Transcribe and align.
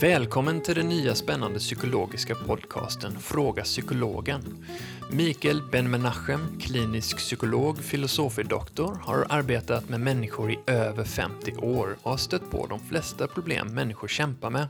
Välkommen 0.00 0.60
till 0.60 0.74
den 0.74 0.88
nya 0.88 1.14
spännande 1.14 1.58
psykologiska 1.58 2.34
podcasten 2.34 3.18
Fråga 3.20 3.62
psykologen. 3.62 4.66
Mikael 5.10 5.62
Ben-Menachem, 5.72 6.60
klinisk 6.60 7.16
psykolog, 7.16 7.78
filosofie-doktor, 7.78 8.98
har 9.02 9.26
arbetat 9.28 9.88
med 9.88 10.00
människor 10.00 10.52
i 10.52 10.58
över 10.66 11.04
50 11.04 11.54
år 11.56 11.96
och 12.02 12.10
har 12.10 12.18
stött 12.18 12.50
på 12.50 12.66
de 12.66 12.80
flesta 12.80 13.26
problem 13.26 13.74
människor 13.74 14.08
kämpar 14.08 14.50
med. 14.50 14.68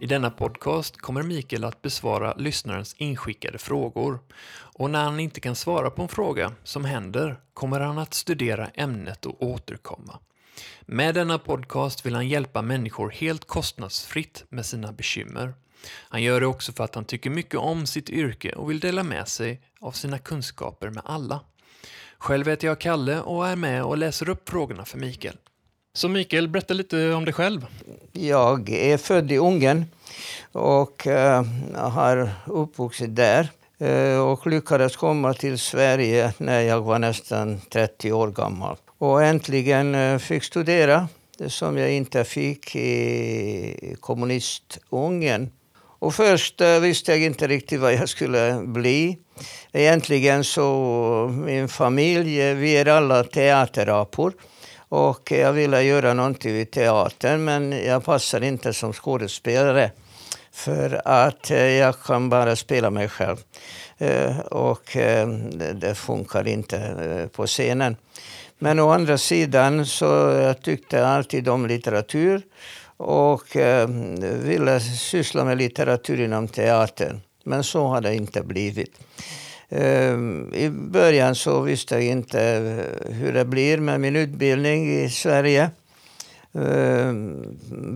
I 0.00 0.06
denna 0.06 0.30
podcast 0.30 0.96
kommer 0.96 1.22
Mikael 1.22 1.64
att 1.64 1.82
besvara 1.82 2.34
lyssnarens 2.34 2.94
inskickade 2.98 3.58
frågor. 3.58 4.18
Och 4.78 4.90
när 4.90 5.04
han 5.04 5.20
inte 5.20 5.40
kan 5.40 5.56
svara 5.56 5.90
på 5.90 6.02
en 6.02 6.08
fråga, 6.08 6.52
som 6.64 6.84
händer, 6.84 7.40
kommer 7.54 7.80
han 7.80 7.98
att 7.98 8.14
studera 8.14 8.66
ämnet 8.66 9.26
och 9.26 9.42
återkomma. 9.42 10.18
Med 10.86 11.14
denna 11.14 11.38
podcast 11.38 12.06
vill 12.06 12.14
han 12.14 12.28
hjälpa 12.28 12.62
människor 12.62 13.10
helt 13.10 13.44
kostnadsfritt 13.44 14.44
med 14.48 14.66
sina 14.66 14.92
bekymmer. 14.92 15.54
Han 15.92 16.22
gör 16.22 16.40
det 16.40 16.46
också 16.46 16.72
för 16.72 16.84
att 16.84 16.94
han 16.94 17.04
tycker 17.04 17.30
mycket 17.30 17.60
om 17.60 17.86
sitt 17.86 18.10
yrke 18.10 18.52
och 18.52 18.70
vill 18.70 18.80
dela 18.80 19.02
med 19.02 19.28
sig 19.28 19.60
av 19.80 19.92
sina 19.92 20.18
kunskaper 20.18 20.90
med 20.90 21.02
alla. 21.06 21.40
Själv 22.18 22.48
heter 22.48 22.66
jag 22.66 22.80
Kalle 22.80 23.20
och 23.20 23.48
är 23.48 23.56
med 23.56 23.84
och 23.84 23.98
läser 23.98 24.28
upp 24.28 24.48
frågorna 24.48 24.84
för 24.84 24.98
Mikael. 24.98 25.36
Så 25.94 26.08
Mikael, 26.08 26.48
berätta 26.48 26.74
lite 26.74 27.12
om 27.12 27.24
dig 27.24 27.34
själv. 27.34 27.66
Jag 28.12 28.70
är 28.70 28.96
född 28.96 29.32
i 29.32 29.36
Ungern 29.38 29.84
och 30.52 31.06
uh, 31.06 31.42
har 31.74 32.30
uppvuxit 32.46 33.16
där 33.16 33.48
uh, 33.82 34.18
och 34.18 34.46
lyckades 34.46 34.96
komma 34.96 35.34
till 35.34 35.58
Sverige 35.58 36.32
när 36.38 36.60
jag 36.60 36.80
var 36.80 36.98
nästan 36.98 37.60
30 37.60 38.12
år 38.12 38.30
gammal. 38.30 38.76
Och 38.98 39.22
äntligen 39.22 39.94
eh, 39.94 40.18
fick 40.18 40.44
studera 40.44 41.08
det 41.38 41.50
som 41.50 41.78
jag 41.78 41.92
inte 41.92 42.24
fick 42.24 42.76
i 42.76 43.96
kommunist-Ungern. 44.00 45.50
Och 45.98 46.14
först 46.14 46.60
eh, 46.60 46.80
visste 46.80 47.12
jag 47.12 47.22
inte 47.22 47.46
riktigt 47.46 47.80
vad 47.80 47.94
jag 47.94 48.08
skulle 48.08 48.60
bli. 48.64 49.18
Egentligen 49.72 50.44
så, 50.44 51.34
min 51.44 51.68
familj, 51.68 52.42
eh, 52.42 52.54
vi 52.56 52.76
är 52.76 52.86
alla 52.86 53.24
teaterapor. 53.24 54.32
Och 54.88 55.32
jag 55.32 55.52
ville 55.52 55.82
göra 55.82 56.14
någonting 56.14 56.52
vid 56.52 56.70
teatern 56.70 57.44
men 57.44 57.72
jag 57.72 58.04
passar 58.04 58.40
inte 58.40 58.72
som 58.72 58.92
skådespelare. 58.92 59.90
För 60.52 61.02
att 61.04 61.50
jag 61.50 62.00
kan 62.02 62.28
bara 62.28 62.56
spela 62.56 62.90
mig 62.90 63.08
själv. 63.08 63.36
Och 64.50 64.96
det 65.74 65.94
funkar 65.94 66.48
inte 66.48 67.28
på 67.32 67.46
scenen. 67.46 67.96
Men 68.58 68.78
å 68.78 68.88
andra 68.90 69.18
sidan 69.18 69.86
så 69.86 70.04
jag 70.42 70.62
tyckte 70.62 70.96
jag 70.96 71.06
alltid 71.06 71.48
om 71.48 71.66
litteratur 71.66 72.42
och 72.96 73.56
eh, 73.56 73.88
ville 74.42 74.80
syssla 74.80 75.44
med 75.44 75.58
litteratur 75.58 76.20
inom 76.20 76.48
teatern. 76.48 77.20
Men 77.44 77.64
så 77.64 77.86
har 77.86 78.00
det 78.00 78.14
inte 78.14 78.42
blivit. 78.42 79.00
Eh, 79.68 80.14
I 80.52 80.70
början 80.70 81.34
så 81.34 81.60
visste 81.60 81.94
jag 81.94 82.04
inte 82.04 82.42
eh, 82.42 83.14
hur 83.14 83.32
det 83.32 83.44
blir 83.44 83.78
med 83.78 84.00
min 84.00 84.16
utbildning 84.16 85.04
i 85.04 85.10
Sverige. 85.10 85.70
Jag 86.52 87.14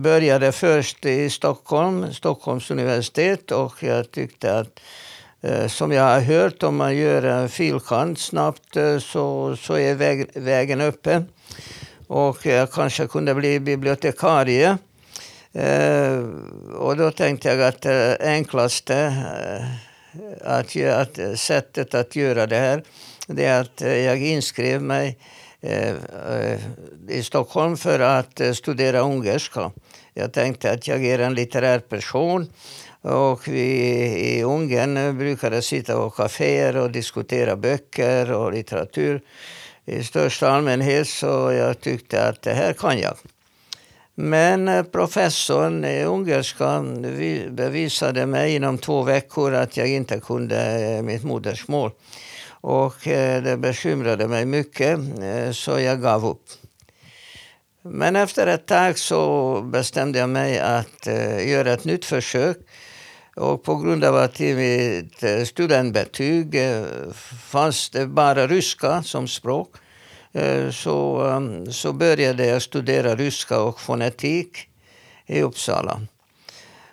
började 0.01 0.51
först 0.51 1.05
i 1.05 1.29
Stockholm, 1.29 2.13
Stockholms 2.13 2.71
universitet 2.71 3.51
och 3.51 3.83
jag 3.83 4.11
tyckte 4.11 4.59
att 4.59 4.79
Eh, 5.43 5.67
som 5.67 5.91
jag 5.91 6.03
har 6.03 6.19
hört, 6.19 6.63
om 6.63 6.75
man 6.75 6.97
gör 6.97 7.23
en 7.23 7.49
filkant 7.49 8.19
snabbt 8.19 8.75
eh, 8.75 8.99
så, 8.99 9.55
så 9.55 9.77
är 9.77 9.95
väg, 9.95 10.29
vägen 10.33 10.81
öppen. 10.81 11.27
Och 12.07 12.45
jag 12.45 12.71
kanske 12.71 13.07
kunde 13.07 13.35
bli 13.35 13.59
bibliotekarie. 13.59 14.77
Eh, 15.53 16.17
och 16.75 16.97
då 16.97 17.11
tänkte 17.11 17.49
jag 17.49 17.61
att 17.61 17.81
det 17.81 18.17
enklaste 18.21 19.13
att, 20.41 20.75
att 20.75 21.39
sättet 21.39 21.93
att 21.93 22.15
göra 22.15 22.47
det 22.47 22.55
här 22.55 22.83
det 23.27 23.45
är 23.45 23.61
att 23.61 23.81
jag 23.81 24.21
inskrev 24.21 24.81
mig 24.81 25.17
i 27.09 27.23
Stockholm 27.23 27.77
för 27.77 27.99
att 27.99 28.41
studera 28.53 28.99
ungerska. 28.99 29.71
Jag 30.13 30.33
tänkte 30.33 30.71
att 30.71 30.87
jag 30.87 31.05
är 31.05 31.19
en 31.19 31.33
litterär 31.33 31.79
person 31.79 32.49
och 33.01 33.47
vi 33.47 33.71
i 34.37 34.43
Ungern 34.43 35.17
brukade 35.17 35.61
sitta 35.61 35.95
på 35.95 36.09
kaféer 36.09 36.77
och 36.77 36.91
diskutera 36.91 37.55
böcker 37.55 38.31
och 38.31 38.53
litteratur 38.53 39.21
i 39.85 40.03
största 40.03 40.49
allmänhet 40.49 41.07
så 41.07 41.51
jag 41.51 41.81
tyckte 41.81 42.27
att 42.27 42.41
det 42.41 42.53
här 42.53 42.73
kan 42.73 42.99
jag. 42.99 43.15
Men 44.15 44.67
eh, 44.67 44.83
professorn 44.83 45.85
i 45.85 46.03
ungerska 46.03 46.83
bevisade 47.49 48.25
mig 48.25 48.55
inom 48.55 48.77
två 48.77 49.03
veckor 49.03 49.53
att 49.53 49.77
jag 49.77 49.87
inte 49.87 50.19
kunde 50.19 50.81
eh, 50.81 51.01
mitt 51.01 51.23
modersmål. 51.23 51.91
Och 52.49 53.07
eh, 53.07 53.43
det 53.43 53.57
bekymrade 53.57 54.27
mig 54.27 54.45
mycket, 54.45 54.99
så 55.51 55.79
jag 55.79 56.01
gav 56.01 56.25
upp. 56.25 56.43
Men 57.81 58.15
efter 58.15 58.47
ett 58.47 58.65
tag 58.65 58.97
så 58.97 59.61
bestämde 59.61 60.19
jag 60.19 60.29
mig 60.29 60.59
att 60.59 61.05
göra 61.45 61.73
ett 61.73 61.85
nytt 61.85 62.05
försök. 62.05 62.57
Och 63.41 63.63
på 63.63 63.75
grund 63.75 64.03
av 64.03 64.15
att 64.15 64.41
i 64.41 64.55
mitt 64.55 65.23
eh, 65.23 65.43
studentbetyg 65.43 66.55
eh, 66.55 66.83
fanns 67.43 67.89
det 67.89 68.07
bara 68.07 68.47
ryska 68.47 69.03
som 69.03 69.27
språk 69.27 69.75
eh, 70.33 70.69
så, 70.69 71.21
ehm, 71.21 71.71
så 71.71 71.93
började 71.93 72.45
jag 72.45 72.61
studera 72.61 73.15
ryska 73.15 73.61
och 73.61 73.81
fonetik 73.81 74.57
i 75.25 75.41
Uppsala. 75.41 76.01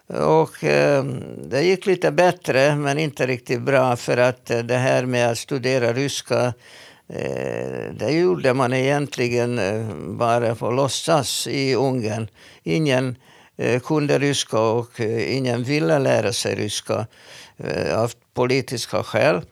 Och 0.07 0.65
eh, 0.65 1.05
det 1.45 1.63
gick 1.63 1.87
lite 1.87 2.11
bättre, 2.11 2.77
men 2.77 2.99
inte 2.99 3.27
riktigt 3.27 3.61
bra 3.61 3.97
för 3.97 4.17
att 4.17 4.47
det 4.47 4.77
här 4.77 5.05
med 5.05 5.31
att 5.31 5.39
studera 5.39 5.93
ryska 5.93 6.55
det 7.93 8.11
gjorde 8.11 8.55
man 8.55 8.73
egentligen 8.73 9.61
bara 10.19 10.55
på 10.55 10.71
låtsas 10.71 11.47
i 11.47 11.75
Ungern. 11.75 12.29
Ingen 12.63 13.17
Eh, 13.59 13.81
kunde 13.81 14.19
ryska 14.19 14.61
och 14.61 15.01
eh, 15.01 15.37
ingen 15.37 15.63
ville 15.63 15.99
lära 15.99 16.33
sig 16.33 16.55
ryska 16.55 17.07
eh, 17.57 18.01
av 18.01 18.13
politiska 18.35 19.03
skäl. 19.03 19.43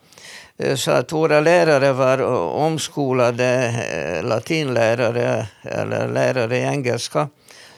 Så 0.77 0.91
att 0.91 1.12
våra 1.12 1.41
lärare 1.41 1.93
var 1.93 2.22
omskolade 2.55 3.75
latinlärare 4.22 5.47
eller 5.62 6.09
lärare 6.09 6.59
i 6.59 6.62
engelska. 6.62 7.28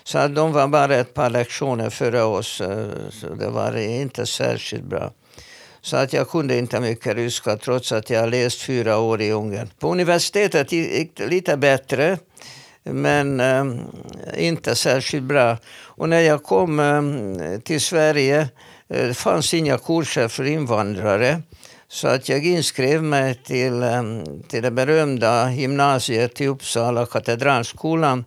Så 0.04 0.18
att 0.18 0.34
de 0.34 0.52
var 0.52 0.68
bara 0.68 0.96
ett 0.96 1.14
par 1.14 1.30
lektioner 1.30 1.90
före 1.90 2.22
oss. 2.22 2.62
Så 3.10 3.34
det 3.38 3.48
var 3.48 3.76
inte 3.76 4.26
särskilt 4.26 4.84
bra. 4.84 5.10
Så 5.80 5.96
att 5.96 6.12
jag 6.12 6.28
kunde 6.30 6.58
inte 6.58 6.80
mycket 6.80 7.16
ryska 7.16 7.56
trots 7.56 7.92
att 7.92 8.10
jag 8.10 8.30
läst 8.30 8.62
fyra 8.62 8.98
år 8.98 9.20
i 9.20 9.30
Ungern. 9.30 9.70
På 9.78 9.92
universitetet 9.92 10.72
gick 10.72 11.16
det 11.16 11.26
lite 11.26 11.56
bättre 11.56 12.18
men 12.92 13.40
eh, 13.40 13.64
inte 14.46 14.74
särskilt 14.74 15.24
bra. 15.24 15.56
Och 15.82 16.08
när 16.08 16.20
jag 16.20 16.42
kom 16.42 16.80
eh, 16.80 17.60
till 17.60 17.80
Sverige 17.80 18.48
uh, 18.94 19.12
fanns 19.12 19.54
inga 19.54 19.78
kurser 19.78 20.28
för 20.28 20.44
invandrare. 20.44 21.42
Så 21.88 22.08
att 22.08 22.28
jag 22.28 22.46
inskrev 22.46 23.02
mig 23.02 23.34
till, 23.34 23.82
ehm, 23.82 24.42
till 24.48 24.62
det 24.62 24.70
berömda 24.70 25.52
gymnasiet 25.52 26.40
i 26.40 26.46
Uppsala, 26.46 27.06
Katedralskolan. 27.06 28.24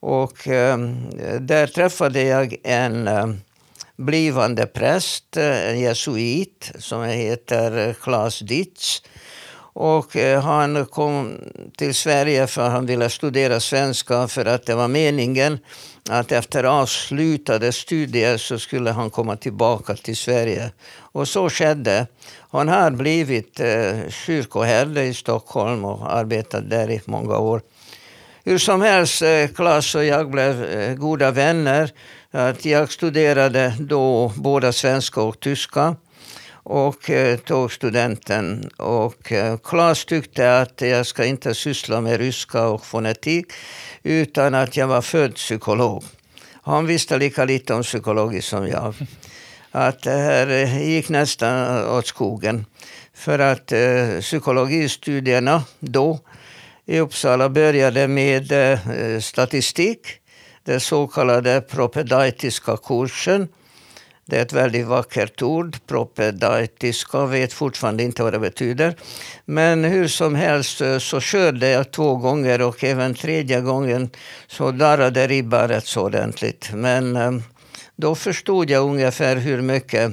Och 0.00 0.48
ehm, 0.48 1.10
där 1.40 1.66
träffade 1.66 2.22
jag 2.22 2.56
en 2.64 3.08
ehm, 3.08 3.40
blivande 4.00 4.66
präst, 4.66 5.36
en 5.36 5.80
jesuit 5.80 6.72
som 6.78 7.04
heter 7.04 7.88
eh, 7.88 7.94
Claes 7.94 8.38
Ditz. 8.38 9.02
Och 9.72 10.16
eh, 10.16 10.42
han 10.42 10.86
kom 10.86 11.38
till 11.76 11.94
Sverige 11.94 12.46
för 12.46 12.62
att 12.62 12.72
han 12.72 12.86
ville 12.86 13.08
studera 13.10 13.60
svenska 13.60 14.28
för 14.28 14.44
att 14.46 14.66
det 14.66 14.74
var 14.74 14.88
meningen 14.88 15.58
att 16.10 16.32
efter 16.32 16.64
avslutade 16.64 17.72
studier 17.72 18.36
så 18.36 18.58
skulle 18.58 18.90
han 18.90 19.10
komma 19.10 19.36
tillbaka 19.36 19.94
till 19.94 20.16
Sverige. 20.16 20.70
Och 20.98 21.28
så 21.28 21.50
skedde. 21.50 22.06
Han 22.50 22.68
har 22.68 22.90
blivit 22.90 23.60
eh, 23.60 24.08
kyrkoherde 24.08 25.04
i 25.04 25.14
Stockholm 25.14 25.84
och 25.84 26.12
arbetat 26.12 26.70
där 26.70 26.90
i 26.90 27.00
många 27.04 27.38
år. 27.38 27.62
Hur 28.44 28.58
som 28.58 28.82
helst, 28.82 29.22
eh, 29.22 29.46
Claes 29.46 29.94
och 29.94 30.04
jag 30.04 30.30
blev 30.30 30.64
eh, 30.64 30.94
goda 30.94 31.30
vänner. 31.30 31.90
Att 32.30 32.64
jag 32.64 32.92
studerade 32.92 33.74
då 33.80 34.32
både 34.36 34.72
svenska 34.72 35.22
och 35.22 35.40
tyska 35.40 35.96
och 36.70 37.10
eh, 37.10 37.38
tog 37.38 37.72
studenten. 37.72 38.70
Och 38.76 39.32
eh, 39.32 39.58
Claes 39.58 40.04
tyckte 40.04 40.60
att 40.60 40.80
jag 40.80 41.06
ska 41.06 41.24
inte 41.24 41.54
syssla 41.54 42.00
med 42.00 42.20
ryska 42.20 42.68
och 42.68 42.86
fonetik 42.86 43.46
utan 44.02 44.54
att 44.54 44.76
jag 44.76 44.86
var 44.86 45.02
född 45.02 45.34
psykolog. 45.34 46.04
Han 46.62 46.86
visste 46.86 47.18
lika 47.18 47.44
lite 47.44 47.74
om 47.74 47.82
psykologi 47.82 48.42
som 48.42 48.68
jag. 48.68 48.94
Att 49.70 50.02
det 50.02 50.10
här 50.10 50.46
eh, 50.48 50.88
gick 50.88 51.08
nästan 51.08 51.86
åt 51.86 52.06
skogen. 52.06 52.66
För 53.14 53.38
att 53.38 53.72
eh, 53.72 54.20
psykologistudierna 54.20 55.62
då 55.80 56.18
i 56.86 56.98
Uppsala 56.98 57.48
började 57.48 58.08
med 58.08 58.52
eh, 58.52 59.20
statistik. 59.20 60.06
den 60.64 60.80
så 60.80 61.06
kallade 61.06 61.60
propedeutiska 61.60 62.76
kursen. 62.76 63.48
Det 64.30 64.38
är 64.38 64.42
ett 64.42 64.52
väldigt 64.52 64.86
vackert 64.86 65.42
ord. 65.42 65.76
Propedeutiska 65.86 67.26
vet 67.26 67.52
fortfarande 67.52 68.02
inte 68.02 68.22
vad 68.22 68.32
det 68.32 68.38
betyder. 68.38 68.94
Men 69.44 69.84
hur 69.84 70.08
som 70.08 70.34
helst 70.34 70.80
eh, 70.80 70.98
så 70.98 71.20
körde 71.20 71.68
jag 71.68 71.90
två 71.90 72.16
gånger 72.16 72.62
och 72.62 72.84
även 72.84 73.14
tredje 73.14 73.60
gången 73.60 74.10
så 74.46 74.70
darrade 74.70 75.26
ribban 75.26 75.68
rätt 75.68 75.86
så 75.86 76.02
ordentligt. 76.02 76.70
Men 76.74 77.16
eh, 77.16 77.32
då 77.96 78.14
förstod 78.14 78.70
jag 78.70 78.84
ungefär 78.84 79.36
hur 79.36 79.62
mycket 79.62 80.12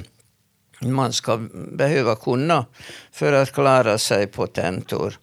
man 0.80 1.12
ska 1.12 1.36
behöva 1.72 2.16
kunna 2.16 2.66
för 3.12 3.32
att 3.32 3.52
klara 3.52 3.98
sig 3.98 4.26
på 4.26 4.46
tentor. 4.46 5.18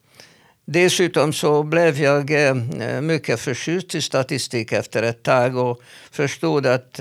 Dessutom 0.66 1.34
så 1.34 1.64
blev 1.64 2.02
jag 2.02 2.48
eh, 2.48 2.56
mycket 3.02 3.40
förtjust 3.40 3.96
i 3.96 4.02
statistik 4.02 4.72
efter 4.72 5.04
ett 5.04 5.24
tag 5.24 5.58
och 5.58 5.82
förstod 6.12 6.66
att 6.66 7.00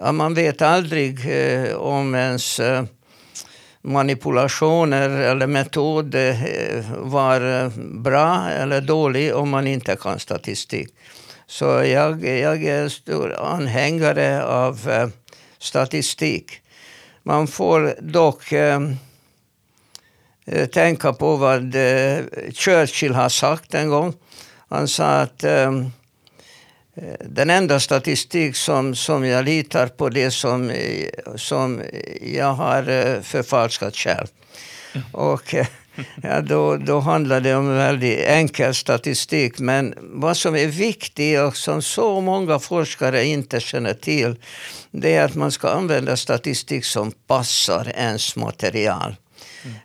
Ja, 0.00 0.12
man 0.12 0.34
vet 0.34 0.62
aldrig 0.62 1.26
eh, 1.26 1.74
om 1.74 2.14
ens 2.14 2.60
eh, 2.60 2.84
manipulationer 3.82 5.10
eller 5.10 5.46
metod 5.46 6.14
eh, 6.14 6.90
var 6.98 7.64
eh, 7.64 7.70
bra 7.78 8.50
eller 8.50 8.80
dålig 8.80 9.34
om 9.34 9.50
man 9.50 9.66
inte 9.66 9.96
kan 9.96 10.18
statistik. 10.18 10.88
Så 11.46 11.64
jag, 11.64 12.24
jag 12.24 12.64
är 12.64 12.88
stor 12.88 13.34
anhängare 13.34 14.44
av 14.44 15.10
statistik. 15.58 16.60
Man 17.22 17.46
får 17.46 17.94
dock 18.00 18.52
Eh, 20.50 20.66
tänka 20.66 21.12
på 21.12 21.36
vad 21.36 21.74
eh, 21.74 22.18
Churchill 22.52 23.14
har 23.14 23.28
sagt 23.28 23.74
en 23.74 23.88
gång. 23.88 24.14
Han 24.68 24.88
sa 24.88 25.04
att 25.04 25.44
eh, 25.44 25.72
den 27.20 27.50
enda 27.50 27.80
statistik 27.80 28.56
som, 28.56 28.94
som 28.94 29.24
jag 29.24 29.44
litar 29.44 29.86
på 29.86 30.08
det 30.08 30.30
som, 30.30 30.72
som 31.36 31.82
jag 32.22 32.52
har 32.52 32.82
förfalskat 33.22 33.96
själv. 33.96 34.26
Mm. 34.92 35.06
Och 35.12 35.54
ja, 36.22 36.40
då, 36.40 36.76
då 36.76 37.00
handlar 37.00 37.40
det 37.40 37.54
om 37.54 37.76
väldigt 37.76 38.18
enkel 38.18 38.74
statistik. 38.74 39.58
Men 39.58 39.94
vad 40.00 40.36
som 40.36 40.56
är 40.56 40.66
viktigt 40.66 41.40
och 41.40 41.56
som 41.56 41.82
så 41.82 42.20
många 42.20 42.58
forskare 42.58 43.24
inte 43.24 43.60
känner 43.60 43.94
till 43.94 44.36
det 44.90 45.14
är 45.14 45.24
att 45.24 45.34
man 45.34 45.52
ska 45.52 45.68
använda 45.68 46.16
statistik 46.16 46.84
som 46.84 47.12
passar 47.26 47.92
ens 47.96 48.36
material. 48.36 49.16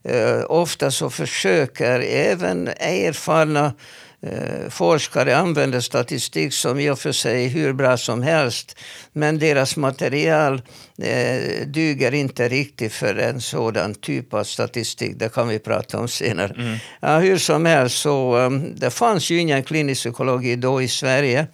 Mm. 0.04 0.46
ofta 0.50 0.92
så 0.92 1.10
försöker 1.10 2.00
även 2.00 2.68
erfarna 2.68 3.66
eh, 3.66 3.72
forskare 4.70 5.38
använda 5.38 5.82
statistik 5.82 6.54
som 6.54 6.80
i 6.80 6.90
och 6.90 7.00
för 7.00 7.12
sig 7.12 7.46
är 7.46 7.50
hur 7.50 7.74
bra 7.74 7.98
som 7.98 8.22
helst. 8.22 8.80
Men 9.14 9.40
deras 9.40 9.78
material 9.78 10.62
eh, 10.98 11.68
duger 11.68 12.14
inte 12.14 12.50
riktigt 12.50 12.94
för 12.94 13.16
en 13.16 13.42
sådan 13.42 13.96
typ 13.96 14.34
av 14.34 14.44
statistik. 14.44 15.14
Det 15.16 15.34
kan 15.34 15.48
vi 15.48 15.60
prata 15.60 16.00
om 16.00 16.08
senare. 16.08 16.54
Mm. 16.58 16.78
Ja, 17.00 17.20
hur 17.20 17.38
som 17.38 17.66
helst, 17.66 17.98
så, 17.98 18.38
um, 18.38 18.76
det 18.76 18.90
fanns 18.90 19.30
ju 19.30 19.38
ingen 19.38 19.64
klinisk 19.64 20.02
psykologi 20.02 20.56
då 20.56 20.82
i 20.82 20.88
Sverige. 20.88 21.48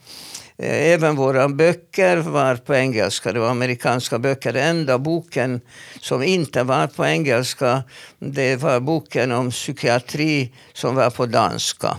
Eh, 0.57 0.93
även 0.93 1.15
våra 1.15 1.49
böcker 1.49 2.17
var 2.17 2.55
på 2.55 2.75
engelska, 2.75 3.31
det 3.33 3.39
var 3.39 3.49
amerikanska 3.49 4.19
böcker. 4.19 4.53
Den 4.53 4.77
enda 4.77 4.97
boken 4.97 5.61
som 6.01 6.23
inte 6.23 6.63
var 6.63 6.87
på 6.87 7.05
engelska, 7.05 7.83
det 8.19 8.55
var 8.55 8.79
boken 8.79 9.31
om 9.31 9.51
psykiatri 9.51 10.53
som 10.73 10.95
var 10.95 11.09
på 11.09 11.25
danska. 11.25 11.97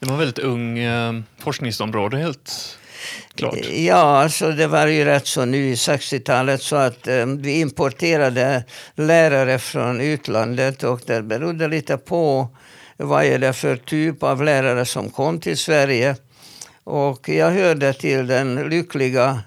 Det 0.00 0.06
var 0.06 0.14
ett 0.14 0.20
väldigt 0.20 0.38
ung 0.38 0.78
eh, 0.78 1.12
forskningsområde 1.38 2.18
helt 2.18 2.78
klart. 3.34 3.56
Ja, 3.72 4.22
alltså 4.22 4.50
det 4.50 4.66
var 4.66 4.86
ju 4.86 5.04
rätt 5.04 5.26
så 5.26 5.44
nu 5.44 5.68
i 5.68 5.74
60-talet 5.74 6.62
så 6.62 6.76
att 6.76 7.08
eh, 7.08 7.26
vi 7.26 7.60
importerade 7.60 8.64
lärare 8.94 9.58
från 9.58 10.00
utlandet 10.00 10.82
och 10.82 11.00
det 11.06 11.22
berodde 11.22 11.68
lite 11.68 11.96
på 11.96 12.48
vad 12.96 13.24
är 13.24 13.38
det 13.38 13.52
för 13.52 13.76
typ 13.76 14.22
av 14.22 14.44
lärare 14.44 14.84
som 14.84 15.10
kom 15.10 15.40
till 15.40 15.58
Sverige. 15.58 16.16
Och 16.84 17.28
jag 17.28 17.50
hörde 17.50 17.92
till 17.92 18.26
den 18.26 18.54
lyckliga 18.54 19.42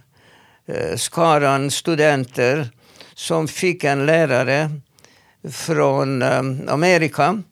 eh, 0.66 0.96
skaran 0.98 1.72
studenter 1.72 2.70
som 3.14 3.48
fick 3.48 3.84
en 3.84 4.06
lärare 4.06 4.70
från 5.52 6.22
eh, 6.22 6.42
Amerika 6.68 7.44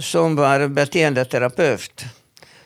som 0.00 0.36
var 0.36 0.68
beteendeterapeut. 0.68 2.04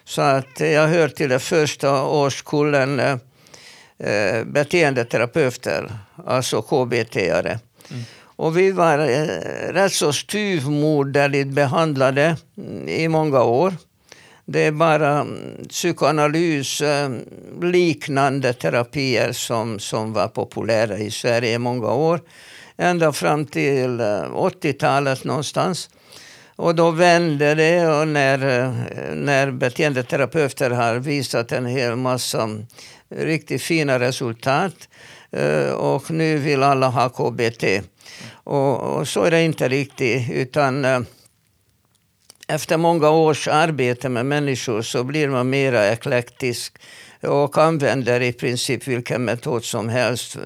Så 0.05 0.23
att 0.23 0.61
jag 0.61 0.89
hör 0.89 1.09
till 1.09 1.29
den 1.29 1.41
första 1.41 2.05
årskullen 2.05 3.01
eh, 3.01 4.45
beteendeterapeuter, 4.45 5.93
alltså 6.27 6.63
KBT-are. 6.63 7.59
Mm. 7.91 8.03
Och 8.37 8.59
vi 8.59 8.71
var 8.71 8.99
eh, 8.99 9.73
rätt 9.73 9.93
så 9.93 10.13
styvmoderligt 10.13 11.49
behandlade 11.49 12.37
i 12.87 13.09
många 13.09 13.43
år. 13.43 13.75
Det 14.47 14.61
är 14.61 14.73
bara 14.73 15.21
mm, 15.21 15.69
psykoanalys 15.69 16.81
eh, 16.81 17.11
liknande 17.63 18.53
terapier 18.53 19.33
som, 19.33 19.79
som 19.79 20.13
var 20.13 20.29
populära 20.29 20.99
i 20.99 21.11
Sverige 21.11 21.55
i 21.55 21.59
många 21.59 21.93
år. 21.93 22.21
Ända 22.77 23.13
fram 23.13 23.47
till 23.47 24.01
80-talet 24.01 25.25
eh, 25.25 25.27
någonstans. 25.27 25.91
Och 26.57 26.75
då 26.75 26.91
vände 26.91 27.55
det 27.55 27.87
och 27.87 28.09
när, 28.09 28.39
när 29.15 29.51
beteendeterapeuter 29.51 30.71
har 30.71 30.95
visat 30.97 31.53
en 31.53 31.67
hel 31.67 31.97
massa 31.97 32.49
riktigt 33.09 33.63
fina 33.63 33.99
resultat 33.99 34.89
eh, 35.31 35.71
och 35.71 36.11
nu 36.11 36.39
vill 36.39 36.63
alla 36.63 36.89
ha 36.89 37.09
KBT. 37.09 37.65
Och, 38.33 38.81
och 38.81 39.09
så 39.09 39.25
är 39.25 39.31
det 39.31 39.43
inte 39.43 39.69
riktigt. 39.69 40.31
utan 40.31 40.85
eh, 40.85 41.01
efter 42.49 42.77
många 42.77 43.11
års 43.11 43.49
arbete 43.49 44.09
med 44.09 44.27
människor 44.27 44.83
så 44.83 45.05
blir 45.05 45.29
man 45.29 45.51
mera 45.51 45.93
eklektisk 45.93 46.79
och 47.27 47.59
använder 47.59 48.21
i 48.21 48.33
princip 48.33 48.89
vilken 48.89 49.25
metod 49.25 49.65
som 49.65 49.89
helst, 49.89 50.37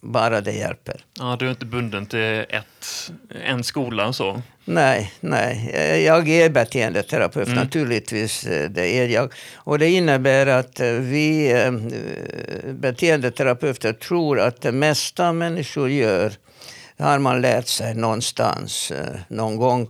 bara 0.00 0.40
det 0.40 0.52
hjälper. 0.52 1.04
Ja, 1.18 1.36
du 1.38 1.46
är 1.46 1.50
inte 1.50 1.64
bunden 1.64 2.06
till 2.06 2.44
ett, 2.48 3.12
en 3.44 3.64
skola 3.64 4.12
så? 4.12 4.42
Nej, 4.64 5.12
nej. 5.20 5.70
Jag 6.04 6.28
är 6.28 6.50
beteendeterapeut, 6.50 7.46
mm. 7.46 7.58
naturligtvis. 7.58 8.46
Det 8.70 8.98
är 8.98 9.08
jag. 9.08 9.32
Och 9.54 9.78
det 9.78 9.90
innebär 9.90 10.46
att 10.46 10.80
vi 10.80 11.52
eh, 11.52 11.72
beteendeterapeuter 12.72 13.92
tror 13.92 14.40
att 14.40 14.60
det 14.60 14.72
mesta 14.72 15.32
människor 15.32 15.90
gör 15.90 16.32
har 16.98 17.18
man 17.18 17.40
lärt 17.40 17.66
sig 17.66 17.94
någonstans 17.94 18.90
eh, 18.90 19.20
någon 19.28 19.56
gång. 19.56 19.88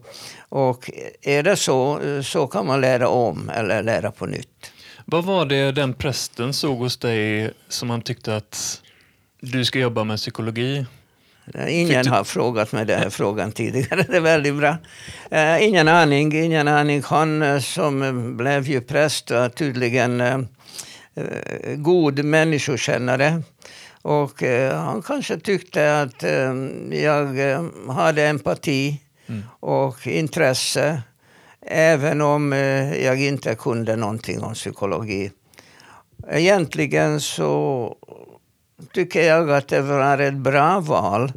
Och 0.48 0.90
är 1.22 1.42
det 1.42 1.56
så, 1.56 2.00
så 2.24 2.46
kan 2.46 2.66
man 2.66 2.80
lära 2.80 3.08
om 3.08 3.50
eller 3.50 3.82
lära 3.82 4.10
på 4.10 4.26
nytt. 4.26 4.69
Vad 5.10 5.24
var 5.24 5.46
det 5.46 5.72
den 5.72 5.94
prästen 5.94 6.52
såg 6.52 6.78
hos 6.78 6.96
dig 6.96 7.50
som 7.68 7.90
han 7.90 8.02
tyckte 8.02 8.36
att 8.36 8.82
du 9.40 9.64
ska 9.64 9.78
jobba 9.78 10.04
med 10.04 10.16
psykologi? 10.16 10.86
Ingen 11.68 12.04
du... 12.04 12.10
har 12.10 12.24
frågat 12.24 12.72
mig 12.72 12.86
den 12.86 12.98
här 12.98 13.10
frågan 13.10 13.52
tidigare. 13.52 14.02
Det 14.08 14.16
är 14.16 14.20
väldigt 14.20 14.54
bra. 14.54 14.76
Uh, 15.32 15.64
ingen 15.68 15.88
aning. 15.88 16.44
Ingen 16.44 16.68
aning. 16.68 17.02
Han 17.02 17.42
uh, 17.42 17.60
som 17.60 18.36
blev 18.36 18.68
ju 18.68 18.80
präst 18.80 19.30
var 19.30 19.48
tydligen 19.48 20.20
uh, 20.20 20.38
god 21.76 22.24
människokännare. 22.24 23.42
Och 24.02 24.42
han 24.72 25.02
kanske 25.02 25.38
tyckte 25.38 26.00
att 26.00 26.22
jag 26.90 27.26
hade 27.92 28.26
empati 28.26 29.00
mm. 29.28 29.42
och 29.60 30.06
intresse. 30.06 31.02
Även 31.66 32.20
om 32.20 32.52
eh, 32.52 33.04
jag 33.04 33.20
inte 33.20 33.54
kunde 33.54 33.96
någonting 33.96 34.42
om 34.42 34.54
psykologi. 34.54 35.30
Egentligen 36.30 37.20
så 37.20 37.96
tycker 38.92 39.22
jag 39.22 39.50
att 39.50 39.68
det 39.68 39.80
var 39.80 40.18
ett 40.18 40.34
bra 40.34 40.80
val. 40.80 41.32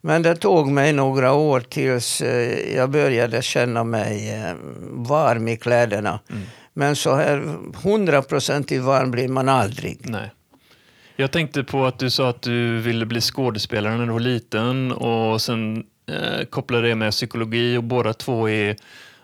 Men 0.00 0.22
det 0.22 0.36
tog 0.36 0.70
mig 0.70 0.92
några 0.92 1.32
år 1.32 1.60
tills 1.60 2.20
eh, 2.20 2.76
jag 2.76 2.90
började 2.90 3.42
känna 3.42 3.84
mig 3.84 4.34
eh, 4.34 4.54
varm 4.90 5.48
i 5.48 5.56
kläderna. 5.56 6.20
Mm. 6.30 6.42
Men 6.74 6.96
så 6.96 7.14
här 7.14 7.56
hundraprocentigt 7.82 8.82
varm 8.82 9.10
blir 9.10 9.28
man 9.28 9.48
aldrig. 9.48 9.98
Nej. 10.02 10.30
Jag 11.16 11.30
tänkte 11.30 11.64
på 11.64 11.86
att 11.86 11.98
du 11.98 12.10
sa 12.10 12.28
att 12.28 12.42
du 12.42 12.80
ville 12.80 13.06
bli 13.06 13.20
skådespelare 13.20 13.96
när 13.96 14.06
du 14.06 14.12
var 14.12 14.20
liten 14.20 14.92
och 14.92 15.42
sen 15.42 15.84
eh, 16.08 16.44
kopplar 16.50 16.82
det 16.82 16.94
med 16.94 17.12
psykologi 17.12 17.76
och 17.76 17.84
båda 17.84 18.12
två 18.12 18.48
är 18.48 18.76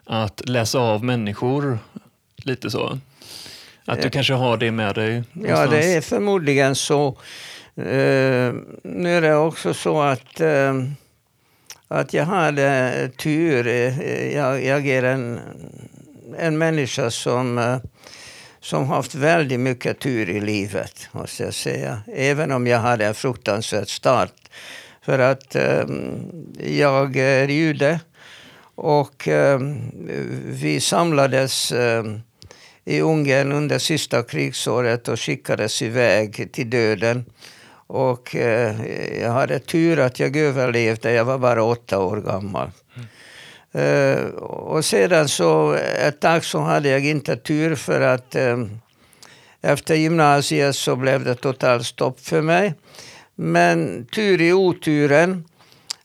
att 0.06 0.48
läsa 0.48 0.78
av 0.78 1.04
människor. 1.04 1.78
Lite 2.36 2.70
så. 2.70 2.98
Att 3.84 4.02
du 4.02 4.10
kanske 4.10 4.34
har 4.34 4.56
det 4.56 4.70
med 4.70 4.94
dig? 4.94 5.22
Någonstans. 5.32 5.72
Ja, 5.72 5.78
det 5.78 5.94
är 5.94 6.00
förmodligen 6.00 6.74
så. 6.74 7.08
Uh, 7.78 8.54
nu 8.82 9.16
är 9.16 9.20
det 9.20 9.34
också 9.34 9.74
så 9.74 10.02
att, 10.02 10.40
uh, 10.40 10.84
att 11.88 12.14
jag 12.14 12.24
hade 12.24 13.10
tur. 13.16 13.66
Jag, 14.34 14.64
jag 14.64 14.86
är 14.86 15.02
en, 15.02 15.40
en 16.38 16.58
människa 16.58 17.10
som, 17.10 17.58
uh, 17.58 17.76
som 18.60 18.88
haft 18.88 19.14
väldigt 19.14 19.60
mycket 19.60 19.98
tur 19.98 20.30
i 20.30 20.40
livet, 20.40 21.08
måste 21.12 21.42
jag 21.42 21.54
säga. 21.54 22.02
Även 22.14 22.52
om 22.52 22.66
jag 22.66 22.78
hade 22.78 23.06
en 23.06 23.14
fruktansvärd 23.14 23.88
start. 23.88 24.32
För 25.04 25.18
att 25.18 25.54
eh, 25.54 25.84
jag 26.58 27.16
är 27.16 27.48
jude 27.48 28.00
och 28.74 29.28
eh, 29.28 29.58
vi 30.44 30.80
samlades 30.80 31.72
eh, 31.72 32.04
i 32.84 33.00
Ungern 33.00 33.52
under 33.52 33.78
sista 33.78 34.22
krigsåret 34.22 35.08
och 35.08 35.20
skickades 35.20 35.82
iväg 35.82 36.52
till 36.52 36.70
döden. 36.70 37.24
Och 37.86 38.36
eh, 38.36 38.76
jag 39.22 39.32
hade 39.32 39.58
tur 39.58 39.98
att 39.98 40.20
jag 40.20 40.36
överlevde, 40.36 41.12
jag 41.12 41.24
var 41.24 41.38
bara 41.38 41.64
åtta 41.64 41.98
år 41.98 42.20
gammal. 42.20 42.70
Mm. 42.94 44.34
Och 44.40 44.84
sedan 44.84 45.28
så 45.28 45.72
ett 46.06 46.20
tag 46.20 46.44
så 46.44 46.58
hade 46.58 46.88
jag 46.88 47.04
inte 47.04 47.36
tur 47.36 47.74
för 47.74 48.00
att 48.00 48.34
eh, 48.34 48.58
efter 49.62 49.94
gymnasiet 49.94 50.76
så 50.76 50.96
blev 50.96 51.24
det 51.24 51.34
totalt 51.34 51.86
stopp 51.86 52.20
för 52.20 52.42
mig. 52.42 52.74
Men 53.34 54.06
tur 54.06 54.40
i 54.40 54.52
oturen 54.52 55.44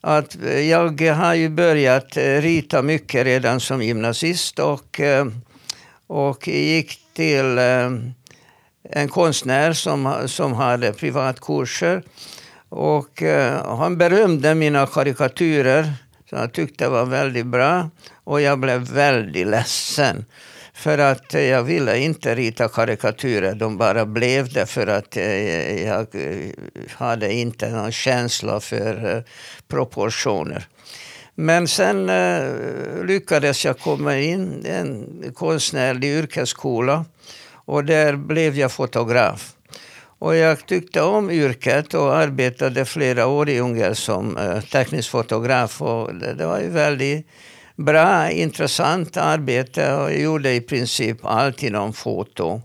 att 0.02 0.44
eh, 0.44 0.60
jag 0.60 1.02
har 1.02 1.34
ju 1.34 1.50
börjat 1.50 2.18
eh, 2.18 2.24
rita 2.24 2.82
mycket 2.82 3.26
redan 3.26 3.60
som 3.60 3.82
gymnasist 3.82 4.60
och, 4.60 5.00
eh, 5.00 5.26
och 6.08 6.48
gick 6.48 7.00
till 7.14 7.58
en 8.90 9.10
konstnär 9.10 9.74
som, 9.74 10.24
som 10.26 10.54
hade 10.54 10.94
privatkurser. 10.94 12.04
Och 12.70 13.24
han 13.66 13.98
berömde 13.98 14.56
mina 14.56 14.88
karikatyrer 14.88 15.94
som 16.30 16.38
jag 16.38 16.54
tyckte 16.54 16.90
var 16.90 17.06
väldigt 17.06 17.46
bra. 17.46 17.90
Och 18.24 18.42
jag 18.42 18.60
blev 18.60 18.82
väldigt 18.82 19.48
ledsen. 19.48 20.26
För 20.80 20.98
att 20.98 21.34
eh, 21.34 21.42
jag 21.42 21.64
ville 21.64 21.98
inte 21.98 22.36
rita 22.36 22.68
karikatyrer, 22.68 23.56
de 23.56 23.78
bara 23.78 24.06
blev 24.06 24.54
det 24.54 24.66
för 24.66 24.88
att 24.88 25.18
eh, 25.18 25.84
jag 25.88 26.08
eh, 26.16 26.50
hade 26.92 27.34
inte 27.34 27.70
någon 27.70 27.92
känsla 27.92 28.60
för 28.60 29.24
proportioner. 29.68 30.68
Men 31.36 31.68
sen 31.68 32.12
lyckades 33.08 33.66
jag 33.66 33.80
komma 33.80 34.18
in 34.18 34.66
i 34.66 34.70
en 34.70 35.24
konstnärlig 35.36 36.08
yrkesskola 36.08 37.06
och 37.54 37.86
där 37.86 38.16
blev 38.16 38.58
jag 38.58 38.72
fotograf. 38.72 39.54
Och 40.20 40.36
jag 40.36 40.66
tyckte 40.66 41.02
om 41.02 41.32
yrket 41.32 41.94
och 41.94 42.16
arbetade 42.16 42.86
flera 42.86 43.28
år 43.28 43.50
i 43.50 43.60
Ungern 43.60 43.96
som 43.96 44.38
teknisk 44.72 45.10
fotograf. 45.10 45.82
Och 45.82 46.16
det 46.16 46.46
var 46.46 46.60
ju 46.60 46.70
väldigt 46.70 47.28
bra, 47.80 48.32
intressant 48.32 49.18
arbete 49.18 49.94
och 49.94 50.12
jag 50.12 50.20
gjorde 50.20 50.54
i 50.54 50.62
princip 50.62 51.26
allt 51.26 51.64
inom 51.64 51.94
foto. 51.94 52.62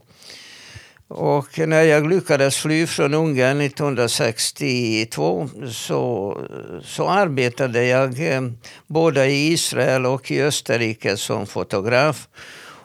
Och 1.08 1.58
när 1.58 1.82
jag 1.82 2.10
lyckades 2.10 2.56
fly 2.56 2.86
från 2.86 3.14
Ungern 3.14 3.60
1962 3.60 5.48
så, 5.70 6.38
så 6.84 7.08
arbetade 7.08 7.84
jag 7.86 8.32
eh, 8.32 8.42
både 8.86 9.26
i 9.26 9.52
Israel 9.52 10.06
och 10.06 10.30
i 10.30 10.42
Österrike 10.42 11.16
som 11.16 11.46
fotograf. 11.46 12.28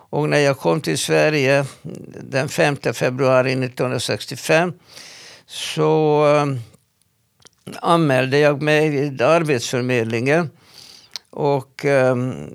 Och 0.09 0.29
när 0.29 0.39
jag 0.39 0.57
kom 0.57 0.81
till 0.81 0.97
Sverige 0.97 1.55
mm, 1.55 1.65
den 2.23 2.49
5 2.49 2.75
februari 2.93 3.51
1965 3.51 4.73
så 5.45 6.25
eh, 6.35 6.45
anmälde 7.81 8.39
jag 8.39 8.61
mig 8.61 8.89
vid 8.89 9.21
Arbetsförmedlingen. 9.21 10.49
Och 11.29 11.85
ehm, 11.85 12.49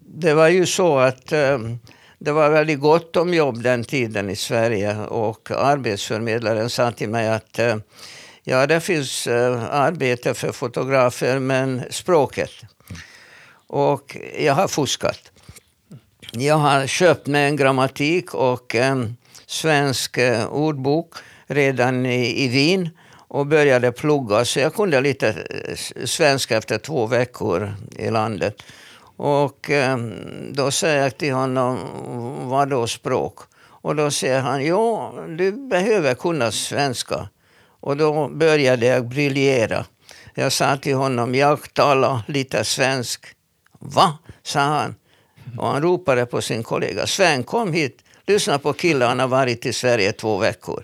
det 0.00 0.34
var 0.34 0.48
ju 0.48 0.66
så 0.66 0.98
att 0.98 1.32
ehm, 1.32 1.78
det 2.18 2.32
var 2.32 2.50
väldigt 2.50 2.80
gott 2.80 3.16
om 3.16 3.34
jobb 3.34 3.62
den 3.62 3.84
tiden 3.84 4.30
i 4.30 4.36
Sverige 4.36 4.96
och 4.96 5.50
arbetsförmedlaren 5.50 6.70
sa 6.70 6.92
till 6.92 7.08
mig 7.08 7.28
att 7.28 7.58
eh, 7.58 7.76
ja, 8.42 8.66
det 8.66 8.80
finns 8.80 9.26
eh, 9.26 9.64
arbete 9.70 10.34
för 10.34 10.52
fotografer 10.52 11.38
men 11.38 11.82
språket. 11.90 12.50
Och 13.66 14.16
jag 14.38 14.54
har 14.54 14.68
fuskat. 14.68 15.32
Jag 16.32 16.56
har 16.56 16.86
köpt 16.86 17.26
mig 17.26 17.44
en 17.44 17.56
grammatik 17.56 18.34
och 18.34 18.74
en 18.74 19.16
svensk 19.46 20.18
eh, 20.18 20.46
ordbok 20.46 21.14
redan 21.46 22.06
i, 22.06 22.44
i 22.44 22.48
Wien 22.48 22.90
och 23.28 23.46
började 23.46 23.92
plugga. 23.92 24.44
Så 24.44 24.60
jag 24.60 24.74
kunde 24.74 25.00
lite 25.00 25.28
eh, 25.28 26.04
svenska 26.04 26.56
efter 26.56 26.78
två 26.78 27.06
veckor 27.06 27.74
i 27.96 28.10
landet. 28.10 28.62
Och 29.16 29.70
eh, 29.70 29.98
då 30.50 30.70
säger 30.70 31.02
jag 31.02 31.18
till 31.18 31.32
honom, 31.32 31.78
vad 32.48 32.68
då 32.68 32.86
språk? 32.86 33.38
Och 33.60 33.96
då 33.96 34.10
säger 34.10 34.40
han, 34.40 34.66
ja, 34.66 35.14
du 35.28 35.52
behöver 35.52 36.14
kunna 36.14 36.52
svenska. 36.52 37.28
Och 37.80 37.96
då 37.96 38.28
började 38.28 38.86
jag 38.86 39.08
briljera. 39.08 39.84
Jag 40.34 40.52
sa 40.52 40.76
till 40.76 40.94
honom, 40.94 41.34
jag 41.34 41.74
talar 41.74 42.20
lite 42.26 42.64
svensk. 42.64 43.26
Va? 43.78 44.18
sa 44.42 44.60
han. 44.60 44.94
Och 45.58 45.66
han 45.66 45.82
ropade 45.82 46.26
på 46.26 46.42
sin 46.42 46.62
kollega. 46.62 47.06
Sven, 47.06 47.44
kom 47.44 47.72
hit. 47.72 47.98
Lyssna 48.26 48.58
på 48.58 48.72
killen, 48.72 49.08
han 49.08 49.20
har 49.20 49.28
varit 49.28 49.66
i 49.66 49.72
Sverige 49.72 50.12
två 50.12 50.38
veckor. 50.38 50.82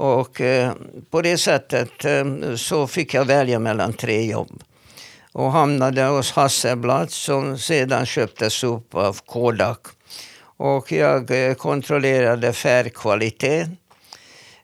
Och 0.00 0.40
eh, 0.40 0.72
på 1.10 1.22
det 1.22 1.38
sättet 1.38 2.04
eh, 2.04 2.54
så 2.56 2.86
fick 2.86 3.14
jag 3.14 3.24
välja 3.24 3.58
mellan 3.58 3.92
tre 3.92 4.26
jobb. 4.26 4.62
Och 5.32 5.52
hamnade 5.52 6.02
hos 6.02 6.32
Hasselblad 6.32 7.10
som 7.10 7.58
sedan 7.58 8.06
köptes 8.06 8.64
upp 8.64 8.94
av 8.94 9.18
Kodak. 9.26 9.86
Och 10.40 10.92
jag 10.92 11.30
eh, 11.30 11.54
kontrollerade 11.54 12.52
färgkvalitet 12.52 13.68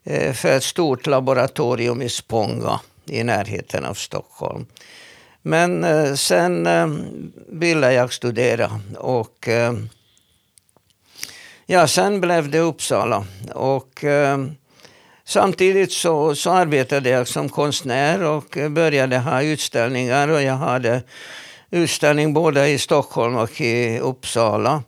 eh, 0.03 0.33
för 0.33 0.57
ett 0.57 0.63
stort 0.63 1.07
laboratorium 1.07 2.01
i 2.01 2.09
Spånga 2.09 2.79
i 3.05 3.23
närheten 3.23 3.85
av 3.85 3.93
Stockholm. 3.93 4.65
Men 5.41 5.83
eh, 5.83 6.13
sen 6.13 6.67
eh, 6.67 6.87
ville 7.49 7.93
jag 7.93 8.13
studera 8.13 8.79
och 8.97 9.47
eh, 9.47 9.73
ja, 11.65 11.87
sen 11.87 12.21
blev 12.21 12.49
det 12.49 12.59
Uppsala. 12.59 13.25
Och 13.53 14.03
eh, 14.03 14.37
samtidigt 15.27 15.91
så, 15.91 16.35
så 16.35 16.51
arbetade 16.51 17.09
jag 17.09 17.27
som 17.27 17.49
konstnär 17.49 18.23
och 18.23 18.57
började 18.69 19.17
ha 19.17 19.41
utställningar 19.41 20.27
och 20.27 20.41
jag 20.41 20.55
hade 20.55 21.03
utställning 21.71 22.33
både 22.33 22.69
i 22.69 22.77
Stockholm 22.77 23.35
och 23.35 23.61
i 23.61 23.99
Uppsala. 23.99 24.83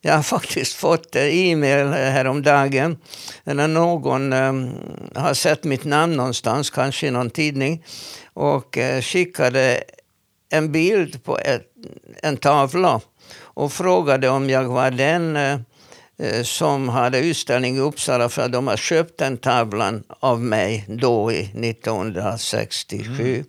Jag 0.00 0.14
har 0.14 0.22
faktiskt 0.38 0.74
fått 0.74 1.16
eh, 1.16 1.22
e-mail 1.22 1.86
häromdagen 1.86 2.98
när 3.44 3.68
någon 3.68 4.32
um, 4.32 4.70
har 5.14 5.34
sett 5.34 5.64
mitt 5.64 5.84
namn 5.84 6.16
någonstans, 6.16 6.70
kanske 6.70 7.06
i 7.06 7.10
någon 7.10 7.30
tidning 7.30 7.84
och 8.34 8.76
uh, 8.76 9.00
skickade 9.00 9.84
en 10.50 10.72
bild 10.72 11.24
på 11.24 11.38
ett, 11.38 11.66
en 12.22 12.36
tavla 12.36 13.00
och 13.58 13.72
frågade 13.72 14.28
om 14.28 14.50
jag 14.50 14.64
var 14.64 14.90
den 14.90 15.36
eh, 15.36 15.60
som 16.42 16.88
hade 16.88 17.18
utställning 17.18 17.76
i 17.76 17.80
Uppsala 17.80 18.28
för 18.28 18.42
att 18.42 18.52
de 18.52 18.66
har 18.66 18.76
köpt 18.76 19.18
den 19.18 19.36
tavlan 19.36 20.02
av 20.20 20.40
mig 20.40 20.84
då 20.88 21.32
i 21.32 21.40
1967. 21.40 23.34
Mm. 23.34 23.44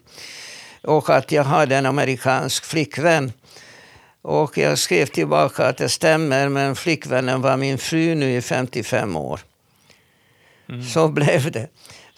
Och 0.84 1.10
att 1.10 1.32
jag 1.32 1.44
hade 1.44 1.76
en 1.76 1.86
amerikansk 1.86 2.66
flickvän. 2.66 3.32
Och 4.22 4.58
jag 4.58 4.80
skrev 4.80 5.06
tillbaka 5.06 5.66
att 5.66 5.78
det 5.78 5.90
stämmer 5.90 6.50
men 6.50 6.76
flickvännen 6.76 7.42
var 7.42 7.58
min 7.58 7.78
fru 7.78 8.16
nu 8.16 8.36
i 8.36 8.42
55 8.42 9.16
år. 9.16 9.40
Mm. 10.70 10.84
Så 10.84 11.08
blev 11.08 11.52
det. 11.52 11.68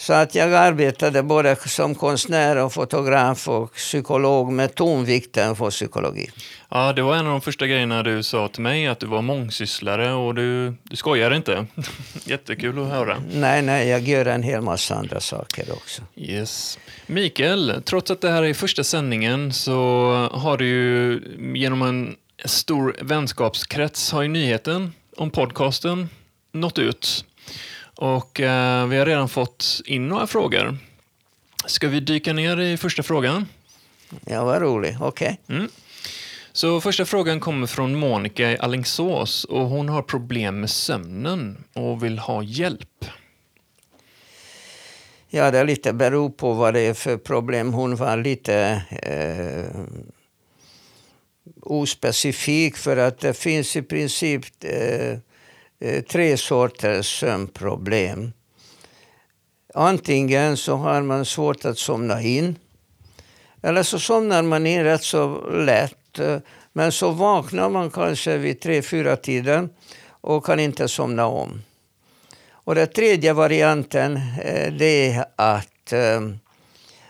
Så 0.02 0.14
att 0.14 0.36
jag 0.36 0.54
arbetade 0.54 1.24
både 1.24 1.56
som 1.56 1.96
konstnär 1.96 2.56
och 2.56 2.74
fotograf 2.74 3.48
och 3.48 3.74
psykolog 3.74 4.52
med 4.52 4.76
tonvikten 4.76 5.56
på 5.56 5.70
psykologi. 5.70 6.30
Ja, 6.70 6.94
det 6.94 7.02
var 7.02 7.16
en 7.16 7.26
av 7.26 7.32
de 7.32 7.42
första 7.42 7.68
grejerna 7.68 8.04
du 8.04 8.24
sa 8.24 8.48
till 8.48 8.62
mig, 8.62 8.88
att 8.88 9.00
du 9.00 9.08
var 9.08 9.22
mångsysslare 9.22 10.14
och 10.14 10.36
du, 10.36 10.74
du 10.84 10.96
skojar 10.96 11.34
inte. 11.34 11.66
Jättekul 12.26 12.80
att 12.80 12.88
höra. 12.88 13.24
Nej, 13.34 13.62
nej, 13.62 13.88
jag 13.88 14.02
gör 14.02 14.26
en 14.26 14.44
hel 14.44 14.62
massa 14.62 14.96
andra 14.96 15.20
saker 15.20 15.72
också. 15.72 16.02
Yes. 16.16 16.80
Mikael, 17.06 17.82
trots 17.86 18.12
att 18.12 18.22
det 18.22 18.30
här 18.30 18.44
är 18.44 18.54
första 18.54 18.84
sändningen 18.84 19.54
så 19.54 19.76
har 20.32 20.58
du 20.58 20.68
ju 20.68 21.22
genom 21.56 21.82
en 21.82 22.16
stor 22.46 22.96
vänskapskrets 23.02 24.12
har 24.12 24.22
ju 24.22 24.28
nyheten 24.28 24.94
om 25.18 25.30
podcasten 25.30 26.10
nått 26.54 26.80
ut. 26.80 27.26
Och 27.96 28.40
eh, 28.40 28.88
vi 28.88 28.98
har 28.98 29.06
redan 29.06 29.30
fått 29.30 29.82
in 29.86 30.08
några 30.08 30.28
frågor. 30.28 30.78
Ska 31.66 31.88
vi 31.88 32.00
dyka 32.00 32.34
ner 32.34 32.60
i 32.60 32.78
första 32.78 33.04
frågan? 33.04 33.48
Ja, 34.26 34.44
vad 34.44 34.62
roligt. 34.62 34.96
Okej. 35.00 35.40
Okay. 35.44 35.58
Mm. 35.58 35.70
Så 36.52 36.82
första 36.82 37.06
frågan 37.06 37.40
kommer 37.40 37.68
från 37.68 37.96
Monica 37.96 38.52
i 38.52 38.58
Allingsås 38.58 39.44
och 39.44 39.66
hon 39.66 39.90
har 39.90 40.02
problem 40.02 40.60
med 40.60 40.70
sömnen 40.70 41.64
och 41.74 42.04
vill 42.04 42.20
ha 42.20 42.44
hjälp. 42.44 43.06
Ja, 45.30 45.52
det 45.52 45.64
lite 45.64 45.94
beror 45.94 46.30
på 46.30 46.54
vad 46.54 46.74
det 46.74 46.80
är 46.80 46.94
för 46.94 47.18
problem. 47.18 47.74
Hon 47.74 47.96
var 47.96 48.18
lite 48.18 48.84
eh, 49.02 49.82
ospecifik 51.62 52.78
för 52.78 52.98
att 52.98 53.20
det 53.20 53.34
finns 53.34 53.76
i 53.76 53.82
princip 53.82 54.46
eh, 54.64 55.18
Eh, 55.82 56.04
tre 56.04 56.38
sorters 56.38 57.20
sömnproblem. 57.20 58.34
Antingen 59.74 60.58
så 60.58 60.76
har 60.76 61.02
man 61.02 61.26
svårt 61.26 61.66
att 61.66 61.78
somna 61.78 62.22
in. 62.22 62.56
Eller 63.62 63.84
så 63.84 64.00
somnar 64.00 64.42
man 64.42 64.68
in 64.68 64.84
rätt 64.84 65.04
så 65.04 65.50
lätt. 65.50 66.20
Eh, 66.20 66.38
men 66.74 66.92
så 66.92 67.12
vaknar 67.12 67.70
man 67.70 67.90
kanske 67.90 68.38
vid 68.38 68.62
tre, 68.62 68.82
fyra 68.82 69.16
tiden 69.16 69.70
och 70.08 70.46
kan 70.46 70.60
inte 70.60 70.88
somna 70.88 71.26
om. 71.26 71.62
Och 72.50 72.76
den 72.76 72.88
tredje 72.88 73.34
varianten 73.34 74.22
eh, 74.44 74.74
det 74.74 75.12
är 75.12 75.26
att 75.36 75.68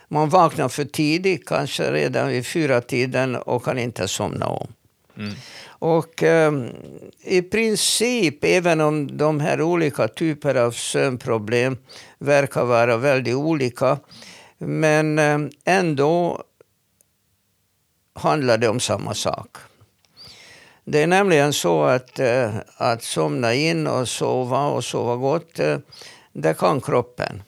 man 0.07 0.29
vaknar 0.29 0.69
för 0.69 0.85
tidigt, 0.85 1.47
kanske 1.47 1.91
redan 1.91 2.27
vid 2.27 2.45
fyra 2.45 2.81
tiden 2.81 3.35
och 3.35 3.65
kan 3.65 3.79
inte 3.79 4.07
somna 4.07 4.47
om. 4.47 4.67
Mm. 5.17 5.33
Och 5.81 6.23
um, 6.23 6.69
i 7.23 7.41
princip, 7.41 8.43
även 8.43 8.81
om 8.81 9.17
de 9.17 9.39
här 9.39 9.61
olika 9.61 10.07
typer 10.07 10.55
av 10.55 10.71
sömnproblem 10.71 11.77
verkar 12.17 12.65
vara 12.65 12.97
väldigt 12.97 13.35
olika, 13.35 13.99
men 14.57 15.19
um, 15.19 15.51
ändå 15.65 16.43
handlar 18.13 18.57
det 18.57 18.69
om 18.69 18.79
samma 18.79 19.13
sak. 19.13 19.57
Det 20.83 21.03
är 21.03 21.07
nämligen 21.07 21.53
så 21.53 21.83
att, 21.83 22.19
uh, 22.19 22.55
att 22.77 23.03
somna 23.03 23.53
in 23.53 23.87
och 23.87 24.07
sova 24.09 24.65
och 24.67 24.83
sova 24.83 25.15
gott, 25.15 25.59
uh, 25.59 25.77
det 26.33 26.53
kan 26.53 26.81
kroppen. 26.81 27.43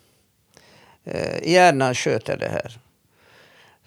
Uh, 1.08 1.50
hjärnan 1.50 1.96
sköter 1.96 2.38
det 2.38 2.50
här. 2.50 2.80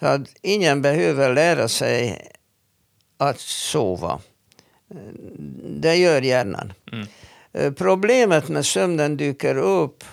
Så 0.00 0.06
att 0.06 0.28
ingen 0.42 0.82
behöver 0.82 1.34
lära 1.34 1.68
sig 1.68 2.22
att 3.18 3.40
sova. 3.40 4.20
Det 5.64 5.96
gör 5.96 6.22
hjärnan. 6.22 6.72
Mm. 6.92 7.06
Eh, 7.52 7.72
problemet 7.72 8.48
med 8.48 8.66
sömnen 8.66 9.16
dyker 9.16 9.56
upp 9.56 10.04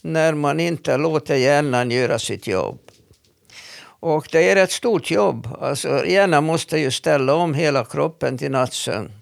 när 0.00 0.34
man 0.34 0.60
inte 0.60 0.96
låter 0.96 1.36
hjärnan 1.36 1.90
göra 1.90 2.18
sitt 2.18 2.46
jobb. 2.46 2.78
Och 4.00 4.28
det 4.32 4.50
är 4.50 4.56
ett 4.56 4.72
stort 4.72 5.10
jobb. 5.10 5.48
Alltså, 5.60 6.06
hjärnan 6.06 6.44
måste 6.44 6.78
ju 6.78 6.90
ställa 6.90 7.34
om 7.34 7.54
hela 7.54 7.84
kroppen 7.84 8.38
till 8.38 8.50
nattsömn. 8.50 9.12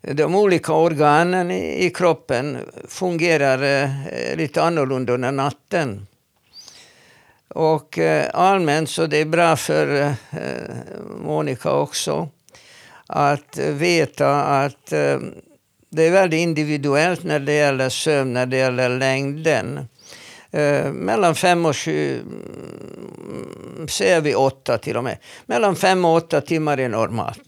De 0.00 0.34
olika 0.34 0.72
organen 0.72 1.50
i 1.50 1.92
kroppen 1.94 2.58
fungerar 2.88 3.62
eh, 3.62 4.36
lite 4.36 4.62
annorlunda 4.62 5.12
under 5.12 5.32
natten. 5.32 6.06
Och 7.48 7.98
eh, 7.98 8.30
allmänt 8.34 8.90
så 8.90 9.06
det 9.06 9.18
är 9.18 9.24
bra 9.24 9.56
för 9.56 10.14
Monica 11.20 11.72
också 11.72 12.28
att 13.06 13.58
veta 13.58 14.42
att 14.42 14.92
eh, 14.92 15.18
det 15.90 16.02
är 16.02 16.10
väldigt 16.10 16.40
individuellt 16.40 17.24
när 17.24 17.40
det 17.40 17.52
gäller 17.52 17.88
sömn, 17.88 18.32
när 18.32 18.46
det 18.46 18.56
gäller 18.56 18.88
längden. 18.88 19.88
Eh, 20.50 20.92
mellan 20.92 21.34
fem 21.34 21.66
och 21.66 21.76
sju, 21.76 22.20
ser 23.78 23.86
säger 23.86 24.20
vi 24.20 24.34
åtta 24.34 24.78
till 24.78 24.96
och 24.96 25.04
med. 25.04 25.18
Mellan 25.46 25.76
fem 25.76 26.04
och 26.04 26.14
åtta 26.14 26.40
timmar 26.40 26.78
är 26.80 26.88
normalt. 26.88 27.40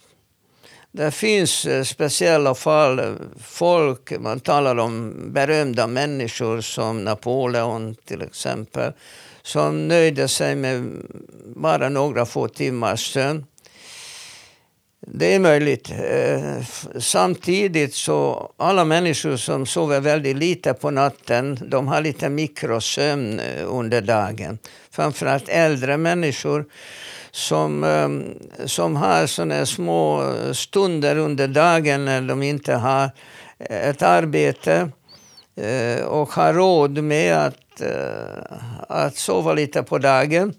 Det 0.92 1.10
finns 1.10 1.66
eh, 1.66 1.82
speciella 1.82 2.54
fall, 2.54 3.16
folk, 3.42 4.20
man 4.20 4.40
talar 4.40 4.78
om 4.78 5.14
berömda 5.32 5.86
människor 5.86 6.60
som 6.60 7.04
Napoleon 7.04 7.94
till 8.04 8.22
exempel, 8.22 8.92
som 9.42 9.88
nöjde 9.88 10.28
sig 10.28 10.56
med 10.56 10.90
bara 11.56 11.88
några 11.88 12.26
få 12.26 12.48
timmars 12.48 13.12
sömn. 13.12 13.44
Det 15.06 15.34
är 15.34 15.38
möjligt. 15.38 15.90
Eh, 15.90 16.64
samtidigt 16.98 17.94
så 17.94 18.50
alla 18.56 18.84
människor 18.84 19.36
som 19.36 19.66
sover 19.66 20.00
väldigt 20.00 20.36
lite 20.36 20.74
på 20.74 20.90
natten, 20.90 21.58
de 21.62 21.88
har 21.88 22.00
lite 22.00 22.28
mikrosömn 22.28 23.40
eh, 23.40 23.64
under 23.66 24.00
dagen. 24.00 24.58
Framförallt 24.90 25.48
äldre 25.48 25.96
människor 25.96 26.64
som, 27.30 27.84
ehm, 27.84 28.34
som 28.64 28.96
har 28.96 29.26
såna 29.26 29.66
små 29.66 30.34
stunder 30.52 31.16
under 31.16 31.48
dagen 31.48 32.04
när 32.04 32.22
de 32.22 32.42
inte 32.42 32.74
har 32.74 33.10
eh, 33.58 33.88
ett 33.88 34.02
arbete 34.02 34.90
och 36.06 36.32
har 36.32 36.52
råd 36.54 37.04
med 37.04 37.36
att, 37.36 37.82
att 38.88 39.16
sova 39.16 39.52
lite 39.52 39.82
på 39.82 39.98
dagen. 39.98 40.54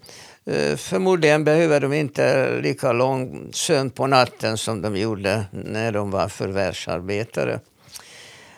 Eh, 0.46 0.76
förmodligen 0.76 1.44
behöver 1.44 1.80
de 1.80 1.92
inte 1.92 2.50
lika 2.60 2.92
lång 2.92 3.50
sömn 3.52 3.90
på 3.90 4.06
natten 4.06 4.58
som 4.58 4.82
de 4.82 4.96
gjorde 4.96 5.44
när 5.50 5.92
de 5.92 6.10
var 6.10 6.28
förvärvsarbetare. 6.28 7.60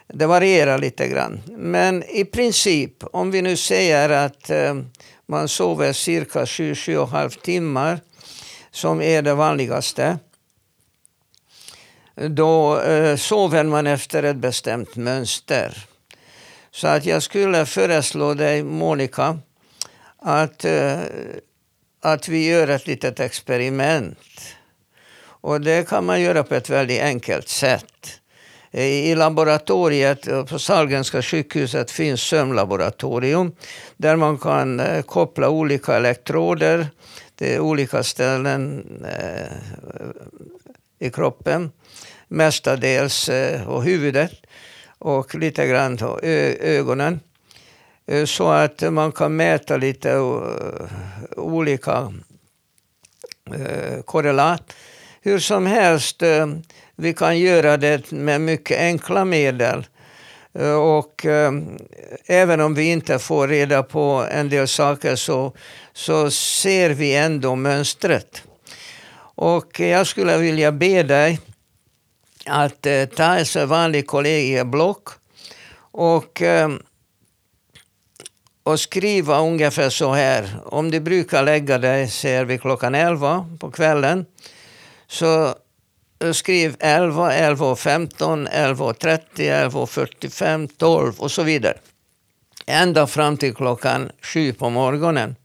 Det 0.06 0.26
varierar 0.26 0.78
lite 0.78 1.08
grann. 1.08 1.42
Men 1.46 2.02
i 2.02 2.24
princip, 2.24 3.04
om 3.12 3.30
vi 3.30 3.42
nu 3.42 3.56
säger 3.56 4.10
att 4.10 4.50
eh, 4.50 4.74
man 5.26 5.48
sover 5.48 5.92
cirka 5.92 6.44
7-7,5 6.44 7.40
timmar, 7.40 8.00
som 8.70 9.02
är 9.02 9.22
det 9.22 9.34
vanligaste, 9.34 10.18
då 12.14 12.80
eh, 12.80 13.16
sover 13.16 13.64
man 13.64 13.86
efter 13.86 14.22
ett 14.22 14.36
bestämt 14.36 14.96
mönster. 14.96 15.86
Så 16.70 16.88
att 16.88 17.06
jag 17.06 17.22
skulle 17.22 17.66
föreslå 17.66 18.34
dig, 18.34 18.62
Monica, 18.62 19.38
att 20.18 20.64
att 22.02 22.28
vi 22.28 22.48
gör 22.48 22.68
ett 22.68 22.86
litet 22.86 23.20
experiment. 23.20 24.56
Och 25.24 25.60
det 25.60 25.88
kan 25.88 26.04
man 26.04 26.20
göra 26.20 26.42
på 26.42 26.54
ett 26.54 26.70
väldigt 26.70 27.02
enkelt 27.02 27.48
sätt. 27.48 28.20
I 28.70 29.14
laboratoriet 29.14 30.48
på 30.48 30.58
Sahlgrenska 30.58 31.22
sjukhuset 31.22 31.90
finns 31.90 32.20
sömnlaboratorium 32.20 33.54
där 33.96 34.16
man 34.16 34.38
kan 34.38 34.80
eh, 34.80 35.02
koppla 35.02 35.48
olika 35.48 35.96
elektroder 35.96 36.86
till 37.36 37.60
olika 37.60 38.02
ställen 38.02 38.84
eh, 39.04 39.56
i 41.06 41.10
kroppen. 41.10 41.72
Mestadels 42.28 43.28
eh, 43.28 43.64
på 43.64 43.82
huvudet 43.82 44.32
och 44.98 45.34
lite 45.34 45.66
grann 45.66 45.96
på 45.96 46.20
ögonen. 46.22 47.20
Eh, 48.06 48.24
så 48.24 48.50
att 48.50 48.92
man 48.92 49.12
kan 49.12 49.36
mäta 49.36 49.76
lite 49.76 50.10
eh, 50.10 50.42
olika 51.36 52.12
eh, 53.54 54.02
korrelat. 54.04 54.72
Hur 55.20 55.38
som 55.38 55.66
helst, 55.66 56.22
vi 56.96 57.14
kan 57.14 57.38
göra 57.38 57.76
det 57.76 58.10
med 58.10 58.40
mycket 58.40 58.78
enkla 58.78 59.24
medel. 59.24 59.86
Och 60.80 61.26
även 62.26 62.60
om 62.60 62.74
vi 62.74 62.84
inte 62.84 63.18
får 63.18 63.48
reda 63.48 63.82
på 63.82 64.26
en 64.30 64.48
del 64.48 64.68
saker 64.68 65.16
så, 65.16 65.52
så 65.92 66.30
ser 66.30 66.90
vi 66.90 67.16
ändå 67.16 67.56
mönstret. 67.56 68.42
Och 69.34 69.80
jag 69.80 70.06
skulle 70.06 70.38
vilja 70.38 70.72
be 70.72 71.02
dig 71.02 71.40
att 72.46 72.86
ta 73.16 73.38
ett 73.38 73.56
vanligt 73.56 74.06
kollegieblock 74.06 75.08
och 75.92 76.42
och 78.62 78.80
skriva 78.80 79.40
ungefär 79.40 79.90
så 79.90 80.12
här. 80.12 80.60
Om 80.64 80.90
du 80.90 81.00
brukar 81.00 81.42
lägga 81.42 81.78
dig, 81.78 82.08
ser 82.08 82.44
vi 82.44 82.58
klockan 82.58 82.94
11 82.94 83.46
på 83.60 83.70
kvällen, 83.70 84.26
så 85.06 85.54
eh, 86.24 86.32
skriv 86.32 86.76
11, 86.80 87.32
11 87.32 87.76
15, 87.76 88.46
11 88.46 88.94
30, 88.94 89.48
11 89.48 89.86
45, 89.86 90.68
12 90.68 91.14
och 91.18 91.30
så 91.30 91.42
vidare. 91.42 91.78
Ända 92.66 93.06
fram 93.06 93.36
till 93.36 93.54
klockan 93.54 94.10
7 94.22 94.52
på 94.52 94.70
morgonen. 94.70 95.36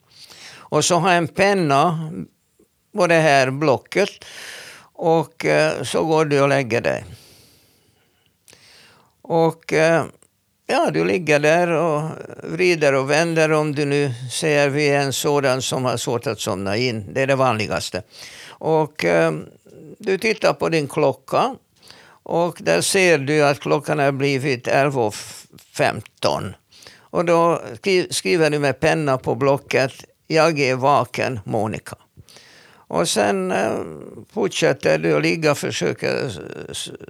Och 0.69 0.85
så 0.85 0.95
ha 0.95 1.11
en 1.11 1.27
penna 1.27 2.11
på 2.95 3.07
det 3.07 3.19
här 3.19 3.51
blocket 3.51 4.09
och 4.93 5.45
eh, 5.45 5.83
så 5.83 6.03
går 6.05 6.25
du 6.25 6.41
och 6.41 6.49
lägger 6.49 6.81
dig. 6.81 7.05
Och 9.21 9.73
eh, 9.73 10.05
Ja, 10.69 10.91
du 10.91 11.05
ligger 11.05 11.39
där 11.39 11.71
och 11.71 12.03
vrider 12.43 12.93
och 12.93 13.11
vänder 13.11 13.51
om 13.51 13.75
du 13.75 13.85
nu 13.85 14.13
säger 14.31 14.69
vi 14.69 14.89
är 14.89 14.99
en 14.99 15.13
sådan 15.13 15.61
som 15.61 15.85
har 15.85 15.97
svårt 15.97 16.27
att 16.27 16.39
somna 16.39 16.77
in. 16.77 17.13
Det 17.13 17.21
är 17.21 17.27
det 17.27 17.35
vanligaste. 17.35 18.03
Och 18.47 19.05
eh, 19.05 19.31
du 19.97 20.17
tittar 20.17 20.53
på 20.53 20.69
din 20.69 20.87
klocka 20.87 21.55
och 22.09 22.57
där 22.61 22.81
ser 22.81 23.17
du 23.17 23.43
att 23.43 23.59
klockan 23.59 23.99
har 23.99 24.11
blivit 24.11 24.67
11.15. 24.67 26.53
Och 26.97 27.25
då 27.25 27.61
skriver 28.09 28.49
du 28.49 28.59
med 28.59 28.79
penna 28.79 29.17
på 29.17 29.35
blocket 29.35 29.93
Jag 30.27 30.59
är 30.59 30.75
vaken, 30.75 31.39
Monica. 31.43 31.95
Och 32.69 33.09
sen 33.09 33.51
eh, 33.51 33.79
fortsätter 34.33 34.97
du 34.97 35.15
att 35.15 35.21
ligga 35.21 35.51
och 35.51 35.57
försöka 35.57 36.07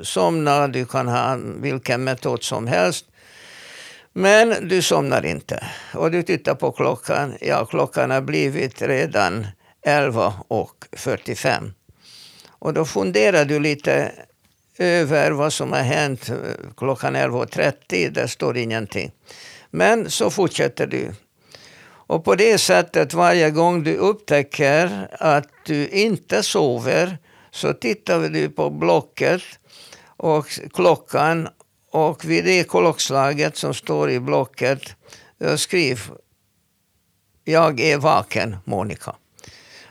somna. 0.02 0.67
Du 0.67 0.86
kan 0.86 1.08
ha 1.08 1.38
vilken 1.62 2.04
metod 2.04 2.43
som 2.43 2.67
helst. 2.67 3.06
Men 4.20 4.68
du 4.68 4.82
somnar 4.82 5.26
inte. 5.26 5.64
Och 5.94 6.12
du 6.12 6.24
tittar 6.24 6.56
på 6.56 6.72
klockan. 6.72 7.38
Ja, 7.42 7.66
klockan 7.66 8.12
har 8.12 8.22
blivit 8.22 8.82
redan 8.82 9.48
11.45. 9.86 11.72
Och 12.50 12.74
då 12.74 12.86
funderar 12.86 13.46
du 13.46 13.60
lite 13.60 14.12
över 14.78 15.32
vad 15.32 15.54
som 15.54 15.72
har 15.72 15.80
hänt 15.80 16.30
eh, 16.30 16.36
klockan 16.78 17.16
11.30. 17.16 18.10
Det 18.10 18.28
står 18.28 18.58
ingenting. 18.58 19.12
Men 19.72 20.10
så 20.10 20.30
fortsätter 20.30 20.88
du. 20.88 21.12
Och 21.88 22.26
på 22.26 22.36
det 22.36 22.58
sättet 22.58 23.14
varje 23.14 23.52
gång 23.52 23.84
du 23.84 23.96
upptäcker 23.96 25.08
att 25.20 25.50
du 25.66 25.88
inte 25.88 26.44
sover 26.44 27.18
så 27.52 27.74
tittar 27.74 28.20
du 28.20 28.50
på 28.50 28.70
blocket 28.70 29.42
och 30.18 30.48
klockan 30.74 31.50
och 31.98 32.26
vid 32.26 32.46
det 32.46 32.70
klockslaget 32.70 33.58
som 33.58 33.74
står 33.74 34.12
i 34.12 34.20
blocket 34.20 34.82
eh, 35.40 35.56
skriv 35.56 36.02
Jag 37.44 37.80
är 37.80 37.98
vaken, 37.98 38.58
Monica. 38.66 39.16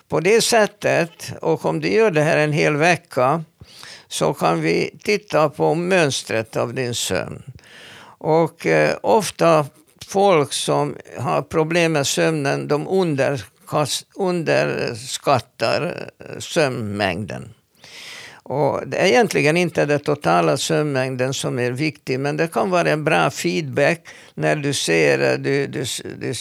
På 0.08 0.20
det 0.20 0.40
sättet, 0.40 1.32
och 1.40 1.64
om 1.64 1.80
du 1.80 1.88
gör 1.88 2.10
det 2.10 2.22
här 2.22 2.36
en 2.36 2.52
hel 2.52 2.76
vecka, 2.76 3.44
så 4.08 4.34
kan 4.34 4.60
vi 4.60 4.98
titta 5.02 5.48
på 5.48 5.74
mönstret 5.74 6.56
av 6.56 6.74
din 6.74 6.94
sömn. 6.94 7.42
Och 8.18 8.66
eh, 8.66 8.96
ofta 9.02 9.66
folk 10.06 10.52
som 10.52 10.96
har 11.18 11.42
problem 11.42 11.92
med 11.92 12.06
sömnen, 12.06 12.68
de 12.68 12.88
underskattar 14.16 16.10
eh, 16.18 16.38
sömnmängden. 16.38 17.55
Och 18.48 18.80
det 18.86 18.96
är 18.96 19.06
egentligen 19.06 19.56
inte 19.56 19.86
den 19.86 20.00
totala 20.00 20.56
sömnmängden 20.56 21.34
som 21.34 21.58
är 21.58 21.70
viktig, 21.70 22.20
men 22.20 22.36
det 22.36 22.52
kan 22.52 22.70
vara 22.70 22.90
en 22.90 23.04
bra 23.04 23.30
feedback 23.30 24.08
när 24.34 24.56
du 24.56 24.72
ser 24.72 25.34
att 25.34 25.44
du, 25.44 25.66
du, 25.66 25.84
du 26.20 26.34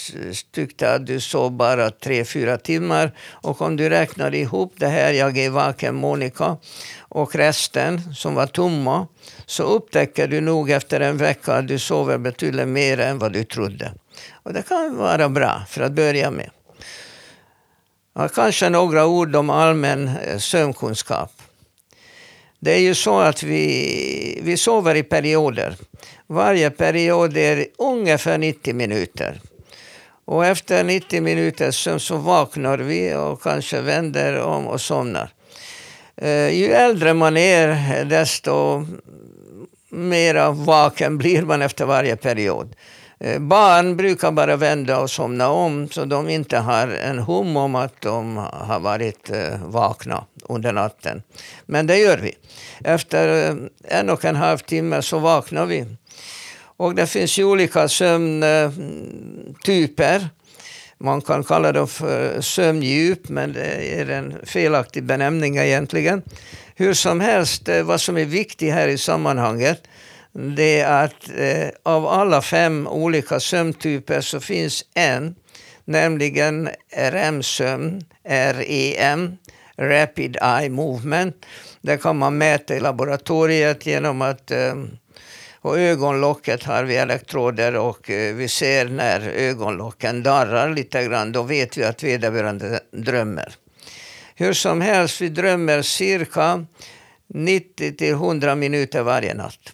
tyckte 0.51 0.93
att 0.93 1.05
du 1.05 1.19
sov 1.19 1.51
bara 1.51 1.91
tre 1.91 2.25
fyra 2.25 2.57
timmar. 2.57 3.11
Och 3.29 3.61
om 3.61 3.75
du 3.75 3.89
räknar 3.89 4.35
ihop 4.35 4.73
det 4.77 4.87
här, 4.87 5.13
jag 5.13 5.37
är 5.37 5.49
vaken 5.49 5.95
Monica, 5.95 6.57
och 6.99 7.35
resten 7.35 8.13
som 8.15 8.35
var 8.35 8.47
tomma, 8.47 9.07
så 9.45 9.63
upptäcker 9.63 10.27
du 10.27 10.41
nog 10.41 10.69
efter 10.69 10.99
en 10.99 11.17
vecka 11.17 11.53
att 11.53 11.67
du 11.67 11.79
sover 11.79 12.17
betydligt 12.17 12.67
mer 12.67 12.99
än 12.99 13.19
vad 13.19 13.33
du 13.33 13.43
trodde. 13.43 13.91
Och 14.43 14.53
det 14.53 14.61
kan 14.61 14.97
vara 14.97 15.29
bra 15.29 15.61
för 15.69 15.81
att 15.81 15.91
börja 15.91 16.31
med. 16.31 16.49
Ja, 18.15 18.27
kanske 18.27 18.69
några 18.69 19.05
ord 19.05 19.35
om 19.35 19.49
allmän 19.49 20.07
eh, 20.07 20.37
sömnkunskap. 20.37 21.31
Det 22.59 22.73
är 22.73 22.79
ju 22.79 22.95
så 22.95 23.19
att 23.19 23.43
vi, 23.43 24.39
vi 24.43 24.57
sover 24.57 24.95
i 24.95 25.03
perioder. 25.03 25.75
Varje 26.27 26.69
period 26.69 27.37
är 27.37 27.65
ungefär 27.77 28.37
90 28.37 28.73
minuter. 28.73 29.41
Och 30.25 30.45
efter 30.45 30.83
90 30.83 31.21
minuter 31.21 31.71
sömn 31.71 31.99
så 31.99 32.17
vaknar 32.17 32.77
vi 32.77 33.15
och 33.15 33.41
kanske 33.41 33.81
vänder 33.81 34.39
om 34.39 34.67
och 34.67 34.81
somnar. 34.81 35.29
Eh, 36.17 36.49
ju 36.49 36.65
äldre 36.65 37.13
man 37.13 37.37
är 37.37 38.05
desto 38.05 38.85
mera 39.89 40.51
vaken 40.51 41.17
blir 41.17 41.41
man 41.41 41.61
efter 41.61 41.85
varje 41.85 42.15
period. 42.15 42.75
Eh, 43.19 43.39
barn 43.39 43.97
brukar 43.97 44.31
bara 44.31 44.55
vända 44.55 44.99
och 44.99 45.09
somna 45.09 45.49
om 45.49 45.89
så 45.89 46.05
de 46.05 46.29
inte 46.29 46.57
har 46.57 46.87
en 46.87 47.19
hum 47.19 47.57
om 47.57 47.75
att 47.75 48.01
de 48.01 48.37
har 48.51 48.79
varit 48.79 49.29
eh, 49.29 49.63
vakna 49.65 50.23
under 50.49 50.73
natten. 50.73 51.23
Men 51.65 51.87
det 51.87 51.97
gör 51.97 52.17
vi. 52.17 52.35
Efter 52.83 53.49
eh, 53.49 53.55
en 53.83 54.09
och 54.09 54.25
en 54.25 54.35
halv 54.35 54.57
timme 54.57 55.01
så 55.01 55.19
vaknar 55.19 55.65
vi. 55.65 55.85
Och 56.77 56.95
det 56.95 57.07
finns 57.07 57.37
ju 57.37 57.43
olika 57.43 57.87
sömntyper. 57.87 58.69
Man 60.97 61.21
kan 61.21 61.43
kalla 61.43 61.71
dem 61.71 61.87
för 61.87 62.41
sömndjup, 62.41 63.29
men 63.29 63.53
det 63.53 63.99
är 63.99 64.09
en 64.09 64.35
felaktig 64.43 65.03
benämning 65.03 65.57
egentligen. 65.57 66.21
Hur 66.75 66.93
som 66.93 67.19
helst, 67.19 67.69
eh, 67.69 67.83
vad 67.83 68.01
som 68.01 68.17
är 68.17 68.25
viktigt 68.25 68.73
här 68.73 68.87
i 68.87 68.97
sammanhanget 68.97 69.83
det 70.35 70.79
är 70.79 71.03
att 71.03 71.29
eh, 71.37 71.69
av 71.83 72.07
alla 72.07 72.41
fem 72.41 72.87
olika 72.87 73.39
sömntyper 73.39 74.21
så 74.21 74.39
finns 74.39 74.85
en, 74.93 75.35
nämligen 75.85 76.69
REM-sömn, 76.97 78.03
REM, 78.27 79.37
Rapid 79.77 80.37
Eye 80.41 80.69
Movement. 80.69 81.45
Det 81.81 81.97
kan 81.97 82.17
man 82.17 82.37
mäta 82.37 82.75
i 82.75 82.79
laboratoriet 82.79 83.85
genom 83.85 84.21
att 84.21 84.51
ehm, 84.51 84.97
på 85.61 85.77
ögonlocket 85.77 86.63
har 86.63 86.83
vi 86.83 86.95
elektroder 86.95 87.75
och 87.75 88.09
eh, 88.09 88.35
vi 88.35 88.47
ser 88.47 88.85
när 88.85 89.21
ögonlocken 89.21 90.23
darrar 90.23 90.69
lite 90.69 91.03
grann. 91.03 91.31
Då 91.31 91.43
vet 91.43 91.77
vi 91.77 91.83
att 91.83 92.03
vederbörande 92.03 92.79
drömmer. 92.91 93.55
Hur 94.35 94.53
som 94.53 94.81
helst, 94.81 95.21
vi 95.21 95.29
drömmer 95.29 95.81
cirka 95.81 96.65
90 97.27 97.95
till 97.95 98.11
100 98.11 98.55
minuter 98.55 99.03
varje 99.03 99.33
natt. 99.33 99.73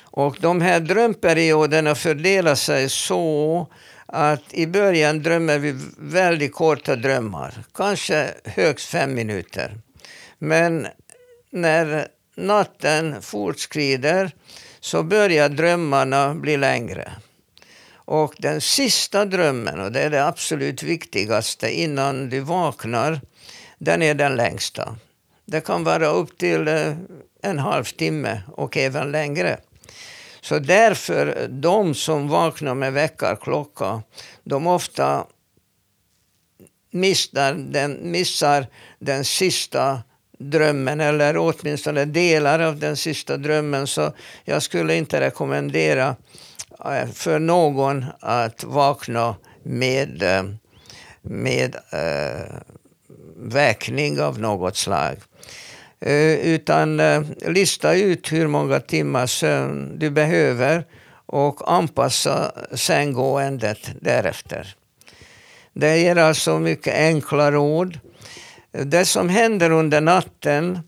Och 0.00 0.36
de 0.40 0.60
här 0.60 0.80
drömperioderna 0.80 1.94
fördelar 1.94 2.54
sig 2.54 2.88
så 2.88 3.66
att 4.12 4.54
i 4.54 4.66
början 4.66 5.22
drömmer 5.22 5.58
vi 5.58 5.74
väldigt 5.98 6.52
korta 6.52 6.96
drömmar, 6.96 7.64
kanske 7.74 8.30
högst 8.44 8.88
fem 8.88 9.14
minuter. 9.14 9.80
Men 10.38 10.86
när 11.50 12.08
natten 12.36 13.22
fortskrider 13.22 14.30
så 14.80 15.02
börjar 15.02 15.48
drömmarna 15.48 16.34
bli 16.34 16.56
längre. 16.56 17.12
Och 17.94 18.34
den 18.38 18.60
sista 18.60 19.24
drömmen, 19.24 19.80
och 19.80 19.92
det 19.92 20.00
är 20.00 20.10
det 20.10 20.26
absolut 20.26 20.82
viktigaste 20.82 21.70
innan 21.70 22.28
du 22.28 22.40
vaknar, 22.40 23.20
den 23.78 24.02
är 24.02 24.14
den 24.14 24.36
längsta. 24.36 24.96
Det 25.44 25.60
kan 25.60 25.84
vara 25.84 26.06
upp 26.06 26.38
till 26.38 26.68
eh, 26.68 26.92
en 27.42 27.58
halvtimme 27.58 28.42
och 28.56 28.76
även 28.76 29.12
längre. 29.12 29.58
Så 30.48 30.58
därför, 30.58 31.48
de 31.48 31.94
som 31.94 32.28
vaknar 32.28 32.74
med 32.74 32.92
väckarklocka, 32.92 34.02
de 34.44 34.66
ofta 34.66 35.26
missar 36.90 37.52
den, 37.54 38.10
missar 38.10 38.66
den 38.98 39.24
sista 39.24 40.02
drömmen 40.38 41.00
eller 41.00 41.36
åtminstone 41.36 42.04
delar 42.04 42.60
av 42.60 42.78
den 42.78 42.96
sista 42.96 43.36
drömmen. 43.36 43.86
Så 43.86 44.12
jag 44.44 44.62
skulle 44.62 44.94
inte 44.94 45.20
rekommendera 45.20 46.16
eh, 46.84 47.08
för 47.12 47.38
någon 47.38 48.04
att 48.20 48.64
vakna 48.64 49.36
med, 49.62 50.22
eh, 50.22 50.42
med 51.22 51.76
äh, 51.92 52.54
väckning 53.36 54.20
av 54.20 54.40
något 54.40 54.76
slag. 54.76 55.16
Eh, 56.00 56.34
utan 56.34 57.00
eh, 57.00 57.22
lista 57.46 57.94
ut 57.94 58.32
hur 58.32 58.46
många 58.46 58.80
timmar 58.80 59.26
sömn 59.26 59.98
du 59.98 60.10
behöver 60.10 60.84
och 61.26 61.72
anpassa 61.72 62.52
sänggåendet 62.72 63.90
därefter. 64.00 64.74
Det 65.72 65.98
ger 65.98 66.16
alltså 66.16 66.58
mycket 66.58 66.94
enkla 66.94 67.52
råd. 67.52 67.98
Det 68.72 69.04
som 69.04 69.28
händer 69.28 69.70
under 69.70 70.00
natten 70.00 70.78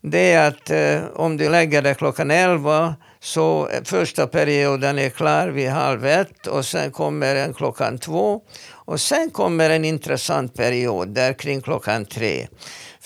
det 0.00 0.32
är 0.32 0.48
att 0.48 0.70
eh, 0.70 1.10
om 1.14 1.36
du 1.36 1.48
lägger 1.48 1.82
dig 1.82 1.94
klockan 1.94 2.30
11 2.30 2.94
så 3.20 3.68
första 3.84 4.26
perioden 4.26 4.98
är 4.98 5.10
klar 5.10 5.48
vid 5.48 5.68
halv 5.68 6.06
ett 6.06 6.46
och 6.46 6.64
sen 6.64 6.90
kommer 6.90 7.36
en 7.36 7.54
klockan 7.54 7.98
två. 7.98 8.40
Och 8.70 9.00
sen 9.00 9.30
kommer 9.30 9.70
en 9.70 9.84
intressant 9.84 10.54
period 10.54 11.08
där 11.08 11.32
kring 11.32 11.60
klockan 11.60 12.04
tre. 12.04 12.46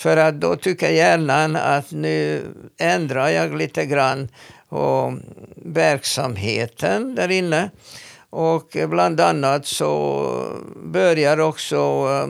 För 0.03 0.17
att 0.17 0.41
då 0.41 0.55
tycker 0.55 0.89
hjärnan 0.89 1.55
att 1.55 1.91
nu 1.91 2.41
ändrar 2.77 3.29
jag 3.29 3.57
lite 3.57 3.85
grann 3.85 4.29
på 4.69 5.17
verksamheten 5.55 7.15
där 7.15 7.31
inne. 7.31 7.69
Och 8.35 8.77
bland 8.87 9.19
annat 9.19 9.65
så 9.65 10.27
börjar 10.75 11.39
också 11.39 11.77
eh, 11.77 12.27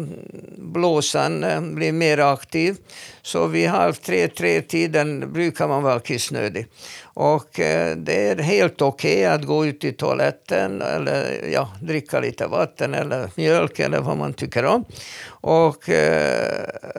blåsan 0.58 1.44
eh, 1.44 1.62
bli 1.62 1.92
mer 1.92 2.18
aktiv. 2.18 2.76
Så 3.22 3.48
vid 3.48 3.70
halv 3.70 3.94
tre, 3.94 4.28
tre 4.28 4.62
tiden 4.62 5.34
brukar 5.34 5.68
man 5.68 5.84
vara 5.84 6.00
kissnödig. 6.00 6.68
Och 7.04 7.60
eh, 7.60 7.96
det 7.96 8.28
är 8.28 8.38
helt 8.38 8.82
okej 8.82 9.14
okay 9.14 9.26
att 9.26 9.46
gå 9.46 9.66
ut 9.66 9.84
i 9.84 9.92
toaletten 9.92 10.82
eller 10.82 11.50
ja, 11.54 11.70
dricka 11.82 12.20
lite 12.20 12.48
vatten 12.48 12.94
eller 12.94 13.30
mjölk 13.36 13.80
eller 13.80 14.00
vad 14.00 14.18
man 14.18 14.34
tycker 14.34 14.66
om. 14.66 14.86
Och 15.26 15.90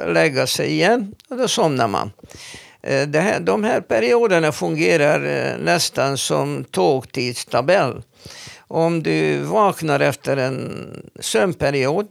lägga 0.07 0.47
sig 0.47 0.71
igen 0.71 1.15
och 1.29 1.37
då 1.37 1.49
somnar 1.49 1.89
man. 1.89 2.11
Det 3.07 3.21
här, 3.21 3.41
de 3.41 3.65
här 3.65 3.81
perioderna 3.81 4.53
fungerar 4.53 5.19
nästan 5.59 6.19
som 6.19 6.65
tågtidstabell 6.65 8.03
om 8.69 9.03
du 9.03 9.39
vaknar 9.39 10.01
efter 10.01 10.37
en 10.37 10.87
sömnperiod 11.21 12.09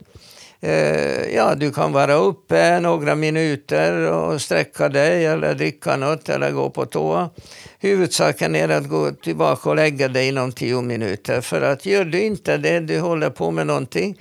eh, 0.60 1.34
Ja, 1.34 1.54
du 1.54 1.72
kan 1.72 1.92
vara 1.92 2.14
uppe 2.14 2.80
några 2.80 3.14
minuter 3.14 4.10
och 4.12 4.42
sträcka 4.42 4.88
dig 4.88 5.26
eller 5.26 5.54
dricka 5.54 5.96
något 5.96 6.28
eller 6.28 6.50
gå 6.50 6.70
på 6.70 6.86
toa. 6.86 7.30
Huvudsaken 7.78 8.56
är 8.56 8.68
att 8.68 8.88
gå 8.88 9.10
tillbaka 9.10 9.70
och 9.70 9.76
lägga 9.76 10.08
dig 10.08 10.28
inom 10.28 10.52
tio 10.52 10.82
minuter. 10.82 11.40
För 11.40 11.60
att 11.60 11.86
gör 11.86 12.04
du 12.04 12.20
inte 12.20 12.56
det, 12.56 12.80
du 12.80 13.00
håller 13.00 13.30
på 13.30 13.50
med 13.50 13.66
någonting, 13.66 14.18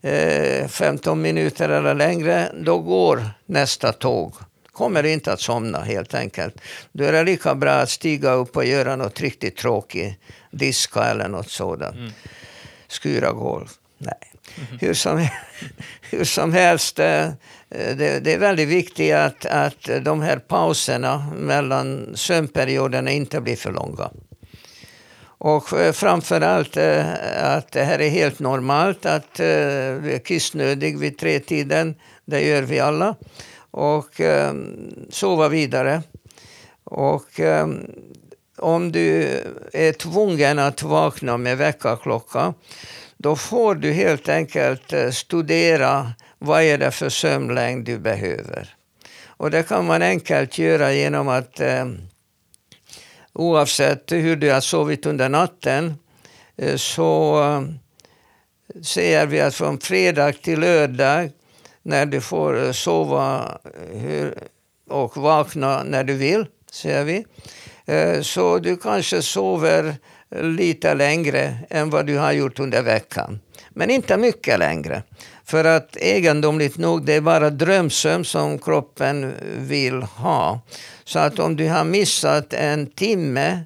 eh, 0.00 0.68
15 0.68 1.22
minuter 1.22 1.68
eller 1.68 1.94
längre, 1.94 2.48
då 2.60 2.78
går 2.78 3.22
nästa 3.46 3.92
tåg 3.92 4.34
kommer 4.72 5.06
inte 5.06 5.32
att 5.32 5.40
somna 5.40 5.80
helt 5.80 6.14
enkelt. 6.14 6.54
Då 6.92 7.04
är 7.04 7.12
det 7.12 7.24
lika 7.24 7.54
bra 7.54 7.72
att 7.72 7.90
stiga 7.90 8.32
upp 8.32 8.56
och 8.56 8.64
göra 8.64 8.96
något 8.96 9.20
riktigt 9.20 9.56
tråkigt. 9.56 10.14
Diska 10.52 11.04
eller 11.04 11.28
något 11.28 11.50
sådant. 11.50 11.96
Mm. 11.96 12.12
Skura 12.88 13.32
golv. 13.32 13.68
Nej. 13.98 14.32
Mm. 14.56 14.78
Hur, 14.80 14.94
som, 14.94 15.28
hur 16.10 16.24
som 16.24 16.52
helst, 16.52 16.98
eh, 16.98 17.28
det, 17.68 18.24
det, 18.24 18.32
är 18.32 18.38
väldigt 18.38 18.68
viktigt 18.68 19.14
att, 19.14 19.46
att 19.46 19.90
de 20.02 20.22
här 20.22 20.38
pauserna 20.38 21.26
mellan 21.36 22.12
sömnperioderna 22.14 23.10
inte 23.10 23.40
blir 23.40 23.56
för 23.56 23.72
långa. 23.72 24.10
Och 25.24 25.72
eh, 25.72 25.92
framförallt 25.92 26.76
eh, 26.76 27.06
att 27.56 27.72
det 27.72 27.84
här 27.84 27.98
är 27.98 28.08
helt 28.08 28.38
normalt 28.38 29.06
att 29.06 29.40
vi 29.40 30.12
är 30.14 30.24
kissnödig 30.24 30.98
vid 30.98 31.18
tretiden. 31.18 31.94
Det 32.24 32.40
gör 32.40 32.62
vi 32.62 32.80
alla. 32.80 33.14
Och 33.70 34.20
sova 35.10 35.48
vidare. 35.48 36.02
Och 36.84 37.40
om 38.62 38.92
du 38.92 39.40
är 39.72 39.92
tvungen 39.92 40.58
att 40.58 40.82
vakna 40.82 41.36
med 41.36 41.58
väckarklocka 41.58 42.54
då 43.16 43.36
får 43.36 43.74
du 43.74 43.92
helt 43.92 44.28
enkelt 44.28 44.92
eh, 44.92 45.10
studera 45.10 46.12
vad 46.38 46.62
är 46.62 46.78
det 46.78 46.90
för 46.90 47.08
sömnlängd 47.08 47.84
du 47.84 47.98
behöver. 47.98 48.74
Och 49.26 49.50
det 49.50 49.62
kan 49.62 49.86
man 49.86 50.02
enkelt 50.02 50.58
göra 50.58 50.92
genom 50.92 51.28
att 51.28 51.60
eh, 51.60 51.86
oavsett 53.32 54.12
hur 54.12 54.36
du 54.36 54.50
har 54.50 54.60
sovit 54.60 55.06
under 55.06 55.28
natten 55.28 55.94
eh, 56.56 56.76
så 56.76 57.42
eh, 57.42 57.62
ser 58.82 59.26
vi 59.26 59.40
att 59.40 59.54
från 59.54 59.80
fredag 59.80 60.32
till 60.32 60.60
lördag 60.60 61.30
när 61.82 62.06
du 62.06 62.20
får 62.20 62.64
eh, 62.64 62.72
sova 62.72 63.58
eh, 63.64 63.98
hur, 63.98 64.34
och 64.90 65.16
vakna 65.16 65.82
när 65.82 66.04
du 66.04 66.14
vill, 66.14 66.46
ser 66.72 67.04
vi. 67.04 67.24
Eh, 67.92 68.20
så 68.22 68.58
du 68.58 68.76
kanske 68.76 69.22
sover 69.22 69.94
lite 70.40 70.94
längre 70.94 71.56
än 71.70 71.90
vad 71.90 72.06
du 72.06 72.18
har 72.18 72.32
gjort 72.32 72.58
under 72.58 72.82
veckan. 72.82 73.40
Men 73.70 73.90
inte 73.90 74.16
mycket 74.16 74.58
längre. 74.58 75.02
För 75.44 75.64
att 75.64 75.96
egendomligt 75.96 76.78
nog, 76.78 77.04
det 77.04 77.12
är 77.14 77.20
bara 77.20 77.50
drömsömn 77.50 78.24
som 78.24 78.58
kroppen 78.58 79.32
vill 79.58 80.02
ha. 80.02 80.60
Så 81.04 81.18
att 81.18 81.38
om 81.38 81.56
du 81.56 81.68
har 81.68 81.84
missat 81.84 82.52
en 82.52 82.86
timme 82.86 83.60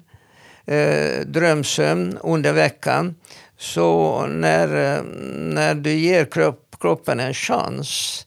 eh, 0.65 1.25
drömsömn 1.25 2.17
under 2.21 2.53
veckan, 2.53 3.15
så 3.57 4.25
när, 4.25 4.95
eh, 4.97 5.03
när 5.35 5.75
du 5.75 5.93
ger 5.93 6.25
kropp, 6.25 6.75
kroppen 6.79 7.19
en 7.19 7.33
chans 7.33 8.23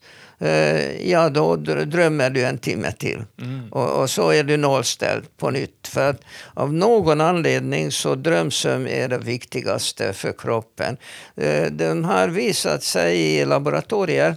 ja 1.03 1.29
då 1.29 1.55
drömmer 1.55 2.29
du 2.29 2.43
en 2.43 2.57
timme 2.57 2.91
till. 2.91 3.23
Mm. 3.41 3.71
Och, 3.71 4.01
och, 4.01 4.09
så 4.09 4.29
är 4.29 4.43
du 4.43 4.57
nollställd 4.57 5.37
på 5.37 5.49
nytt. 5.49 5.87
För 5.87 6.09
att 6.09 6.21
av 6.53 6.73
någon 6.73 7.21
anledning 7.21 7.91
så 7.91 8.15
drömsömn 8.15 8.87
är 8.87 9.07
det 9.07 9.17
viktigaste 9.17 10.13
för 10.13 10.33
kroppen. 10.37 10.97
Eh, 11.35 11.65
den 11.65 12.05
har 12.05 12.27
visat 12.27 12.83
sig 12.83 13.19
i 13.19 13.45
laboratorier 13.45 14.35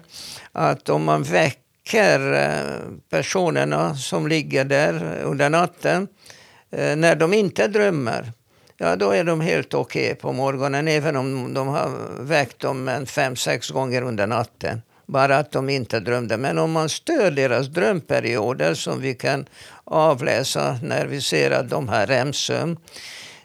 att 0.52 0.88
om 0.88 1.04
man 1.04 1.22
väcker 1.22 2.32
eh, 2.32 2.78
personerna 3.10 3.94
som 3.94 4.28
ligger 4.28 4.64
där 4.64 5.20
under 5.22 5.50
natten 5.50 6.08
när 6.96 7.16
de 7.16 7.34
inte 7.34 7.68
drömmer 7.68 8.32
ja 8.76 8.96
då 8.96 9.10
är 9.10 9.24
de 9.24 9.40
helt 9.40 9.74
okej 9.74 10.04
okay 10.04 10.14
på 10.14 10.32
morgonen 10.32 10.88
även 10.88 11.16
om 11.16 11.54
de 11.54 11.68
har 11.68 11.90
väckt 12.20 12.60
dem 12.60 12.88
en 12.88 13.06
fem, 13.06 13.36
sex 13.36 13.70
gånger 13.70 14.02
under 14.02 14.26
natten 14.26 14.82
bara 15.06 15.38
att 15.38 15.52
de 15.52 15.68
inte 15.68 16.00
drömde. 16.00 16.36
Men 16.36 16.58
om 16.58 16.72
man 16.72 16.88
stör 16.88 17.30
deras 17.30 17.66
drömperioder 17.66 18.74
som 18.74 19.00
vi 19.00 19.14
kan 19.14 19.46
avläsa 19.84 20.78
när 20.82 21.06
vi 21.06 21.20
ser 21.20 21.50
att 21.50 21.70
de 21.70 21.88
har 21.88 22.06
REM-sömn, 22.06 22.76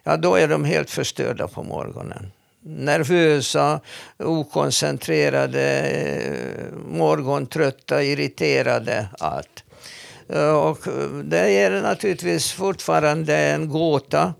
ja 0.04 0.18
då 0.18 0.36
är 0.36 0.48
de 0.48 0.66
helt 0.66 0.90
förstörda 0.90 1.48
på 1.48 1.64
morgonen. 1.64 2.32
Nervösa, 2.62 3.80
okoncentrerade, 4.18 5.82
eh, 5.82 6.78
morgontrötta, 6.88 8.04
irriterade, 8.04 9.08
allt. 9.20 9.64
Eh, 10.30 10.52
och 10.52 10.78
det 11.24 11.40
är 11.40 11.82
naturligtvis 11.82 12.52
fortfarande 12.52 13.38
en 13.38 13.70
gåta. 13.70 14.34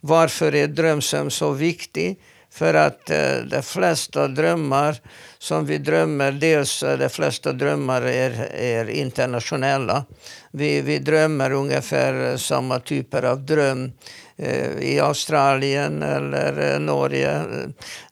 Varför 0.00 0.54
är 0.54 0.66
drömsömn 0.66 1.30
så 1.30 1.50
viktig? 1.50 2.20
För 2.50 2.74
att 2.74 3.10
eh, 3.10 3.36
de 3.50 3.62
flesta 3.62 4.28
drömmar 4.28 4.96
som 5.38 5.66
vi 5.66 5.78
drömmer, 5.78 6.32
dels 6.32 6.80
de 6.80 7.08
flesta 7.08 7.52
drömmar 7.52 8.02
är, 8.02 8.54
är 8.54 8.90
internationella. 8.90 10.04
Vi, 10.50 10.80
vi 10.80 10.98
drömmer 10.98 11.50
ungefär 11.50 12.36
samma 12.36 12.80
typer 12.80 13.22
av 13.22 13.40
dröm 13.40 13.92
eh, 14.36 14.78
i 14.78 15.00
Australien 15.00 16.02
eller 16.02 16.74
eh, 16.74 16.80
Norge. 16.80 17.42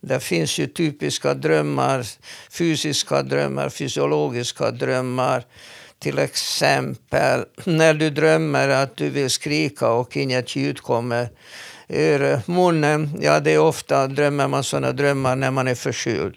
Det 0.01 0.21
finns 0.21 0.59
ju 0.59 0.67
typiska 0.67 1.35
drömmar, 1.35 2.07
fysiska 2.51 3.23
drömmar, 3.23 3.69
fysiologiska 3.69 4.71
drömmar. 4.71 5.45
Till 5.99 6.19
exempel 6.19 7.45
när 7.65 7.95
du 7.95 8.11
drömmer 8.11 8.69
att 8.69 8.97
du 8.97 9.11
vill 9.11 9.31
skrika 9.31 9.89
och 9.89 10.17
inget 10.17 10.57
ljud 10.57 10.81
kommer 10.81 11.29
ur 11.89 12.51
munnen. 12.51 13.19
Ja, 13.21 13.41
det 13.41 13.51
är 13.51 13.59
ofta 13.59 14.07
drömmer 14.07 14.49
man 14.49 14.65
sådana 14.65 14.93
drömmar 14.93 15.37
när 15.37 15.51
man 15.51 15.69
är 15.69 15.75
förkyld. 15.75 16.35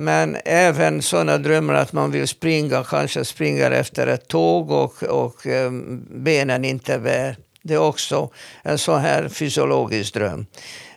Men 0.00 0.36
även 0.44 1.02
sådana 1.02 1.38
drömmar 1.38 1.74
att 1.74 1.92
man 1.92 2.10
vill 2.10 2.28
springa, 2.28 2.84
kanske 2.84 3.24
springer 3.24 3.70
efter 3.70 4.06
ett 4.06 4.28
tåg 4.28 4.70
och, 4.70 5.02
och 5.02 5.46
um, 5.46 6.06
benen 6.10 6.64
inte 6.64 6.98
bär. 6.98 7.36
Det 7.62 7.74
är 7.74 7.78
också 7.78 8.30
en 8.62 8.78
sån 8.78 9.00
här 9.00 9.28
fysiologisk 9.28 10.14
dröm. 10.14 10.46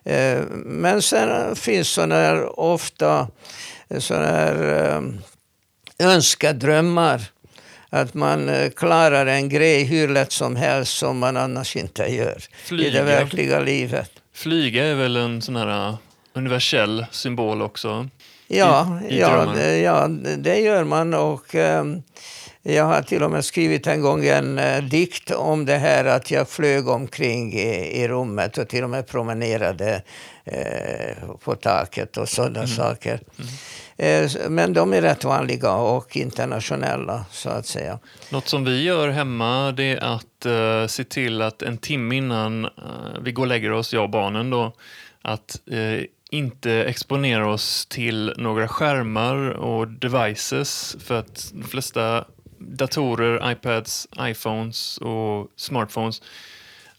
Uh, 0.10 0.42
men 0.66 1.02
sen 1.02 1.56
finns 1.56 1.90
sådana 1.90 2.16
här 2.16 2.60
ofta 2.60 3.28
sådana 3.98 4.28
här 4.28 5.04
önskedrömmar. 6.00 7.22
Att 7.90 8.14
man 8.14 8.72
klarar 8.76 9.26
en 9.26 9.50
grej 9.50 9.84
hur 9.84 10.08
lätt 10.08 10.32
som 10.32 10.56
helst 10.56 10.98
som 10.98 11.20
man 11.20 11.38
annars 11.38 11.76
inte 11.76 12.04
gör 12.04 12.44
Flyga. 12.66 12.88
i 12.88 12.92
det 12.92 13.04
verkliga 13.04 13.60
livet. 13.60 14.12
Flyga 14.34 14.86
är 14.86 14.96
väl 14.96 15.16
en 15.16 15.42
sån 15.42 15.56
här 15.56 15.98
universell 16.34 17.06
symbol 17.12 17.62
också? 17.62 18.10
Ja, 18.54 19.00
i, 19.10 19.16
i 19.16 19.20
ja, 19.20 19.46
det, 19.56 19.80
ja, 19.80 20.08
det 20.38 20.60
gör 20.60 20.84
man. 20.84 21.14
och... 21.14 21.56
Um, 21.56 22.04
jag 22.64 22.86
har 22.86 23.02
till 23.02 23.24
och 23.24 23.32
med 23.32 23.46
skrivit 23.46 23.88
en 23.88 24.02
gång 24.02 24.26
en 24.26 24.60
uh, 24.60 24.84
dikt 24.84 25.32
om 25.32 25.66
det 25.66 25.78
här 25.78 26.06
att 26.06 26.32
jag 26.32 26.50
flög 26.50 26.88
omkring 26.88 27.54
i, 27.54 28.02
i 28.02 28.08
rummet 28.08 28.58
och 28.58 28.70
till 28.70 28.84
och 28.84 28.90
med 28.90 29.08
promenerade 29.08 30.04
uh, 30.48 31.36
på 31.36 31.56
taket 31.56 32.18
och 32.18 32.30
sådana 32.30 32.60
mm. 32.60 32.68
saker. 32.68 33.20
Mm. 34.00 34.24
Uh, 34.24 34.50
men 34.50 34.74
de 34.74 34.94
är 34.94 35.02
rätt 35.02 35.24
vanliga 35.24 35.74
och 35.74 36.18
internationella 36.18 37.26
så 37.32 37.50
att 37.50 37.66
säga. 37.66 38.00
Något 38.30 38.48
som 38.48 38.66
vi 38.66 38.84
gör 38.84 39.10
hemma 39.10 39.72
det 39.72 39.84
är 39.84 40.16
att 40.16 40.92
se 40.92 41.04
till 41.04 41.42
att 41.42 41.62
en 41.62 41.78
timme 41.78 42.16
innan 42.16 42.68
vi 43.22 43.32
går 43.32 43.44
och 43.44 43.48
lägger 43.48 43.72
oss, 43.72 43.94
jag 43.94 44.04
och 44.04 44.10
barnen 44.10 44.50
då, 44.50 44.74
att 45.22 45.60
inte 46.34 46.72
exponera 46.72 47.52
oss 47.52 47.86
till 47.86 48.34
några 48.38 48.67
skärmar 48.67 49.50
och 49.50 49.88
devices 49.88 50.98
för 51.00 51.20
att 51.20 51.52
de 51.54 51.63
flesta 51.63 52.26
datorer, 52.58 53.52
iPads, 53.52 54.08
iPhones 54.20 54.98
och 54.98 55.52
smartphones 55.56 56.22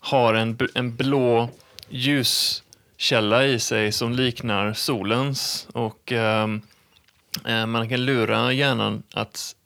har 0.01 0.35
en, 0.35 0.59
en 0.75 0.97
blå 0.97 1.51
ljuskälla 1.89 3.47
i 3.47 3.59
sig 3.59 3.93
som 3.93 4.13
liknar 4.13 4.73
solens 4.73 5.69
och 5.73 6.13
ehm, 6.13 6.63
eh, 7.47 7.67
man 7.67 7.89
kan 7.89 8.05
lura 8.05 8.53
hjärnan 8.53 9.03
att 9.13 9.57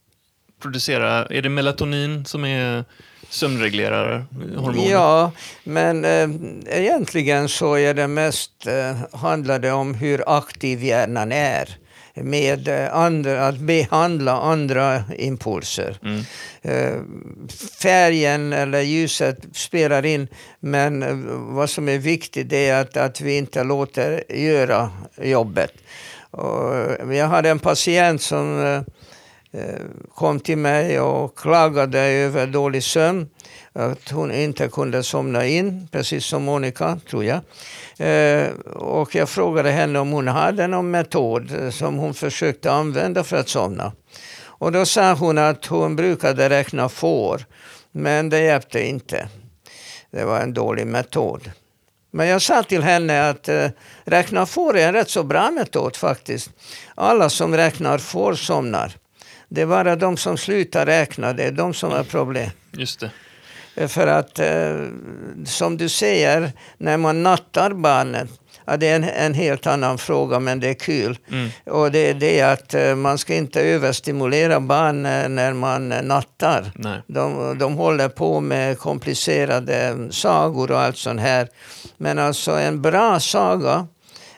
producera, 0.67 1.27
är 1.27 1.43
det 1.43 1.49
melatonin 1.49 2.25
som 2.25 2.45
är 2.45 2.85
sömnreglerare, 3.29 4.25
hormoner? 4.57 4.91
Ja, 4.91 5.33
men 5.65 6.05
eh, 6.05 6.29
egentligen 6.81 7.49
så 7.49 7.75
är 7.75 7.95
det 7.95 8.09
mest 8.09 8.67
eh, 8.67 9.19
handlar 9.21 9.59
det 9.59 9.73
om 9.73 9.95
hur 9.95 10.25
aktiv 10.27 10.85
hjärnan 10.85 11.33
är 11.33 11.79
med 12.23 12.69
eh, 12.69 12.95
andra, 12.95 13.47
att 13.47 13.59
behandla 13.59 14.33
andra 14.33 15.03
impulser. 15.19 15.99
Mm. 16.03 16.21
Eh, 16.63 17.01
färgen 17.83 18.53
eller 18.53 18.81
ljuset 18.81 19.39
spelar 19.53 20.07
in, 20.07 20.29
men 20.61 21.03
eh, 21.03 21.15
vad 21.55 21.71
som 21.71 21.89
är 21.89 21.99
viktigt 21.99 22.53
är 22.53 22.75
att, 22.75 22.97
att 22.97 23.21
vi 23.21 23.37
inte 23.37 23.65
låter 23.65 24.25
göra 24.29 24.91
jobbet. 25.23 25.73
Och 26.31 27.15
jag 27.15 27.29
hade 27.29 27.51
en 27.51 27.59
patient 27.59 28.23
som 28.23 28.85
Eh, 29.53 29.81
kom 30.15 30.41
till 30.41 30.59
mig 30.59 31.01
och 31.01 31.39
klagade 31.39 32.01
över 32.01 32.47
dålig 32.47 32.83
sömn. 32.83 33.29
Att 33.73 34.11
hon 34.11 34.33
inte 34.33 34.69
kunde 34.69 35.03
somna 35.03 35.47
in, 35.47 35.89
precis 35.93 36.25
som 36.25 36.45
Monica, 36.45 37.01
tror 37.11 37.25
jag. 37.25 37.41
Eh, 37.99 38.51
och 38.75 39.15
jag 39.15 39.29
frågade 39.29 39.71
henne 39.71 39.99
om 39.99 40.11
hon 40.11 40.29
hade 40.29 40.67
någon 40.67 40.91
metod 40.91 41.51
som 41.71 41.97
hon 41.97 42.15
försökte 42.15 42.73
använda 42.73 43.25
för 43.25 43.37
att 43.37 43.49
somna. 43.49 43.93
Och 44.59 44.73
då 44.73 44.87
sa 44.87 45.15
hon 45.15 45.39
att 45.39 45.67
hon 45.67 45.97
brukade 45.97 46.49
räkna 46.49 46.89
får, 46.89 47.45
men 47.93 48.29
det 48.29 48.41
hjälpte 48.41 48.87
inte. 48.87 49.29
Det 50.11 50.25
var 50.25 50.41
en 50.41 50.55
dålig 50.55 50.87
metod. 50.87 51.51
Men 52.11 52.29
jag 52.29 52.43
sa 52.43 52.63
till 52.63 52.83
henne 52.83 53.29
att 53.31 53.49
eh, 53.49 53.69
räkna 54.05 54.47
får 54.47 54.77
är 54.77 54.89
en 54.89 54.95
rätt 54.95 55.11
så 55.11 55.23
bra 55.23 55.51
metod 55.51 55.97
faktiskt. 55.97 56.51
Alla 56.95 57.31
som 57.31 57.57
räknar 57.57 57.99
får 57.99 58.35
somnar. 58.35 58.97
Det 59.49 59.63
är 59.63 59.67
bara 59.67 59.97
de 59.97 60.17
som 60.17 60.37
slutar 60.37 60.87
räkna, 60.87 61.33
det 61.33 61.45
är 61.45 61.53
de 61.53 61.75
som 61.75 61.93
har 61.93 62.05
problem. 62.05 62.51
Just 62.73 63.01
det. 63.01 63.11
För 63.89 64.07
att, 64.07 64.39
eh, 64.39 64.77
som 65.47 65.77
du 65.77 65.89
säger, 65.89 66.53
när 66.79 66.97
man 66.97 67.23
nattar 67.23 67.71
barnen, 67.71 68.29
ja, 68.65 68.77
det 68.77 68.89
är 68.89 68.97
en, 68.97 69.05
en 69.05 69.35
helt 69.35 69.67
annan 69.67 69.99
fråga 69.99 70.41
men 70.41 70.61
det 70.61 70.69
är 70.69 70.75
kul. 70.75 71.19
Mm. 71.31 71.49
Och 71.65 71.93
det 71.93 72.11
är 72.11 72.15
det 72.15 72.43
att 72.43 72.75
eh, 72.75 72.95
man 72.95 73.19
ska 73.19 73.35
inte 73.35 73.61
överstimulera 73.61 74.61
barn 74.61 75.07
eh, 75.07 75.29
när 75.29 75.53
man 75.53 75.89
nattar. 75.89 76.73
Nej. 76.75 77.03
De, 77.07 77.59
de 77.59 77.75
håller 77.75 78.09
på 78.09 78.41
med 78.41 78.79
komplicerade 78.79 80.09
sagor 80.11 80.71
och 80.71 80.81
allt 80.81 80.97
sånt 80.97 81.21
här. 81.21 81.49
Men 81.97 82.19
alltså 82.19 82.53
en 82.53 82.83
bra 82.83 83.21
saga 83.21 83.87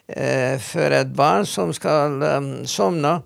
eh, 0.08 0.58
för 0.58 0.90
ett 0.90 1.06
barn 1.06 1.46
som 1.46 1.74
ska 1.74 2.04
eh, 2.24 2.64
somna 2.64 3.22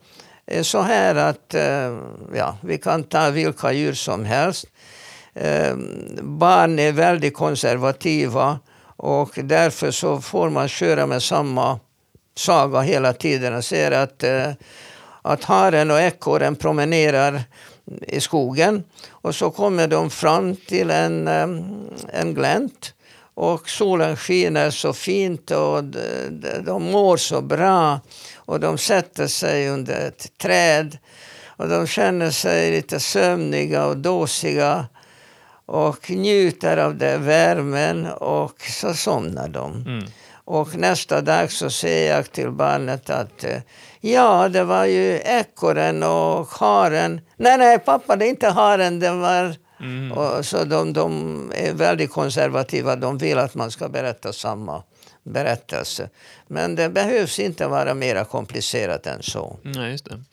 Eh, 0.46 0.62
så 0.62 0.80
här 0.80 1.14
att 1.14 1.54
eh, 1.54 1.98
ja, 2.34 2.56
vi 2.60 2.78
kan 2.78 3.04
ta 3.04 3.30
vilka 3.30 3.72
djur 3.72 3.92
som 3.92 4.24
helst. 4.24 4.66
Eh, 5.34 5.74
barn 6.22 6.78
är 6.78 6.92
väldigt 6.92 7.34
konservativa 7.34 8.58
och 8.96 9.30
därför 9.34 9.90
så 9.90 10.20
får 10.20 10.50
man 10.50 10.68
köra 10.68 11.06
med 11.06 11.22
samma 11.22 11.80
saga 12.36 12.80
hela 12.80 13.12
tiden. 13.12 13.52
Jag 13.52 13.64
ser 13.64 13.90
att, 13.90 14.24
att 15.22 15.44
haren 15.44 15.90
och 15.90 16.00
ekorren 16.00 16.56
promenerar 16.56 17.42
i 18.02 18.20
skogen 18.20 18.84
och 19.10 19.34
så 19.34 19.50
kommer 19.50 19.88
de 19.88 20.10
fram 20.10 20.56
till 20.56 20.90
en, 20.90 21.28
en 22.08 22.34
glänt 22.34 22.94
och 23.34 23.70
solen 23.70 24.16
skiner 24.16 24.70
så 24.70 24.92
fint 24.92 25.50
och 25.50 25.84
de, 26.64 26.82
mår 26.82 27.16
så 27.16 27.40
bra 27.40 28.00
och 28.36 28.60
de 28.60 28.78
sätter 28.78 29.26
sig 29.26 29.68
under 29.68 30.08
ett 30.08 30.38
träd 30.38 30.98
och 31.46 31.68
de 31.68 31.86
känner 31.86 32.30
sig 32.30 32.70
lite 32.70 33.00
sömniga 33.00 33.86
och 33.86 33.96
dåsiga 33.96 34.86
och 35.66 36.10
njuter 36.10 36.76
av 36.76 36.96
den 36.96 37.24
värmen 37.24 38.06
och 38.06 38.60
så 38.60 38.94
somnar 38.94 39.48
de. 39.48 39.72
Mm. 39.86 40.04
Och 40.44 40.76
nästa 40.76 41.20
dag 41.20 41.52
så 41.52 41.70
säger 41.70 42.16
jag 42.16 42.32
till 42.32 42.50
barnet 42.50 43.10
att 43.10 43.44
ja, 44.00 44.48
det 44.48 44.64
var 44.64 44.84
ju 44.84 45.20
ekorren 45.24 46.02
och 46.02 46.48
haren. 46.48 47.20
Nej, 47.36 47.58
nej 47.58 47.78
pappa, 47.78 48.16
det 48.16 48.26
är 48.26 48.28
inte 48.28 48.48
haren, 48.48 49.00
det 49.00 49.10
var... 49.10 49.56
Mm. 49.82 50.12
Och 50.12 50.46
så 50.46 50.64
de, 50.64 50.92
de 50.92 51.52
är 51.54 51.72
väldigt 51.72 52.10
konservativa, 52.10 52.96
de 52.96 53.18
vill 53.18 53.38
att 53.38 53.54
man 53.54 53.70
ska 53.70 53.88
berätta 53.88 54.32
samma 54.32 54.82
berättelse. 55.24 56.10
Men 56.46 56.74
det 56.74 56.88
behövs 56.88 57.38
inte 57.38 57.66
vara 57.66 57.94
mer 57.94 58.24
komplicerat 58.24 59.06
än 59.06 59.22
så. 59.22 59.58
Nej, 59.62 59.90
just 59.90 60.04
det. 60.04 60.24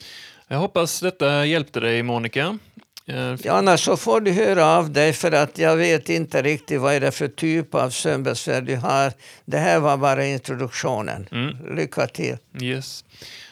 Jag 0.47 0.57
hoppas 0.57 0.99
detta 0.99 1.45
hjälpte 1.45 1.79
dig, 1.79 2.03
Monica. 2.03 2.57
Eh, 3.05 3.35
Ja, 3.43 3.53
annars 3.53 3.85
så 3.85 3.97
får 3.97 4.21
du 4.21 4.31
höra 4.31 4.65
av 4.65 4.91
dig 4.91 5.13
för 5.13 5.31
att 5.31 5.57
jag 5.57 5.75
vet 5.77 6.09
inte 6.09 6.41
riktigt 6.41 6.81
vad 6.81 6.93
är 6.93 6.99
det 6.99 7.12
för 7.12 7.27
typ 7.27 7.75
av 7.75 7.89
sömnbesvär 7.89 8.62
du 8.62 8.75
har. 8.75 9.13
Det 9.45 9.57
här 9.57 9.79
var 9.79 9.97
bara 9.97 10.25
introduktionen. 10.25 11.27
Mm. 11.31 11.75
Lycka 11.75 12.07
till. 12.07 12.38
Yes. 12.62 13.03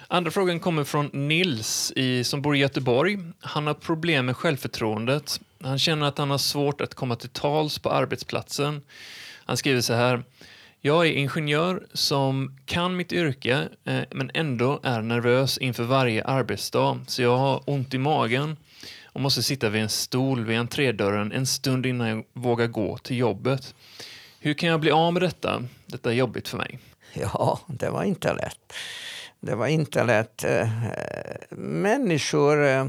Andra 0.08 0.32
frågan 0.32 0.60
kommer 0.60 0.84
från 0.84 1.10
Nils 1.14 1.94
i, 1.96 2.24
som 2.24 2.42
bor 2.42 2.56
i 2.56 2.60
Göteborg. 2.60 3.20
Han 3.40 3.68
har 3.68 3.74
problem 3.74 4.26
med 4.26 4.38
självförtroendet. 4.38 5.40
Han 5.64 5.80
känner 5.80 6.08
att 6.08 6.18
han 6.18 6.30
har 6.30 6.38
svårt 6.38 6.82
att 6.82 6.96
komma 6.96 7.16
till 7.16 7.30
tals 7.30 7.80
på 7.80 7.90
arbetsplatsen. 7.90 8.82
Han 9.46 9.58
skriver 9.58 9.82
så 9.82 9.94
här. 9.94 10.24
Jag 10.82 11.08
är 11.08 11.12
ingenjör 11.12 11.88
som 11.94 12.58
kan 12.66 12.96
mitt 12.96 13.14
yrke 13.14 13.68
eh, 13.86 14.02
men 14.12 14.32
ändå 14.34 14.80
är 14.84 15.02
nervös 15.02 15.58
inför 15.58 15.84
varje 15.84 16.24
arbetsdag. 16.24 17.00
Så 17.08 17.22
jag 17.22 17.38
har 17.38 17.70
ont 17.70 17.94
i 17.94 17.98
magen 17.98 18.58
och 19.04 19.22
måste 19.22 19.44
sitta 19.44 19.70
vid 19.70 19.82
en 19.82 19.90
stol 19.90 20.46
vid 20.46 20.60
entrédörren 20.60 21.32
en 21.32 21.46
stund 21.46 21.86
innan 21.86 22.08
jag 22.08 22.24
vågar 22.34 22.68
gå 22.68 22.98
till 22.98 23.18
jobbet. 23.18 23.76
Hur 24.40 24.54
kan 24.54 24.70
jag 24.70 24.80
bli 24.80 24.92
av 24.92 25.14
med 25.14 25.22
detta? 25.22 25.64
Detta 25.86 26.12
är 26.12 26.16
jobbigt 26.16 26.48
för 26.48 26.58
mig. 26.58 26.80
Ja, 27.14 27.60
det 27.68 27.90
var 27.90 28.04
inte 28.04 28.34
lätt. 28.34 28.74
Det 29.40 29.56
var 29.56 29.68
inte 29.68 30.04
lätt. 30.04 30.44
Eh, 30.44 30.68
människor 31.50 32.66
eh, 32.66 32.86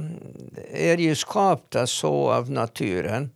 är 0.73 0.97
ju 0.97 1.15
skapta 1.15 1.87
så 1.87 2.31
av 2.31 2.51
naturen 2.51 3.31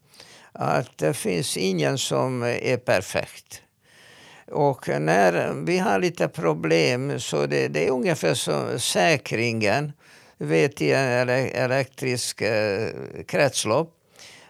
att 0.52 0.98
det 0.98 1.14
finns 1.14 1.56
ingen 1.56 1.98
som 1.98 2.42
är 2.42 2.76
perfekt. 2.76 3.62
Och 4.50 4.88
när 4.88 5.52
vi 5.64 5.78
har 5.78 5.98
lite 5.98 6.28
problem 6.28 7.20
så 7.20 7.46
det, 7.46 7.68
det 7.68 7.86
är 7.86 7.90
ungefär 7.90 8.34
som 8.34 8.78
säkringen 8.78 9.92
du 10.38 10.46
vet 10.46 10.82
i 10.82 10.92
en 10.92 11.28
elektrisk 11.28 12.40
eh, 12.40 12.88
kretslopp. 13.26 13.94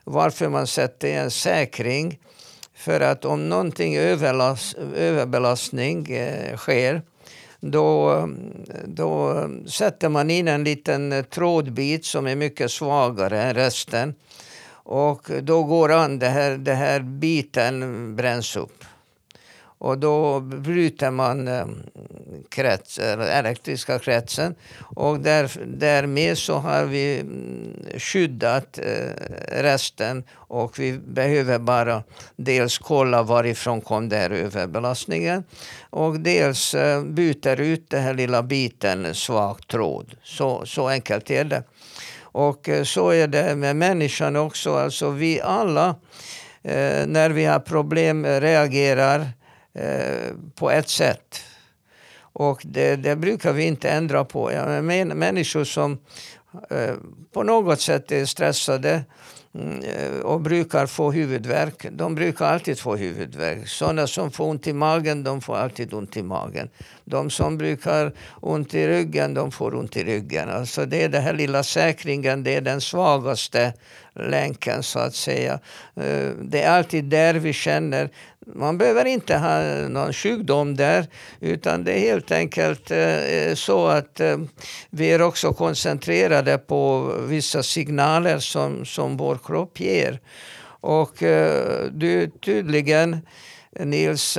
Varför 0.04 0.48
man 0.48 0.66
sätter 0.66 1.08
en 1.08 1.30
säkring 1.30 2.18
för 2.74 3.00
att 3.00 3.24
om 3.24 3.48
någonting 3.48 3.96
överbelastning 3.96 6.06
sker 6.56 7.02
då, 7.64 8.28
då 8.84 9.44
sätter 9.66 10.08
man 10.08 10.30
in 10.30 10.48
en 10.48 10.64
liten 10.64 11.24
trådbit 11.30 12.04
som 12.04 12.26
är 12.26 12.36
mycket 12.36 12.70
svagare 12.70 13.42
än 13.42 13.54
resten. 13.54 14.14
Och 14.84 15.30
då 15.42 15.64
går 15.64 15.92
an, 15.92 16.18
det 16.18 16.28
här, 16.28 16.56
det 16.56 16.74
här 16.74 17.00
biten 17.00 18.16
bränns 18.16 18.56
upp. 18.56 18.84
Och 19.82 19.98
då 19.98 20.40
bryter 20.40 21.10
man 21.10 21.48
eh, 21.48 21.66
krets, 22.48 22.98
eh, 22.98 23.38
elektriska 23.38 23.98
kretsen. 23.98 24.54
Och 24.96 25.20
där, 25.20 25.50
därmed 25.66 26.38
så 26.38 26.54
har 26.54 26.84
vi 26.84 27.20
mm, 27.20 27.98
skyddat 27.98 28.78
eh, 28.78 29.62
resten 29.62 30.24
och 30.34 30.78
vi 30.78 30.92
behöver 30.92 31.58
bara 31.58 32.02
dels 32.36 32.78
kolla 32.78 33.22
varifrån 33.22 33.80
kom 33.80 34.08
den 34.08 34.20
här 34.20 34.30
överbelastningen 34.30 35.44
och 35.90 36.20
dels 36.20 36.74
byter 37.04 37.60
ut 37.60 37.90
den 37.90 38.02
här 38.02 38.14
lilla 38.14 38.42
biten 38.42 39.14
svag 39.14 39.66
tråd. 39.66 40.14
Så, 40.22 40.66
så 40.66 40.88
enkelt 40.88 41.30
är 41.30 41.44
det. 41.44 41.62
Och 42.22 42.68
så 42.84 43.10
är 43.10 43.26
det 43.26 43.56
med 43.56 43.76
människan 43.76 44.36
också. 44.36 44.74
Alltså 44.74 45.10
vi 45.10 45.40
alla, 45.40 45.94
när 47.06 47.30
vi 47.30 47.44
har 47.44 47.60
problem, 47.60 48.26
reagerar 48.26 49.26
eh, 49.74 50.34
på 50.54 50.70
ett 50.70 50.88
sätt. 50.88 51.44
Och 52.32 52.62
det, 52.64 52.96
det 52.96 53.16
brukar 53.16 53.52
vi 53.52 53.64
inte 53.64 53.90
ändra 53.90 54.24
på. 54.24 54.52
Jag 54.52 54.84
menar, 54.84 55.14
människor 55.14 55.64
som 55.64 55.98
eh, 56.70 56.94
på 57.32 57.42
något 57.42 57.80
sätt 57.80 58.12
är 58.12 58.24
stressade 58.24 59.04
mm, 59.54 59.80
eh, 59.80 60.20
och 60.20 60.40
brukar 60.40 60.86
få 60.86 61.12
huvudvärk. 61.12 61.86
De 61.90 62.14
brukar 62.14 62.46
alltid 62.46 62.78
få 62.78 62.96
huvudvärk. 62.96 63.68
Sådana 63.68 64.06
som 64.06 64.30
får 64.30 64.44
ont 64.44 64.66
i 64.66 64.72
magen, 64.72 65.24
de 65.24 65.40
får 65.40 65.56
alltid 65.56 65.94
ont 65.94 66.16
i 66.16 66.22
magen. 66.22 66.68
De 67.04 67.30
som 67.30 67.58
brukar 67.58 68.12
ont 68.40 68.74
i 68.74 68.88
ryggen, 68.88 69.34
de 69.34 69.50
får 69.50 69.74
ont 69.74 69.96
i 69.96 70.04
ryggen. 70.04 70.50
Alltså 70.50 70.86
det 70.86 71.02
är 71.02 71.08
den 71.08 71.22
här 71.22 71.34
lilla 71.34 71.62
säkringen, 71.62 72.42
det 72.42 72.56
är 72.56 72.60
den 72.60 72.80
svagaste 72.80 73.72
länken 74.14 74.82
så 74.82 74.98
att 74.98 75.14
säga. 75.14 75.52
Eh, 75.96 76.30
det 76.42 76.62
är 76.62 76.70
alltid 76.70 77.04
där 77.04 77.34
vi 77.34 77.52
känner 77.52 78.10
man 78.46 78.78
behöver 78.78 79.04
inte 79.04 79.36
ha 79.36 79.62
någon 79.88 80.12
sjukdom 80.12 80.76
där 80.76 81.06
utan 81.40 81.84
det 81.84 81.92
är 81.92 81.98
helt 81.98 82.30
enkelt 82.30 82.90
eh, 82.90 83.24
eh, 83.24 83.54
så 83.54 83.86
att 83.86 84.20
eh, 84.20 84.38
vi 84.90 85.12
är 85.12 85.22
också 85.22 85.52
koncentrerade 85.52 86.58
på 86.58 87.12
vissa 87.20 87.62
signaler 87.62 88.38
som, 88.38 88.84
som 88.86 89.16
vår 89.16 89.38
kropp 89.44 89.80
ger. 89.80 90.20
Och 90.84 91.14
du 91.90 92.30
tydligen, 92.40 93.20
Nils, 93.80 94.38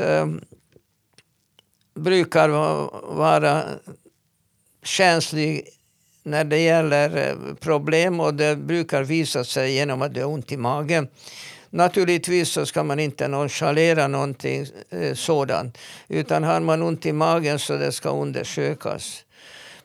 brukar 1.95 2.49
vara 3.15 3.63
känslig 4.83 5.67
när 6.23 6.43
det 6.43 6.59
gäller 6.59 7.35
problem 7.59 8.19
och 8.19 8.33
det 8.33 8.55
brukar 8.55 9.03
visa 9.03 9.43
sig 9.43 9.73
genom 9.73 10.01
att 10.01 10.13
du 10.13 10.21
har 10.21 10.29
ont 10.29 10.51
i 10.51 10.57
magen. 10.57 11.07
Naturligtvis 11.73 12.49
så 12.49 12.65
ska 12.65 12.83
man 12.83 12.99
inte 12.99 13.27
nonchalera 13.27 14.07
någonting 14.07 14.67
eh, 14.89 15.13
sådant. 15.13 15.77
Utan 16.07 16.43
har 16.43 16.59
man 16.59 16.81
ont 16.81 17.05
i 17.05 17.13
magen 17.13 17.59
så 17.59 17.77
det 17.77 17.91
ska 17.91 18.09
undersökas. 18.09 19.23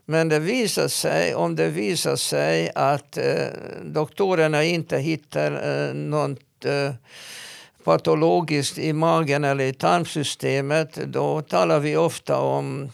Men 0.04 0.28
det 0.28 0.38
visar 0.38 0.88
sig, 0.88 1.34
om 1.34 1.56
det 1.56 1.68
visar 1.68 2.16
sig 2.16 2.70
att 2.74 3.16
eh, 3.16 3.46
doktorerna 3.82 4.64
inte 4.64 4.98
hittar 4.98 5.52
eh, 5.52 5.94
något 5.94 6.64
eh, 6.64 6.92
patologiskt 7.84 8.78
i 8.78 8.92
magen 8.92 9.44
eller 9.44 9.64
i 9.64 9.72
tarmsystemet 9.72 10.94
då 10.94 11.42
talar 11.42 11.80
vi 11.80 11.96
ofta 11.96 12.40
om 12.40 12.90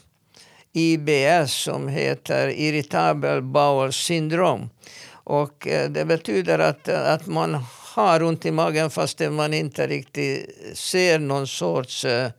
IBS 0.73 1.53
som 1.53 1.89
heter 1.89 2.49
Irritable 2.49 3.41
Bowel 3.41 3.93
Syndrome. 3.93 4.69
Och 5.13 5.69
eh, 5.69 5.91
det 5.91 6.05
betyder 6.05 6.59
att, 6.59 6.89
att 6.89 7.27
man 7.27 7.65
har 7.95 8.23
ont 8.23 8.47
i 8.47 8.51
magen 8.51 8.91
fast 8.91 9.21
man 9.21 9.55
inte 9.55 9.87
riktigt 9.87 10.51
ser 10.75 11.19
någon 11.19 11.47
sorts 11.47 12.05
eh, 12.05 12.31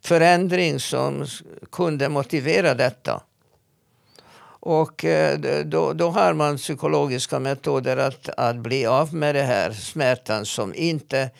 förändring 0.00 0.80
som 0.80 1.26
kunde 1.72 2.08
motivera 2.08 2.74
detta. 2.74 3.20
Och 4.60 5.04
eh, 5.04 5.38
då, 5.64 5.92
då 5.92 6.10
har 6.10 6.32
man 6.32 6.56
psykologiska 6.56 7.38
metoder 7.38 7.96
att, 7.96 8.28
att 8.28 8.56
bli 8.56 8.86
av 8.86 9.14
med 9.14 9.34
den 9.34 9.46
här 9.46 9.72
smärtan 9.72 10.46
som 10.46 10.74
inte 10.74 11.30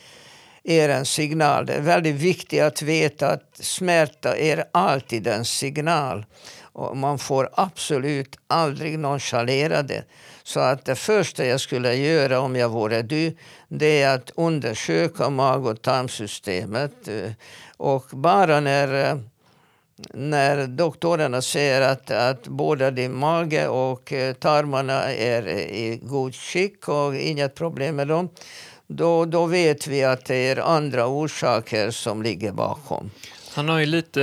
är 0.63 0.89
en 0.89 1.05
signal. 1.05 1.65
Det 1.65 1.73
är 1.73 1.81
väldigt 1.81 2.15
viktigt 2.15 2.61
att 2.61 2.81
veta 2.81 3.27
att 3.27 3.59
smärta 3.59 4.37
är 4.37 4.63
alltid 4.71 5.27
en 5.27 5.45
signal. 5.45 6.25
Och 6.79 6.97
man 6.97 7.19
får 7.19 7.49
absolut 7.53 8.35
aldrig 8.47 8.99
nonchalera 8.99 9.83
det. 9.83 10.03
Så 10.43 10.59
att 10.59 10.85
det 10.85 10.95
första 10.95 11.45
jag 11.45 11.61
skulle 11.61 11.95
göra 11.95 12.39
om 12.39 12.55
jag 12.55 12.69
vore 12.69 13.01
du, 13.01 13.35
det 13.67 14.01
är 14.01 14.15
att 14.15 14.31
undersöka 14.35 15.29
mag 15.29 15.65
och 15.65 15.81
tarmsystemet. 15.81 17.07
Eh, 17.07 17.31
och 17.77 18.05
bara 18.11 18.59
när, 18.59 19.09
eh, 19.09 19.17
när 20.13 20.67
doktorerna 20.67 21.41
säger 21.41 21.81
att, 21.81 22.11
att 22.11 22.47
både 22.47 22.91
din 22.91 23.15
mage 23.15 23.67
och 23.67 24.13
eh, 24.13 24.33
tarmarna 24.33 25.13
är 25.13 25.47
i 25.57 25.99
god 26.03 26.35
skick 26.35 26.87
och 26.87 27.15
inget 27.15 27.55
problem 27.55 27.95
med 27.95 28.07
dem, 28.07 28.29
då, 28.87 29.25
då 29.25 29.45
vet 29.45 29.87
vi 29.87 30.03
att 30.03 30.25
det 30.25 30.35
är 30.35 30.57
andra 30.57 31.07
orsaker 31.07 31.91
som 31.91 32.23
ligger 32.23 32.51
bakom. 32.51 33.11
Han 33.53 33.69
har 33.69 33.79
ju 33.79 33.85
lite 33.85 34.21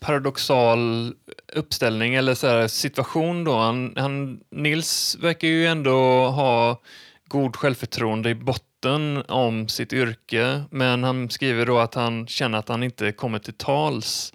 paradoxal 0.00 1.14
uppställning 1.54 2.14
eller 2.14 2.34
så 2.34 2.46
här, 2.46 2.68
situation 2.68 3.44
då. 3.44 3.56
Han, 3.56 3.94
han, 3.96 4.40
Nils 4.50 5.16
verkar 5.20 5.48
ju 5.48 5.66
ändå 5.66 6.26
ha 6.28 6.80
god 7.28 7.56
självförtroende 7.56 8.30
i 8.30 8.34
botten 8.34 9.22
om 9.28 9.68
sitt 9.68 9.92
yrke, 9.92 10.62
men 10.70 11.04
han 11.04 11.30
skriver 11.30 11.66
då 11.66 11.78
att 11.78 11.94
han 11.94 12.26
känner 12.26 12.58
att 12.58 12.68
han 12.68 12.82
inte 12.82 13.12
kommer 13.12 13.38
till 13.38 13.54
tals. 13.54 14.32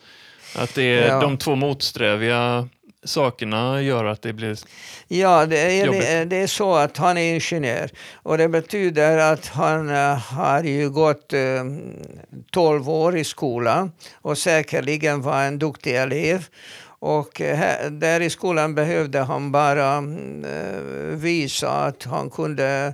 Att 0.55 0.75
det 0.75 0.83
är 0.83 1.07
ja. 1.07 1.21
de 1.21 1.37
två 1.37 1.55
motsträviga 1.55 2.69
sakerna 3.03 3.81
gör 3.81 4.05
att 4.05 4.21
det 4.21 4.33
blir 4.33 4.57
Ja, 5.07 5.45
det 5.45 5.79
är, 5.81 5.91
det, 5.91 6.25
det 6.25 6.35
är 6.35 6.47
så 6.47 6.75
att 6.75 6.97
han 6.97 7.17
är 7.17 7.33
ingenjör. 7.33 7.89
Och 8.13 8.37
det 8.37 8.47
betyder 8.47 9.17
att 9.17 9.47
han 9.47 9.89
uh, 9.89 10.15
har 10.33 10.63
ju 10.63 10.89
gått 10.89 11.33
uh, 11.33 11.39
eh, 11.39 11.63
12 12.51 12.89
år 12.89 13.17
i 13.17 13.23
skolan 13.23 13.91
och 14.13 14.37
säkerligen 14.37 15.21
var 15.21 15.43
en 15.43 15.59
duktig 15.59 15.95
elev. 15.95 16.45
Och 17.07 17.41
eh, 17.41 17.55
här, 17.55 17.89
där 17.89 18.21
i 18.21 18.29
skolan 18.29 18.75
behövde 18.75 19.19
han 19.19 19.51
bara 19.51 19.87
mm, 19.93 20.45
eh, 20.45 21.15
visa 21.17 21.69
att 21.69 22.03
han 22.03 22.29
kunde 22.29 22.93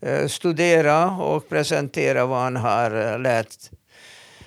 eh, 0.00 0.26
studera 0.26 1.10
och 1.10 1.48
presentera 1.48 2.26
vad 2.26 2.38
han 2.38 2.56
har 2.56 3.18
lärt. 3.18 3.56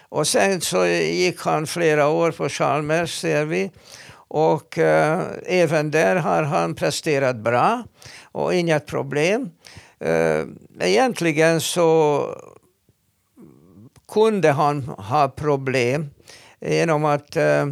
Och 0.09 0.28
sen 0.28 0.61
så 0.61 0.86
gick 0.86 1.41
han 1.41 1.68
flera 1.68 2.07
år 2.07 2.32
på 2.32 2.49
Chalmers, 2.49 3.22
ser 3.22 3.45
vi. 3.45 3.72
Och 4.13 4.78
eh, 4.78 5.22
även 5.45 5.91
där 5.91 6.15
har 6.15 6.43
han 6.43 6.76
presterat 6.76 7.36
bra 7.36 7.84
och 8.32 8.53
inget 8.53 8.86
problem. 8.86 9.49
Eh, 9.99 10.45
egentligen 10.80 11.61
så 11.61 12.24
kunde 14.13 14.51
han 14.51 14.84
ha 14.84 15.30
problem 15.30 16.09
genom 16.59 17.05
att 17.05 17.36
eh 17.36 17.65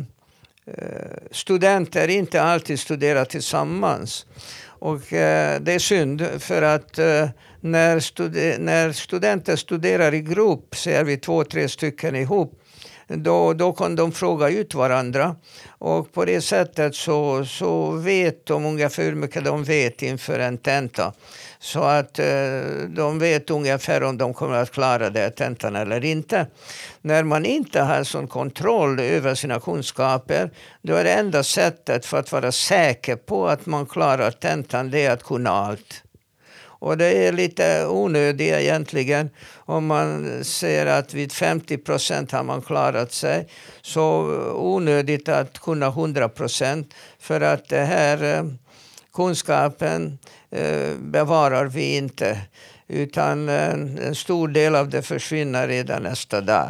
Eh, 0.68 1.18
studenter 1.32 2.08
inte 2.08 2.42
alltid 2.42 2.80
studerar 2.80 3.26
tillsammans. 3.26 4.26
Och 4.66 5.14
eh, 5.14 5.62
det 5.62 5.74
är 5.74 5.80
synd 5.80 6.28
för 6.40 6.62
att 6.62 7.00
eh, 7.00 7.30
när, 7.60 8.00
studi 8.00 8.56
när 8.60 8.92
studenter 8.92 9.56
studerar 9.56 10.14
i 10.14 10.22
grupp, 10.22 10.76
ser 10.76 11.04
vi 11.04 11.18
två, 11.18 11.44
tre 11.44 11.70
stycken 11.70 12.16
ihop, 12.16 12.62
då, 13.08 13.54
då 13.54 13.74
kan 13.74 13.96
de 13.96 14.12
fråga 14.12 14.50
ut 14.50 14.74
varandra. 14.74 15.36
Och 15.68 16.14
på 16.14 16.26
det 16.26 16.42
sättet 16.42 16.96
så, 16.96 17.46
så 17.46 17.92
vet 17.92 18.46
de 18.46 18.66
ungefär 18.66 19.04
hur 19.04 19.16
mycket 19.16 19.46
de 19.46 19.64
vet 19.64 20.02
inför 20.02 20.40
en 20.40 20.58
tenta. 20.58 21.14
Så 21.60 21.84
att 21.84 22.20
eh, 22.20 22.62
de 22.88 23.20
vet 23.20 23.50
ungefär 23.50 24.04
om 24.04 24.18
de 24.18 24.34
kommer 24.34 24.56
att 24.56 24.72
klara 24.72 25.10
det 25.10 25.30
tentan 25.30 25.76
eller 25.76 26.06
inte. 26.06 26.48
När 27.02 27.24
man 27.24 27.46
inte 27.46 27.82
har 27.82 28.04
sån 28.04 28.28
kontroll 28.28 29.00
över 29.00 29.36
sina 29.36 29.60
kunskaper, 29.60 30.52
då 30.82 30.96
är 30.96 31.04
det 31.04 31.14
enda 31.14 31.44
sättet 31.44 32.06
för 32.06 32.18
att 32.20 32.32
vara 32.32 32.52
säker 32.52 33.16
på 33.16 33.48
att 33.48 33.66
man 33.66 33.86
klarar 33.86 34.32
tentan, 34.32 34.92
det 34.92 35.06
är 35.06 35.12
att 35.12 35.24
kunna 35.24 35.50
allt. 35.50 36.05
Och 36.86 36.98
det 36.98 37.28
är 37.28 37.32
lite 37.32 37.88
onödigt 37.88 38.54
egentligen 38.54 39.30
om 39.56 39.86
man 39.86 40.44
ser 40.44 40.86
att 40.86 41.14
vid 41.14 41.32
50 41.32 41.78
procent 41.78 42.32
har 42.32 42.44
man 42.44 42.62
klarat 42.62 43.12
sig. 43.12 43.48
Så 43.82 44.04
onödigt 44.56 45.30
att 45.30 45.60
kunna 45.60 45.88
100 45.88 46.30
procent 46.30 46.94
för 47.20 47.42
att 47.42 47.70
det 47.70 47.86
här 47.86 48.24
eh, 48.24 48.44
kunskapen 49.14 50.18
eh, 50.52 50.94
bevarar 50.98 51.66
vi 51.66 51.96
inte. 51.96 52.42
Utan 52.88 53.50
eh, 53.50 53.74
en 54.08 54.16
stor 54.16 54.48
del 54.48 54.76
av 54.76 54.90
det 54.90 55.02
försvinner 55.02 55.68
redan 55.68 56.04
nästa 56.04 56.42
dag. 56.42 56.70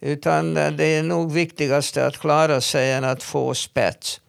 Utan 0.00 0.54
det 0.54 0.84
är 0.84 1.02
nog 1.02 1.32
viktigast 1.32 1.96
att 1.96 2.18
klara 2.18 2.60
sig 2.60 2.92
än 2.92 3.04
att 3.04 3.22
få 3.22 3.54
spets. 3.54 4.20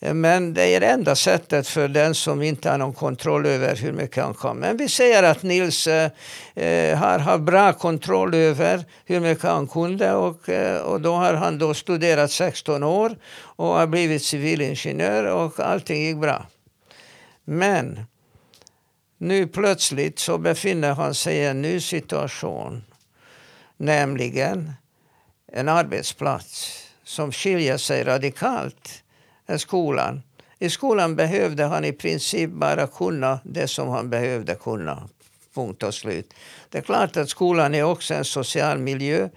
Eh, 0.00 0.14
men 0.14 0.54
det 0.54 0.64
är 0.64 0.80
det 0.80 0.86
enda 0.86 1.14
sättet 1.14 1.68
för 1.68 1.88
den 1.88 2.14
som 2.14 2.42
inte 2.42 2.70
har 2.70 2.78
någon 2.78 2.92
kontroll 2.92 3.46
över 3.46 3.76
hur 3.76 3.92
mycket 3.92 4.24
han 4.24 4.34
kan. 4.34 4.56
Men 4.56 4.76
vi 4.76 4.88
säger 4.88 5.22
att 5.22 5.42
Nils 5.42 5.86
eh, 5.86 6.10
eh, 6.54 6.98
har, 6.98 7.18
haft 7.18 7.42
bra 7.42 7.72
kontroll 7.72 8.34
över 8.34 8.84
hur 9.04 9.20
mycket 9.20 9.44
han 9.44 9.66
kunde 9.68 10.12
och, 10.12 10.48
eh, 10.48 10.80
och 10.80 11.00
då 11.00 11.12
har 11.12 11.34
han 11.34 11.58
då 11.58 11.74
studerat 11.74 12.30
16 12.30 12.82
år 12.82 13.16
och 13.38 13.66
har 13.66 13.86
blivit 13.86 14.22
civilingenjör 14.22 15.24
och 15.24 15.60
allting 15.60 16.02
gick 16.02 16.16
bra. 16.16 16.46
Men 17.44 18.04
nu 19.18 19.46
plötsligt 19.46 20.18
så 20.18 20.38
befinner 20.38 20.94
han 20.94 21.14
sig 21.14 21.36
i 21.36 21.46
en 21.46 21.62
ny 21.62 21.80
situation. 21.80 22.84
Nämligen 23.76 24.72
en 25.52 25.68
arbetsplats 25.68 26.82
som 27.04 27.32
skiljer 27.32 27.76
sig 27.76 28.04
radikalt 28.04 29.02
Eh, 29.50 29.56
skolan. 29.56 30.22
I 30.58 30.70
skolan 30.70 31.16
behövde 31.16 31.64
han 31.64 31.84
i 31.84 31.92
princip 31.92 32.50
bara 32.50 32.86
kunna 32.86 33.40
det 33.44 33.68
som 33.68 33.88
han 33.88 34.10
behövde 34.10 34.54
kunna. 34.54 35.08
Punkt 35.54 35.82
och 35.82 35.94
slut. 35.94 36.34
Det 36.68 36.78
är 36.78 36.82
klart 36.82 37.16
att 37.16 37.30
skolan 37.30 37.74
är 37.74 37.82
också 37.82 38.14
en 38.14 38.24
social 38.24 38.78
miljö, 38.78 39.28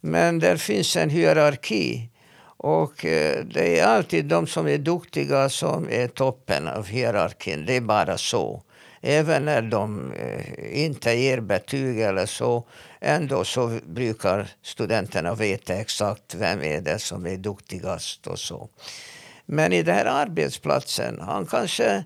men 0.00 0.38
där 0.38 0.56
finns 0.56 0.96
en 0.96 1.10
hierarki. 1.10 2.08
Och 2.56 3.04
eh, 3.04 3.44
det 3.44 3.80
är 3.80 3.86
alltid 3.86 4.24
de 4.24 4.46
som 4.46 4.68
är 4.68 4.78
duktiga 4.78 5.48
som 5.48 5.88
är 5.90 6.08
toppen 6.08 6.68
av 6.68 6.86
hierarkin. 6.86 7.66
Det 7.66 7.76
är 7.76 7.80
bara 7.80 8.18
så. 8.18 8.62
Även 9.00 9.44
när 9.44 9.62
de 9.62 10.12
eh, 10.12 10.84
inte 10.84 11.12
ger 11.12 11.40
betyg 11.40 12.00
eller 12.00 12.26
så, 12.26 12.64
ändå 13.00 13.44
så 13.44 13.78
brukar 13.86 14.48
studenterna 14.62 15.34
veta 15.34 15.74
exakt 15.74 16.34
vem 16.34 16.62
är 16.62 16.80
det 16.80 16.98
som 16.98 17.26
är 17.26 17.36
duktigast 17.36 18.26
och 18.26 18.38
så. 18.38 18.68
Men 19.52 19.72
i 19.72 19.82
den 19.82 19.94
här 19.94 20.04
arbetsplatsen, 20.04 21.20
han 21.20 21.46
kanske 21.46 22.04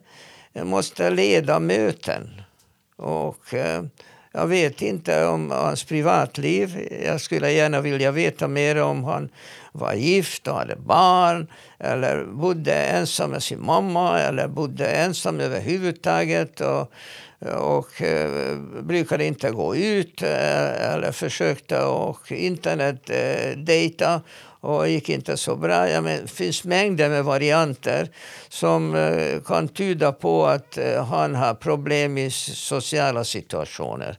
måste 0.62 1.10
leda 1.10 1.58
möten. 1.58 2.40
Och 2.96 3.54
eh, 3.54 3.82
jag 4.32 4.46
vet 4.46 4.82
inte 4.82 5.26
om 5.26 5.50
hans 5.50 5.84
privatliv. 5.84 6.88
Jag 7.04 7.20
skulle 7.20 7.52
gärna 7.52 7.80
vilja 7.80 8.10
veta 8.10 8.48
mer 8.48 8.82
om 8.82 9.04
han 9.04 9.28
var 9.72 9.94
gift 9.94 10.48
och 10.48 10.54
hade 10.54 10.76
barn 10.76 11.46
eller 11.78 12.24
bodde 12.24 12.74
ensam 12.74 13.30
med 13.30 13.42
sin 13.42 13.64
mamma 13.64 14.20
eller 14.20 14.48
bodde 14.48 14.86
ensam 14.86 15.40
överhuvudtaget. 15.40 16.60
Och, 16.60 16.92
och 17.54 18.02
eh, 18.02 18.58
brukade 18.82 19.24
inte 19.24 19.50
gå 19.50 19.76
ut 19.76 20.22
eh, 20.22 20.92
eller 20.92 21.12
försökte 21.12 21.82
och 21.82 22.32
internet 22.32 23.10
eh, 23.10 23.56
data 24.66 24.78
och 24.78 24.88
gick 24.88 25.08
inte 25.08 25.36
så 25.36 25.56
bra. 25.56 25.88
Ja, 25.88 26.00
men 26.00 26.22
det 26.22 26.28
finns 26.28 26.64
mängder 26.64 27.08
med 27.08 27.24
varianter 27.24 28.08
som 28.48 28.94
eh, 28.94 29.40
kan 29.42 29.68
tyda 29.68 30.12
på 30.12 30.46
att 30.46 30.78
eh, 30.78 31.04
han 31.04 31.34
har 31.34 31.54
problem 31.54 32.18
i 32.18 32.30
sociala 32.30 33.24
situationer. 33.24 34.18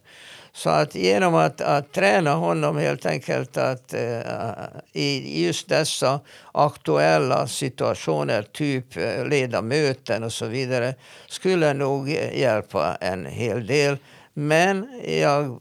Så 0.52 0.70
att 0.70 0.94
genom 0.94 1.34
att, 1.34 1.60
att 1.60 1.92
träna 1.92 2.34
honom 2.34 2.76
helt 2.76 3.06
enkelt 3.06 3.56
att 3.56 3.94
uh, 3.94 4.62
i 4.92 5.44
just 5.46 5.68
dessa 5.68 6.20
aktuella 6.52 7.46
situationer, 7.46 8.42
typ 8.42 8.96
eh, 8.96 9.26
leda 9.26 9.62
möten 9.62 10.24
och 10.24 10.32
så 10.32 10.46
vidare, 10.46 10.94
skulle 11.28 11.74
nog 11.74 12.08
hjälpa 12.34 12.96
en 13.00 13.26
hel 13.26 13.66
del. 13.66 13.96
Men 14.34 14.88
jag 15.06 15.58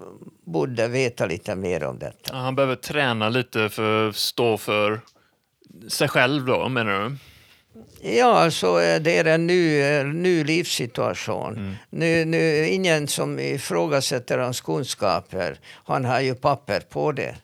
borde 0.48 0.88
veta 0.88 1.26
lite 1.26 1.56
mer 1.56 1.84
om 1.84 2.00
detta. 2.00 2.30
Ja, 2.34 2.36
han 2.36 2.56
behöver 2.56 2.76
träna 2.76 3.30
lite 3.30 3.70
för 3.70 4.10
att 4.10 4.16
stå 4.16 4.58
för 4.58 5.02
sig 5.88 6.08
själv 6.08 6.46
då, 6.46 6.70
menar 6.70 7.10
du? 7.10 7.18
Ja, 8.02 8.40
alltså 8.40 8.76
det 8.78 9.18
är 9.18 9.26
en 9.26 9.48
ny, 9.48 9.84
ny 10.04 10.44
livssituation. 10.44 11.58
Mm. 11.58 11.76
Nu, 11.90 12.26
nu, 12.26 12.68
ingen 12.68 13.08
som 13.08 13.40
ifrågasätter 13.40 14.38
hans 14.38 14.62
kunskaper. 14.62 15.60
Han 15.86 16.06
har 16.06 16.20
ju 16.20 16.36
papper 16.36 16.80
på 16.80 17.12
det. 17.12 17.36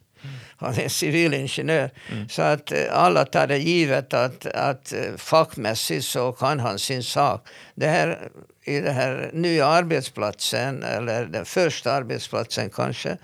Mm. 0.63 0.75
Han 0.75 0.85
är 0.85 0.89
civilingenjör. 0.89 1.89
Mm. 2.11 2.29
Så 2.29 2.41
att 2.41 2.71
alla 2.91 3.25
tar 3.25 3.47
det 3.47 3.57
givet 3.57 4.13
att, 4.13 4.45
att 4.45 4.93
fackmässigt 5.17 6.05
så 6.05 6.31
kan 6.31 6.59
han 6.59 6.79
sin 6.79 7.03
sak. 7.03 7.47
Det 7.75 7.87
här, 7.87 8.29
I 8.63 8.79
den 8.79 8.95
här 8.95 9.29
nya 9.33 9.67
arbetsplatsen, 9.67 10.83
eller 10.83 11.25
den 11.25 11.45
första 11.45 11.91
arbetsplatsen 11.91 12.69
kanske, 12.69 13.17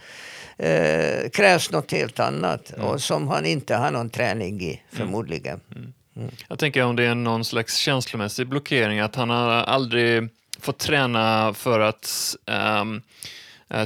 eh, 0.57 1.29
krävs 1.29 1.71
något 1.71 1.91
helt 1.91 2.19
annat. 2.19 2.73
Mm. 2.73 2.85
Och 2.85 3.01
som 3.01 3.27
han 3.27 3.45
inte 3.45 3.75
har 3.75 3.91
någon 3.91 4.09
träning 4.09 4.61
i, 4.61 4.81
förmodligen. 4.91 5.59
Mm. 5.75 5.93
Mm. 6.15 6.31
Jag 6.47 6.59
tänker 6.59 6.83
om 6.83 6.95
det 6.95 7.03
är 7.03 7.15
någon 7.15 7.45
slags 7.45 7.75
känslomässig 7.75 8.47
blockering, 8.47 8.99
att 8.99 9.15
han 9.15 9.29
har 9.29 9.51
aldrig 9.51 10.29
fått 10.59 10.79
träna 10.79 11.53
för 11.53 11.79
att 11.79 12.35
um, 12.45 13.01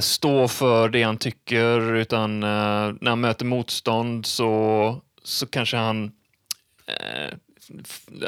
stå 0.00 0.48
för 0.48 0.88
det 0.88 1.02
han 1.02 1.16
tycker, 1.16 1.94
utan 1.94 2.42
uh, 2.42 2.94
när 3.00 3.08
han 3.08 3.20
möter 3.20 3.44
motstånd 3.44 4.26
så, 4.26 5.00
så 5.24 5.46
kanske 5.46 5.76
han 5.76 6.04
uh, 6.04 7.34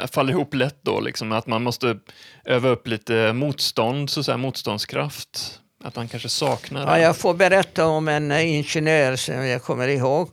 faller 0.07 0.33
ihop 0.33 0.53
lätt 0.53 0.79
då, 0.81 0.99
liksom, 0.99 1.31
att 1.31 1.47
man 1.47 1.63
måste 1.63 1.97
öva 2.45 2.69
upp 2.69 2.87
lite 2.87 3.33
motstånd, 3.33 4.09
så 4.09 4.23
säga, 4.23 4.37
motståndskraft. 4.37 5.61
Att 5.83 5.95
han 5.95 6.07
kanske 6.07 6.29
saknar 6.29 6.85
det. 6.85 6.91
Ja, 6.91 6.99
jag 6.99 7.17
får 7.17 7.33
berätta 7.33 7.85
om 7.85 8.07
en 8.07 8.31
ingenjör 8.31 9.15
som 9.15 9.47
jag 9.47 9.63
kommer 9.63 9.87
ihåg. 9.87 10.29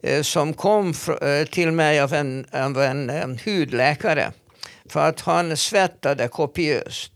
Eh, 0.00 0.22
som 0.22 0.54
kom 0.54 0.94
eh, 1.20 1.46
till 1.50 1.72
mig 1.72 2.00
av 2.00 2.14
en, 2.14 2.46
av 2.52 2.82
en 2.82 3.38
hudläkare 3.44 4.32
för 4.88 5.08
att 5.08 5.20
han 5.20 5.56
svettade 5.56 6.28
kopiöst. 6.28 7.12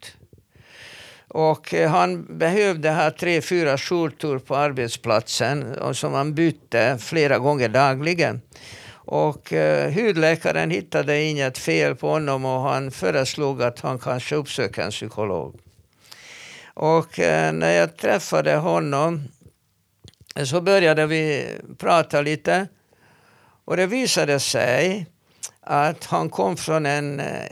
Och 1.31 1.75
eh, 1.75 1.91
han 1.91 2.39
behövde 2.39 2.91
ha 2.91 3.11
tre, 3.11 3.41
fyra 3.41 3.79
skjortor 3.79 4.39
på 4.39 4.57
arbetsplatsen 4.57 5.79
och 5.79 5.97
som 5.97 6.13
han 6.13 6.35
bytte 6.35 6.99
flera 7.01 7.39
gånger 7.39 7.69
dagligen. 7.69 8.41
Och 8.93 9.53
eh, 9.53 9.93
hudläkaren 9.93 10.71
hittade 10.71 11.23
inget 11.23 11.59
fel 11.59 11.97
på 11.97 12.09
honom 12.09 12.45
och 12.45 12.61
han 12.61 12.91
föreslog 12.91 13.63
att 13.63 13.81
han 13.81 13.99
kanske 13.99 14.37
uppsöker 14.37 14.83
en 14.83 14.91
psykolog. 14.91 15.61
Och 16.75 17.19
eh, 17.19 17.53
när 17.53 17.71
jag 17.71 17.97
träffade 17.97 18.57
honom 18.57 19.29
eh, 20.37 20.45
så 20.45 20.61
började 20.61 21.07
vi 21.07 21.49
prata 21.79 22.21
lite. 22.21 22.67
Och 23.65 23.77
det 23.77 23.87
visade 23.87 24.41
sig 24.41 25.07
att 25.61 26.05
han 26.05 26.31
kom 26.31 26.57
från 26.57 26.87
en 26.87 27.21
eh, 27.21 27.47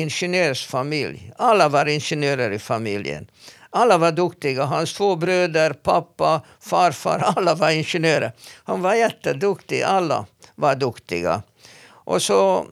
ingenjörsfamilj. 0.00 1.32
Alla 1.36 1.68
var 1.68 1.86
ingenjörer 1.86 2.50
i 2.50 2.58
familjen. 2.58 3.30
Alla 3.70 3.98
var 3.98 4.12
duktiga. 4.12 4.64
Hans 4.64 4.94
två 4.94 5.16
bröder, 5.16 5.72
pappa, 5.72 6.40
farfar, 6.60 7.18
alla 7.36 7.54
var 7.54 7.70
ingenjörer. 7.70 8.32
Han 8.64 8.82
var 8.82 8.94
jätteduktig. 8.94 9.82
Alla 9.82 10.26
var 10.54 10.74
duktiga. 10.74 11.42
Och 11.86 12.22
så 12.22 12.66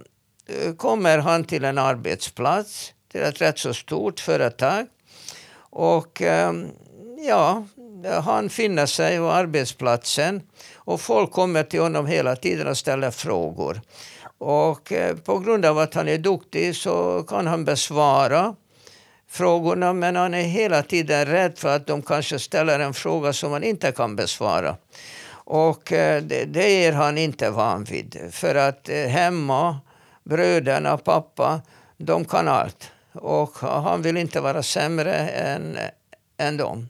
eh, 0.47 0.75
kommer 0.75 1.19
han 1.19 1.45
till 1.45 1.65
en 1.65 1.79
arbetsplats, 1.79 2.93
till 3.13 3.23
ett 3.23 3.41
rätt 3.41 3.59
så 3.59 3.75
stort 3.75 4.21
företag. 4.21 4.87
Och 5.71 6.23
ehm, 6.23 6.69
ja, 7.29 7.65
han 8.25 8.51
finner 8.51 8.87
sig 8.87 9.19
på 9.19 9.31
arbetsplatsen 9.31 10.43
och 10.75 11.01
folk 11.01 11.33
kommer 11.33 11.63
till 11.63 11.81
honom 11.81 12.07
hela 12.07 12.37
tiden 12.37 12.67
och 12.67 12.79
ställer 12.79 13.11
frågor. 13.11 13.81
Och 14.45 14.93
eh, 14.93 15.17
på 15.17 15.39
grund 15.39 15.65
av 15.65 15.79
att 15.79 15.95
han 15.95 16.09
är 16.09 16.19
duktig 16.19 16.77
så 16.77 17.25
kan 17.29 17.47
han 17.47 17.65
besvara 17.65 18.55
frågorna 19.29 19.93
men 19.93 20.17
han 20.17 20.35
är 20.35 20.43
hela 20.43 20.83
tiden 20.83 21.27
rädd 21.27 21.59
för 21.59 21.77
att 21.77 21.87
de 21.87 22.03
kanske 22.03 22.39
ställer 22.39 22.81
en 22.81 22.95
fråga 22.95 23.33
som 23.33 23.53
han 23.53 23.65
inte 23.65 23.93
kan 23.93 24.17
besvara. 24.17 24.77
Och 25.31 25.93
eh, 25.93 26.23
det, 26.23 26.45
det 26.45 26.85
är 26.87 26.93
han 26.93 27.19
inte 27.19 27.51
van 27.51 27.85
vid. 27.85 28.29
För 28.31 28.55
att 28.55 28.89
eh, 28.89 28.97
hemma, 28.97 29.81
bröderna, 30.25 30.99
pappa, 30.99 31.61
de 31.97 32.25
kan 32.25 32.49
allt. 32.49 32.91
Och 33.13 33.59
han 33.59 34.03
vill 34.03 34.17
inte 34.17 34.41
vara 34.41 34.63
sämre 34.63 35.15
än, 35.29 35.79
än 36.39 36.57
dem. 36.57 36.89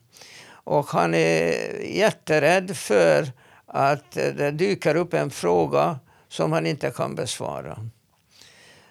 Och 0.49 0.87
han 0.87 1.13
är 1.13 1.53
jätterädd 1.83 2.77
för 2.77 3.31
att 3.67 4.11
det 4.11 4.51
dyker 4.51 4.95
upp 4.95 5.13
en 5.13 5.29
fråga 5.29 5.99
som 6.33 6.51
han 6.51 6.65
inte 6.65 6.91
kan 6.91 7.15
besvara. 7.15 7.77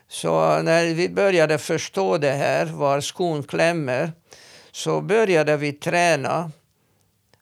Så 0.08 0.62
när 0.62 0.94
vi 0.94 1.08
började 1.08 1.58
förstå 1.58 2.18
det 2.18 2.30
här, 2.32 2.66
var 2.66 3.00
skon 3.00 3.42
klämmer, 3.42 4.12
så 4.72 5.00
började 5.00 5.56
vi 5.56 5.72
träna 5.72 6.50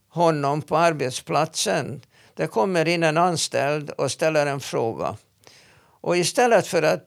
honom 0.08 0.62
på 0.62 0.76
arbetsplatsen. 0.76 2.00
Det 2.34 2.46
kommer 2.46 2.88
in 2.88 3.02
en 3.02 3.16
anställd 3.16 3.90
och 3.90 4.10
ställer 4.10 4.46
en 4.46 4.60
fråga. 4.60 5.16
Och 6.00 6.16
istället 6.16 6.66
för 6.66 6.82
att, 6.82 7.06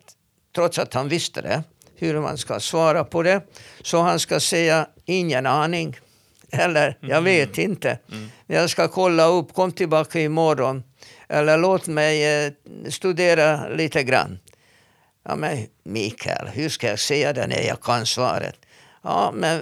trots 0.56 0.80
att 0.80 0.94
han 0.94 1.10
visste 1.10 1.42
det, 1.42 1.64
hur 1.96 2.20
man 2.20 2.38
ska 2.38 2.60
svara 2.60 3.04
på 3.04 3.24
det, 3.24 3.42
så 3.82 4.02
han 4.02 4.20
ska 4.20 4.40
säga 4.40 4.88
ingen 5.06 5.46
aning. 5.46 5.98
Eller, 6.52 6.98
jag 7.02 7.10
mm. 7.10 7.24
vet 7.24 7.58
inte. 7.58 8.00
Mm. 8.12 8.30
Jag 8.48 8.70
ska 8.70 8.88
kolla 8.88 9.26
upp, 9.26 9.54
kom 9.54 9.72
tillbaka 9.72 10.20
imorgon. 10.20 10.84
Eller 11.30 11.58
låt 11.58 11.88
mig 11.88 12.46
eh, 12.46 12.52
studera 12.90 13.68
lite 13.68 14.04
grann. 14.04 14.40
Ja, 15.26 15.36
men 15.36 15.68
Mikael, 15.84 16.48
hur 16.48 16.70
ska 16.70 16.88
jag 16.88 17.00
säga 17.00 17.34
det 17.34 17.48
när 17.48 17.62
jag 17.62 17.82
kan 17.82 18.06
svaret? 18.06 18.56
Ja, 19.02 19.32
men 19.36 19.62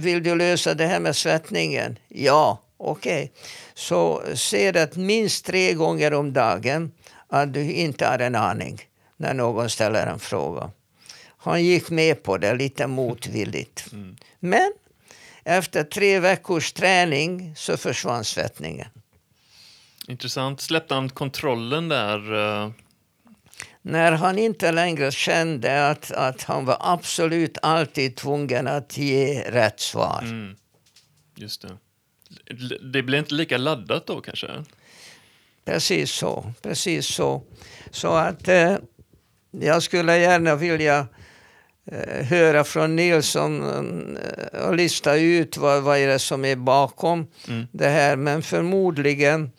vill 0.00 0.22
du 0.22 0.34
lösa 0.34 0.74
det 0.74 0.86
här 0.86 1.00
med 1.00 1.16
svettningen? 1.16 1.98
Ja, 2.08 2.62
okej. 2.76 3.24
Okay. 3.24 3.28
Så 3.74 4.22
se 4.34 4.72
det 4.72 4.96
minst 4.96 5.44
tre 5.44 5.72
gånger 5.72 6.14
om 6.14 6.32
dagen 6.32 6.92
att 7.28 7.54
du 7.54 7.72
inte 7.72 8.06
har 8.06 8.18
en 8.18 8.34
aning 8.34 8.82
när 9.16 9.34
någon 9.34 9.70
ställer 9.70 10.06
en 10.06 10.18
fråga. 10.18 10.70
Han 11.38 11.64
gick 11.64 11.90
med 11.90 12.22
på 12.22 12.38
det 12.38 12.54
lite 12.54 12.86
motvilligt. 12.86 13.92
Mm. 13.92 14.16
Men 14.40 14.72
efter 15.44 15.84
tre 15.84 16.20
veckors 16.20 16.72
träning 16.72 17.54
så 17.56 17.76
försvann 17.76 18.24
svettningen. 18.24 18.88
Intressant. 20.08 20.60
Släppte 20.60 20.94
han 20.94 21.08
kontrollen 21.08 21.88
där? 21.88 22.32
Uh... 22.32 22.70
När 23.82 24.12
han 24.12 24.38
inte 24.38 24.72
längre 24.72 25.12
kände 25.12 25.88
att, 25.88 26.12
att 26.12 26.42
han 26.42 26.64
var 26.64 26.76
absolut 26.80 27.58
alltid 27.62 28.16
tvungen 28.16 28.66
att 28.66 28.96
ge 28.98 29.42
rätt 29.50 29.80
svar. 29.80 30.20
Mm. 30.22 30.56
Just 31.34 31.62
det. 31.62 31.76
Det 32.92 33.02
blev 33.02 33.18
inte 33.18 33.34
lika 33.34 33.58
laddat 33.58 34.06
då 34.06 34.20
kanske? 34.20 34.48
Precis 35.64 36.10
så. 36.12 36.52
Precis 36.62 37.06
så. 37.06 37.42
Så 37.90 38.12
att 38.12 38.48
eh, 38.48 38.76
jag 39.50 39.82
skulle 39.82 40.18
gärna 40.18 40.54
vilja 40.54 41.06
Eh, 41.92 42.24
höra 42.24 42.64
från 42.64 42.96
Nilsson 42.96 43.62
eh, 44.16 44.60
och 44.60 44.76
lista 44.76 45.16
ut 45.16 45.56
vad, 45.56 45.82
vad 45.82 45.98
är 45.98 46.06
det 46.06 46.18
som 46.18 46.44
är 46.44 46.56
bakom 46.56 47.26
mm. 47.48 47.66
det 47.72 47.88
här. 47.88 48.16
Men 48.16 48.42
förmodligen 48.42 49.50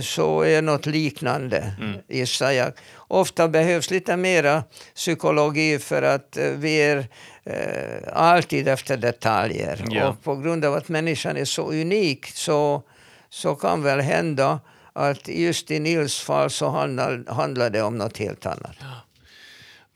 så 0.00 0.42
är 0.42 0.62
något 0.62 0.86
liknande, 0.86 1.74
mm. 1.80 2.00
gissar 2.08 2.50
jag. 2.50 2.72
Ofta 2.96 3.48
behövs 3.48 3.90
lite 3.90 4.16
mera 4.16 4.64
psykologi 4.94 5.78
för 5.78 6.02
att 6.02 6.38
vi 6.56 6.82
är 6.82 7.06
eh, 7.44 8.12
alltid 8.12 8.68
efter 8.68 8.96
detaljer. 8.96 9.84
Yeah. 9.92 10.08
Och 10.08 10.22
på 10.22 10.36
grund 10.36 10.64
av 10.64 10.74
att 10.74 10.88
människan 10.88 11.36
är 11.36 11.44
så 11.44 11.70
unik 11.70 12.26
så, 12.26 12.82
så 13.28 13.54
kan 13.54 13.82
väl 13.82 14.00
hända 14.00 14.60
att 14.92 15.28
just 15.28 15.70
i 15.70 15.80
Nils 15.80 16.20
fall 16.20 16.50
så 16.50 16.68
handlar, 16.68 17.32
handlar 17.32 17.70
det 17.70 17.82
om 17.82 17.98
något 17.98 18.18
helt 18.18 18.46
annat. 18.46 18.76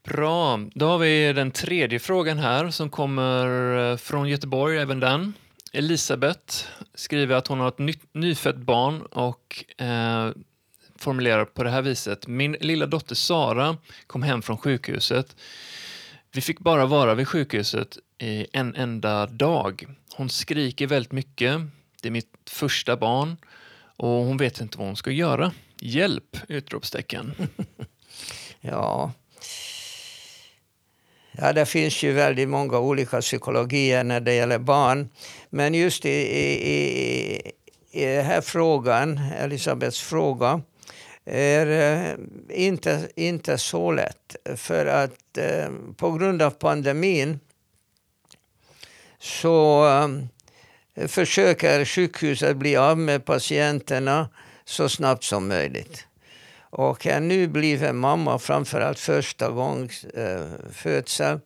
Bra, 0.05 0.61
då 0.75 0.87
har 0.87 0.99
vi 0.99 1.33
den 1.33 1.51
tredje 1.51 1.99
frågan 1.99 2.39
här 2.39 2.71
som 2.71 2.91
kommer 2.91 3.47
eh, 3.91 3.97
från 3.97 4.29
Göteborg, 4.29 4.79
även 4.79 5.01
den. 5.01 5.33
Elisabeth 5.73 6.65
skriver 6.95 7.37
att 7.37 7.47
hon 7.47 7.61
har 7.61 7.69
ett 7.69 7.79
ny, 7.79 7.95
nyfött 8.13 8.57
barn 8.57 9.03
och 9.03 9.65
eh, 9.79 10.31
formulerar 10.97 11.45
på 11.45 11.63
det 11.63 11.71
här 11.71 11.83
viset. 11.83 12.27
Min 12.27 12.53
lilla 12.53 12.87
dotter 12.87 13.15
Sara 13.15 13.77
kom 14.07 14.23
hem 14.23 14.43
från 14.43 14.59
sjukhuset. 14.59 15.37
Vi 16.33 16.41
fick 16.41 16.61
bara 16.61 16.87
vara 16.87 17.15
vid 17.15 17.29
sjukhuset 17.29 17.99
i 18.19 18.47
en 18.53 18.75
enda 18.75 19.27
dag. 19.27 19.87
Hon 20.17 20.29
skriker 20.29 20.87
väldigt 20.87 21.13
mycket. 21.13 21.61
Det 22.03 22.09
är 22.09 22.13
mitt 22.13 22.51
första 22.51 22.97
barn 22.97 23.37
och 23.97 24.09
hon 24.09 24.37
vet 24.37 24.61
inte 24.61 24.79
vad 24.79 24.87
hon 24.87 24.97
ska 24.97 25.11
göra. 25.11 25.53
Hjälp! 25.81 26.37
Utropstecken. 26.49 27.35
ja, 28.61 29.13
Ja, 31.39 31.53
det 31.53 31.67
finns 31.67 32.03
ju 32.03 32.13
väldigt 32.13 32.49
många 32.49 32.79
olika 32.79 33.21
psykologier 33.21 34.05
när 34.05 34.21
det 34.21 34.35
gäller 34.35 34.59
barn. 34.59 35.09
Men 35.51 35.75
just 35.75 36.05
i, 36.05 36.11
i, 36.11 37.53
i 37.91 38.05
den 38.05 38.25
här 38.25 38.41
frågan, 38.41 39.21
Elisabeths 39.39 40.01
fråga, 40.01 40.63
är 41.25 41.67
eh, 41.67 42.15
inte, 42.49 43.09
inte 43.17 43.59
så 43.59 43.93
lätt. 43.93 44.37
För 44.57 44.87
att 44.87 45.39
eh, 45.39 45.71
på 45.97 46.13
grund 46.13 46.43
av 46.43 46.51
pandemin 46.51 47.41
så 49.19 49.87
eh, 50.95 51.07
försöker 51.09 51.85
sjukhuset 51.85 52.57
bli 52.57 52.77
av 52.77 52.99
med 52.99 53.25
patienterna 53.25 54.29
så 54.65 54.89
snabbt 54.89 55.25
som 55.25 55.49
möjligt. 55.49 56.07
Och 56.73 57.07
en 57.07 57.29
nybliven 57.29 57.97
mamma, 57.97 58.39
framförallt 58.39 58.99
första 58.99 59.51
gångs 59.51 60.05
eh, 60.05 60.47
födsel, 60.73 61.41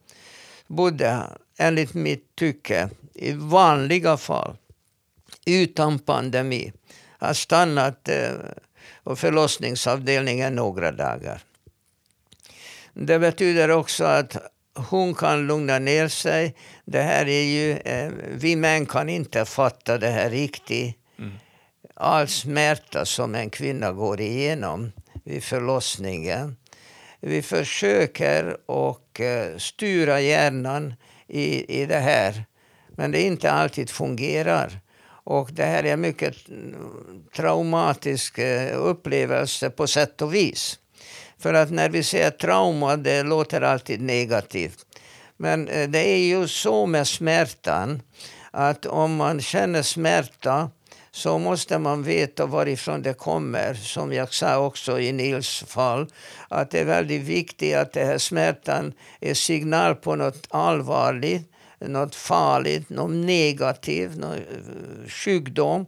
borde 0.67 1.23
enligt 1.59 1.95
mitt 1.95 2.37
tycke 2.37 2.89
i 3.15 3.33
vanliga 3.33 4.17
fall 4.17 4.57
utan 5.47 5.99
pandemi 5.99 6.73
ha 7.21 7.35
stannat 7.35 8.09
eh, 8.09 8.31
på 9.05 9.17
förlossningsavdelningen 9.17 10.55
några 10.55 10.93
dagar. 10.93 11.43
Det 12.95 13.19
betyder 13.19 13.71
också 13.71 14.05
att 14.05 14.37
hon 14.75 15.15
kan 15.15 15.47
lugna 15.47 15.79
ner 15.79 16.09
sig. 16.09 16.55
Det 16.85 17.03
här 17.03 17.29
är 17.29 17.43
ju, 17.43 17.73
eh, 17.73 18.13
vi 18.31 18.57
män 18.57 18.87
kan 18.87 19.09
inte 19.09 19.45
fatta 19.45 19.99
det 19.99 20.11
här 20.11 20.31
riktigt. 20.31 20.97
Mm. 21.19 21.33
All 21.95 22.29
smärta 22.29 23.05
som 23.05 23.35
en 23.35 23.51
kvinna 23.51 23.93
går 23.93 24.21
igenom 24.21 24.93
vid 25.27 25.45
förlossningen. 25.45 26.57
Vi 27.21 27.43
försöker 27.43 28.57
och 28.67 29.21
eh, 29.21 29.57
styra 29.57 30.21
hjärnan 30.21 30.95
i, 31.27 31.81
i 31.83 31.87
det 31.87 31.99
här. 31.99 32.45
Men 32.89 33.13
det 33.13 33.23
inte 33.23 33.51
alltid 33.51 33.91
fungerar. 33.91 34.81
Och 35.07 35.51
det 35.53 35.65
här 35.65 35.85
är 35.85 35.93
en 35.93 36.01
mycket 36.01 36.49
mm, 36.49 36.75
traumatisk 37.37 38.39
eh, 38.39 38.79
upplevelse 38.81 39.71
på 39.71 39.87
sätt 39.87 40.23
och 40.23 40.35
vis. 40.35 40.79
För 41.39 41.55
att 41.55 41.71
när 41.71 41.89
vi 41.91 42.03
säger 42.03 42.31
trauma, 42.31 42.97
det 42.97 43.23
låter 43.23 43.61
alltid 43.61 44.01
negativt. 44.01 44.87
Men 45.37 45.69
eh, 45.69 45.89
det 45.89 46.09
är 46.09 46.19
ju 46.19 46.49
så 46.49 46.87
med 46.87 47.09
smärtan 47.09 48.03
att 48.51 48.87
om 48.87 49.17
man 49.17 49.41
känner 49.41 49.83
smärta 49.83 50.71
så 51.17 51.39
måste 51.39 51.79
man 51.79 52.03
veta 52.03 52.47
varifrån 52.47 53.03
det 53.03 53.15
kommer. 53.15 53.75
Som 53.75 54.13
jag 54.13 54.35
sa 54.35 54.59
också 54.59 55.01
i 55.01 55.13
Nils 55.13 55.65
fall, 55.67 56.07
att 56.49 56.71
det 56.71 56.81
är 56.81 56.85
väldigt 56.85 57.23
viktigt 57.23 57.77
att 57.77 57.93
den 57.93 58.07
här 58.07 58.19
smärtan 58.19 58.93
är 59.21 59.35
signal 59.35 59.95
på 59.95 60.17
något 60.17 60.47
allvarligt, 60.51 61.53
något 61.79 62.15
farligt, 62.15 62.91
något 62.91 63.11
negativt, 63.11 64.17
någon 64.17 64.33
eh, 64.33 65.09
sjukdom. 65.09 65.87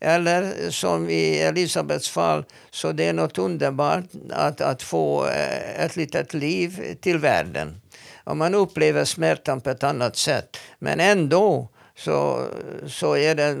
Eller 0.00 0.70
som 0.70 1.10
i 1.10 1.38
Elisabets 1.38 2.08
fall, 2.08 2.44
så 2.70 2.92
det 2.92 3.04
är 3.04 3.12
något 3.12 3.38
underbart 3.38 4.04
att, 4.30 4.60
att 4.60 4.82
få 4.82 5.26
eh, 5.26 5.84
ett 5.84 5.96
litet 5.96 6.34
liv 6.34 6.96
till 7.00 7.18
världen. 7.18 7.80
Och 8.24 8.36
man 8.36 8.54
upplever 8.54 9.04
smärtan 9.04 9.60
på 9.60 9.70
ett 9.70 9.84
annat 9.84 10.16
sätt. 10.16 10.56
Men 10.78 11.00
ändå 11.00 11.68
så, 11.98 12.46
så 12.86 13.16
är 13.16 13.34
det 13.34 13.56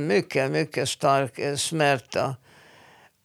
mycket, 0.00 0.50
mycket 0.50 0.88
stark 0.88 1.38
eh, 1.38 1.56
smärta, 1.56 2.36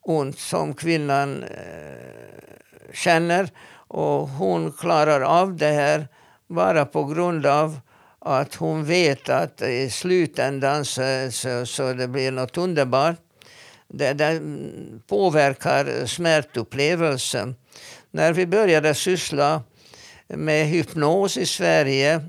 ont 0.01 0.39
som 0.39 0.73
kvinnan 0.73 1.43
eh, 1.43 2.93
känner. 2.93 3.49
Och 3.87 4.29
hon 4.29 4.71
klarar 4.71 5.21
av 5.21 5.57
det 5.57 5.71
här 5.71 6.07
bara 6.47 6.85
på 6.85 7.03
grund 7.03 7.45
av 7.45 7.79
att 8.19 8.55
hon 8.55 8.85
vet 8.85 9.29
att 9.29 9.61
i 9.61 9.89
slutändan 9.89 10.85
så, 10.85 11.29
så, 11.31 11.65
så 11.65 11.93
det 11.93 12.07
blir 12.07 12.31
något 12.31 12.57
underbart. 12.57 13.15
Det, 13.87 14.13
det 14.13 14.25
mm, 14.25 15.01
påverkar 15.07 16.05
smärtupplevelsen. 16.05 17.55
När 18.11 18.33
vi 18.33 18.47
började 18.47 18.93
syssla 18.93 19.63
med 20.27 20.67
hypnos 20.67 21.37
i 21.37 21.45
Sverige 21.45 22.21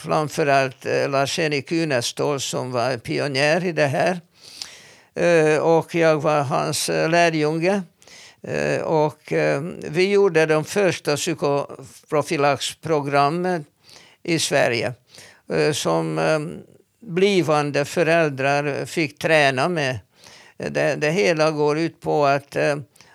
framförallt 0.00 0.86
eh, 0.86 1.08
Lars-Erik 1.08 1.72
Unestål, 1.72 2.40
som 2.40 2.72
var 2.72 2.96
pionjär 2.96 3.64
i 3.64 3.72
det 3.72 3.86
här. 3.86 4.20
Eh, 5.14 5.58
och 5.58 5.94
jag 5.94 6.22
var 6.22 6.42
hans 6.42 6.88
eh, 6.88 7.10
lärjunge. 7.10 7.82
Och 8.84 9.32
vi 9.88 10.10
gjorde 10.10 10.46
de 10.46 10.64
första 10.64 11.16
psykoprofylaxprogrammen 11.16 13.64
i 14.22 14.38
Sverige 14.38 14.94
som 15.72 16.20
blivande 17.00 17.84
föräldrar 17.84 18.84
fick 18.84 19.18
träna 19.18 19.68
med. 19.68 19.98
Det, 20.56 20.94
det 20.94 21.10
hela 21.10 21.50
går 21.50 21.78
ut 21.78 22.00
på 22.00 22.26
att, 22.26 22.56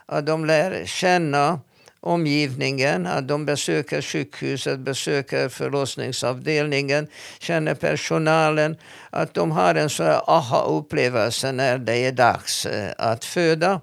att 0.06 0.26
de 0.26 0.46
lär 0.46 0.86
känna 0.86 1.60
omgivningen, 2.06 3.08
att 3.08 3.28
de 3.28 3.46
besöker 3.46 4.02
sjukhuset, 4.02 4.80
besöker 4.80 5.50
förlossningsavdelningen, 5.50 7.08
känner 7.40 7.76
personalen, 7.76 8.78
att 9.10 9.34
de 9.34 9.52
har 9.52 9.76
en 9.76 9.90
sån 9.90 10.06
aha-upplevelse 10.28 11.52
när 11.52 11.78
det 11.78 11.98
är 11.98 12.12
dags 12.12 12.66
eh, 12.66 12.92
att 12.98 13.26
föda. 13.26 13.82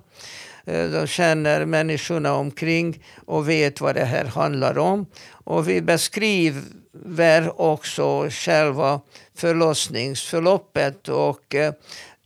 Eh, 0.65 0.89
de 0.91 1.07
känner 1.07 1.65
människorna 1.65 2.35
omkring 2.35 3.05
och 3.27 3.49
vet 3.49 3.81
vad 3.81 3.95
det 3.95 4.05
här 4.05 4.25
handlar 4.25 4.79
om. 4.79 5.07
Och 5.45 5.69
vi 5.69 5.81
beskriver 5.81 7.61
också 7.61 8.29
själva 8.31 9.01
förlossningsförloppet 9.35 11.09
och 11.09 11.55
eh, 11.55 11.73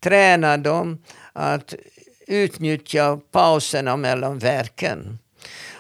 tränar 0.00 0.58
dem 0.58 0.98
att 1.32 1.74
utnyttja 2.26 3.20
pauserna 3.32 3.96
mellan 3.96 4.38
verken. 4.38 5.18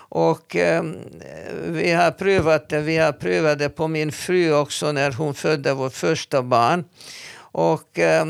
Och 0.08 0.56
eh, 0.56 0.84
vi 1.64 1.92
har 1.92 2.10
prövat 2.10 2.68
det. 2.68 2.80
Vi 2.80 2.96
har 2.96 3.12
prövat 3.12 3.58
det 3.58 3.68
på 3.68 3.88
min 3.88 4.12
fru 4.12 4.52
också 4.54 4.92
när 4.92 5.12
hon 5.12 5.34
födde 5.34 5.74
vårt 5.74 5.92
första 5.92 6.42
barn. 6.42 6.84
Och 7.38 7.98
eh, 7.98 8.26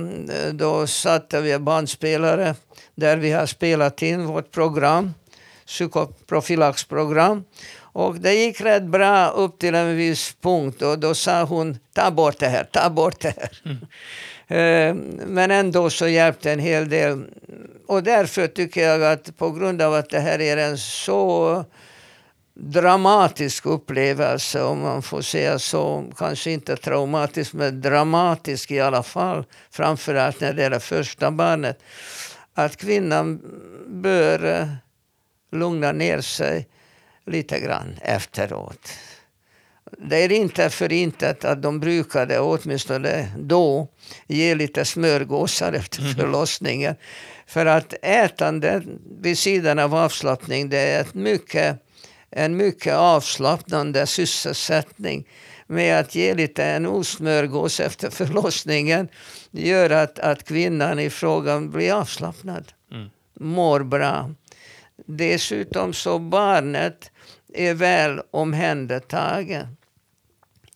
då 0.53 0.87
satte 0.87 1.41
vi 1.41 1.59
bandspelare 1.59 2.55
där 2.95 3.17
vi 3.17 3.33
har 3.33 3.47
spelat 3.47 4.03
in 4.03 4.27
vårt 4.27 4.51
program, 4.51 5.15
psykoprofylaxprogram. 5.67 7.45
Och 7.79 8.17
det 8.17 8.35
gick 8.35 8.61
rätt 8.61 8.85
bra 8.85 9.29
upp 9.29 9.59
till 9.59 9.75
en 9.75 9.97
viss 9.97 10.37
punkt 10.41 10.83
och 10.83 10.99
då 10.99 11.15
sa 11.15 11.43
hon 11.43 11.79
ta 11.93 12.11
bort 12.11 12.39
det 12.39 12.49
här, 12.49 12.65
ta 12.65 12.91
bort 12.91 13.21
det 13.21 13.35
här. 13.37 13.61
Mm. 13.65 13.87
Eh, 14.49 14.95
men 15.27 15.51
ändå 15.51 15.91
så 15.91 16.09
hjälpte 16.09 16.53
en 16.53 16.59
hel 16.59 16.89
del. 16.89 17.25
Och 17.87 18.03
därför 18.03 18.47
tycker 18.47 18.89
jag 18.89 19.13
att 19.13 19.37
på 19.37 19.51
grund 19.51 19.83
av 19.83 19.95
att 19.95 20.11
det 20.11 20.21
här 20.21 20.41
är 20.41 20.57
en 20.57 20.79
så 20.79 21.65
dramatisk 22.55 23.67
upplevelse, 23.67 24.63
om 24.63 24.81
man 24.81 25.03
får 25.03 25.23
säga 25.23 25.59
så. 25.59 26.05
Kanske 26.17 26.51
inte 26.51 26.77
traumatisk, 26.77 27.53
men 27.53 27.81
dramatisk 27.81 28.71
i 28.71 28.81
alla 28.81 29.03
fall. 29.03 29.45
Framförallt 29.71 30.41
när 30.41 30.53
det 30.53 30.63
gäller 30.63 30.79
första 30.79 31.31
barnet. 31.31 31.83
Att 32.55 32.77
kvinnan 32.77 33.41
bör 33.87 34.45
eh, 34.45 34.69
lugna 35.53 35.93
ner 35.93 36.21
sig 36.21 36.69
lite 37.27 37.61
grann 37.61 37.97
efteråt. 38.03 38.91
Det 39.91 40.17
är 40.17 40.33
inte 40.33 40.71
för 40.71 40.93
intet 40.93 41.45
att 41.45 41.63
de 41.63 41.81
brukade, 41.81 42.39
åtminstone 42.41 43.33
då, 43.39 43.89
ge 44.27 44.55
lite 44.55 44.85
smörgåsar 44.85 45.73
efter 45.73 46.01
mm. 46.01 46.15
förlossningen. 46.15 46.91
Mm. 46.91 47.01
För 47.47 47.67
att 47.67 47.95
ätande 48.03 48.83
vid 49.21 49.39
sidan 49.39 49.79
av 49.79 49.95
avslappning, 49.95 50.69
det 50.69 50.79
är 50.79 51.01
ett 51.01 51.15
mycket, 51.15 51.79
en 52.31 52.57
mycket 52.57 52.95
avslappnande 52.95 54.07
sysselsättning 54.07 55.29
med 55.67 56.01
att 56.01 56.15
ge 56.15 56.35
lite 56.35 56.65
en 56.65 56.87
osmörgås 56.87 57.81
efter 57.81 58.11
förlossningen 58.11 59.09
gör 59.51 59.91
att, 59.91 60.19
att 60.19 60.45
kvinnan 60.45 60.99
i 60.99 61.11
frågan 61.11 61.71
blir 61.71 61.93
avslappnad, 61.93 62.73
mm. 62.93 63.09
mår 63.41 63.81
bra. 63.81 64.35
Dessutom 65.07 65.93
så 65.93 66.19
barnet 66.19 67.11
är 67.57 67.75
väl 67.75 68.21
omhändertagen. 68.31 69.77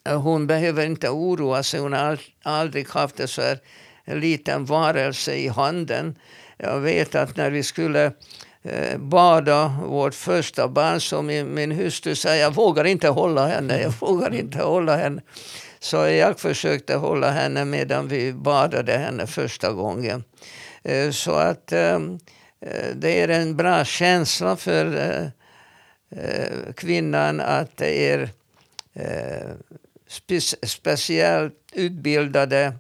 Eh, 0.05 0.21
hon 0.21 0.47
behöver 0.47 0.87
inte 0.87 1.09
oroa 1.09 1.63
sig. 1.63 1.81
Hon 1.81 1.93
har 1.93 2.21
aldrig 2.43 2.89
haft 2.89 3.21
en 3.21 3.29
så 3.29 3.43
här 3.43 3.59
liten 4.07 4.65
varelse 4.65 5.35
i 5.35 5.49
handen. 5.49 6.19
Jag 6.57 6.81
vet 6.81 7.15
att 7.15 7.37
när 7.37 7.51
vi 7.51 7.63
skulle 7.63 8.13
eh, 8.63 8.99
bada 8.99 9.79
vårt 9.87 10.15
första 10.15 10.69
barn 10.69 11.01
så 11.01 11.23
min, 11.23 11.55
min 11.55 11.73
hustru 11.73 12.15
sa 12.15 12.37
jag 12.37 12.55
vågar 12.55 12.85
inte 12.85 13.09
hålla 13.09 13.47
henne, 13.47 13.81
jag 13.83 13.91
vågar 14.01 14.35
inte 14.35 14.59
hålla 14.59 14.97
henne. 14.97 15.23
Så 15.79 15.97
jag 15.97 16.41
försökte 16.41 16.95
hålla 16.95 17.31
henne 17.31 17.65
medan 17.65 18.09
vi 18.09 18.33
badade 18.33 18.93
henne 18.93 19.27
första 19.27 19.73
gången. 19.73 20.25
Eh, 20.83 21.11
så 21.11 21.33
att 21.33 21.67
det 22.95 23.21
är 23.21 23.29
en 23.29 23.57
bra 23.57 23.85
känsla 23.85 24.57
för 24.57 25.31
kvinnan 26.75 27.41
att 27.41 27.77
det 27.77 28.11
är 28.11 28.31
spe 30.11 30.41
speciellt 30.63 31.55
utbildade 31.73 32.73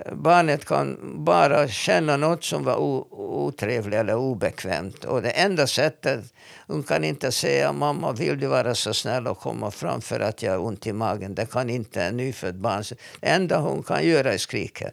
eh, 0.06 0.14
barnet 0.14 0.64
kan 0.64 0.98
bara 1.24 1.68
känna 1.68 2.16
något 2.16 2.44
som 2.44 2.64
var 2.64 2.76
otrevligt 2.76 3.94
eller 3.94 4.14
obekvämt. 4.14 5.04
Och 5.04 5.22
det 5.22 5.30
enda 5.30 5.66
sättet, 5.66 6.24
hon 6.66 6.82
kan 6.82 7.04
inte 7.04 7.32
säga 7.32 7.72
mamma 7.72 8.12
vill 8.12 8.40
du 8.40 8.46
vara 8.46 8.74
så 8.74 8.94
snäll 8.94 9.26
och 9.26 9.38
komma 9.38 9.70
fram 9.70 10.00
för 10.00 10.20
att 10.20 10.42
jag 10.42 10.52
har 10.52 10.58
ont 10.58 10.86
i 10.86 10.92
magen. 10.92 11.34
Det 11.34 11.50
kan 11.50 11.70
inte 11.70 12.02
en 12.02 12.16
nyfödd 12.16 12.58
barn. 12.58 12.82
Det 13.20 13.26
enda 13.26 13.58
hon 13.58 13.82
kan 13.82 14.04
göra 14.04 14.32
är 14.32 14.38
skrika. 14.38 14.90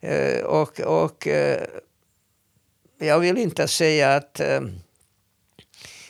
Eh, 0.00 0.40
och, 0.44 0.80
och 0.80 1.26
eh, 1.26 1.66
jag 2.98 3.18
vill 3.18 3.38
inte 3.38 3.68
säga 3.68 4.14
att, 4.16 4.40
eh, 4.40 4.60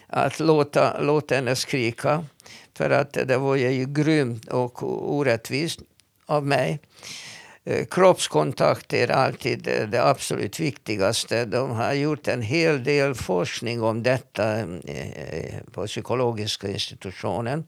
att 0.07 0.41
låta, 0.41 1.01
låta 1.01 1.35
henne 1.35 1.57
skrika. 1.57 2.25
För 2.75 2.91
att 2.91 3.13
det 3.13 3.37
var 3.37 3.57
ju 3.57 3.87
grymt 3.87 4.49
och 4.49 4.83
orättvist 5.17 5.81
av 6.27 6.47
mig. 6.47 6.79
Kroppskontakt 7.91 8.93
är 8.93 9.11
alltid 9.11 9.63
det 9.89 10.05
absolut 10.05 10.61
viktigaste. 10.61 11.45
De 11.45 11.71
har 11.71 11.93
gjort 11.93 12.29
en 12.29 12.43
hel 12.43 12.85
del 12.85 13.15
forskning 13.15 13.83
om 13.83 14.03
detta 14.03 14.65
på 15.73 15.87
psykologiska 15.87 16.69
institutionen. 16.69 17.65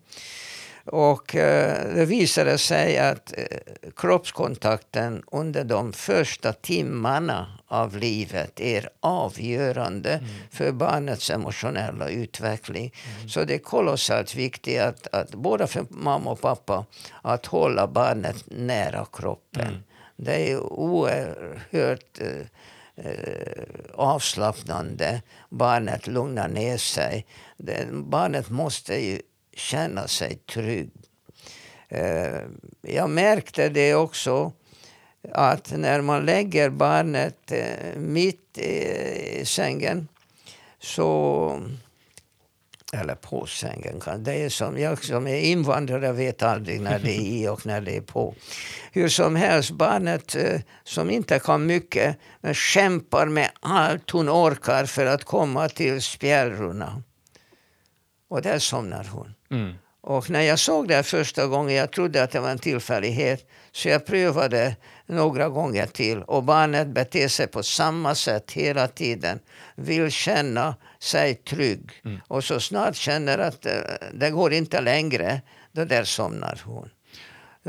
Och 0.85 1.37
eh, 1.37 1.95
det 1.95 2.05
visade 2.05 2.59
sig 2.59 2.99
att 2.99 3.35
kroppskontakten 3.97 5.23
under 5.33 5.65
de 5.65 5.93
första 5.93 6.53
timmarna 6.53 7.47
av 7.67 7.97
livet 7.97 8.61
är 8.61 8.89
avgörande 9.01 10.13
mm. 10.13 10.27
för 10.51 10.73
barnets 10.73 11.31
emotionella 11.31 12.09
utveckling. 12.09 12.95
Mm. 13.17 13.29
Så 13.29 13.45
det 13.45 13.55
är 13.55 13.59
kolossalt 13.59 14.35
viktigt 14.35 14.81
att, 14.81 15.07
att 15.13 15.35
både 15.35 15.67
för 15.67 15.85
mamma 15.89 16.31
och 16.31 16.41
pappa 16.41 16.85
att 17.23 17.47
hålla 17.47 17.87
barnet 17.87 18.45
nära 18.47 19.07
kroppen. 19.13 19.69
Mm. 19.69 19.83
Det 20.17 20.51
är 20.51 20.61
oerhört 20.61 22.21
eh, 22.21 23.07
eh, 23.07 23.65
avslappnande. 23.95 25.23
Barnet 25.49 26.07
lugnar 26.07 26.49
ner 26.49 26.77
sig. 26.77 27.27
Det, 27.57 27.87
barnet 27.93 28.51
måste 28.51 28.95
ju 28.95 29.21
känna 29.55 30.09
sig 30.09 30.37
trygg. 30.37 30.91
Eh, 31.89 32.41
jag 32.83 33.11
märkte 33.11 33.69
det 33.69 33.95
också 33.95 34.53
att 35.33 35.73
när 35.77 36.01
man 36.01 36.25
lägger 36.25 36.71
barnet 36.71 37.53
eh, 37.53 37.97
mitt 37.97 38.59
i 38.59 39.45
sängen 39.45 40.09
så 40.79 41.61
eller 42.93 43.15
på 43.15 43.47
sängen. 43.47 44.01
Det 44.19 44.35
är 44.35 44.49
som, 44.49 44.79
jag 44.79 45.05
som 45.05 45.27
är 45.27 45.41
invandrare 45.41 46.13
vet 46.13 46.43
aldrig 46.43 46.81
när 46.81 46.99
det 46.99 47.11
är 47.11 47.21
i 47.21 47.49
och 47.49 47.67
när 47.67 47.81
det 47.81 47.97
är 47.97 48.01
på. 48.01 48.35
Hur 48.93 49.09
som 49.09 49.37
helst, 49.37 49.71
barnet 49.71 50.37
eh, 50.37 50.61
som 50.85 51.11
inte 51.11 51.39
kan 51.39 51.67
mycket 51.67 52.17
men 52.41 52.55
kämpar 52.55 53.27
med 53.27 53.51
allt 53.61 54.11
hon 54.11 54.29
orkar 54.29 54.87
för 54.87 55.07
att 55.07 55.25
komma 55.25 55.69
till 55.69 56.03
spjälrorna. 56.03 57.03
Och 58.29 58.43
där 58.43 58.59
somnar 58.59 59.05
hon. 59.05 59.35
Mm. 59.51 59.75
Och 60.03 60.31
när 60.31 60.41
jag 60.41 60.59
såg 60.59 60.89
det 60.89 61.03
första 61.03 61.47
gången, 61.47 61.77
jag 61.77 61.91
trodde 61.91 62.23
att 62.23 62.31
det 62.31 62.41
var 62.41 62.51
en 62.51 62.59
tillfällighet, 62.59 63.49
så 63.73 63.89
jag 63.89 64.07
prövade 64.07 64.77
några 65.07 65.49
gånger 65.49 65.87
till. 65.87 66.23
Och 66.23 66.43
barnet 66.43 66.89
beter 66.89 67.29
sig 67.29 67.47
på 67.47 67.63
samma 67.63 68.15
sätt 68.15 68.53
hela 68.53 68.89
tiden. 68.89 69.39
Vill 69.75 70.11
känna 70.11 70.75
sig 70.99 71.35
trygg. 71.35 71.91
Mm. 72.05 72.21
Och 72.29 72.45
så 72.45 72.61
snart 72.61 72.97
känner 72.97 73.39
att 73.39 73.63
det, 73.63 73.99
eh, 74.01 74.07
det 74.13 74.31
går 74.31 74.53
inte 74.53 74.81
längre, 74.81 75.41
då 75.73 75.85
där 75.85 76.05
somnar 76.05 76.61
hon. 76.65 76.91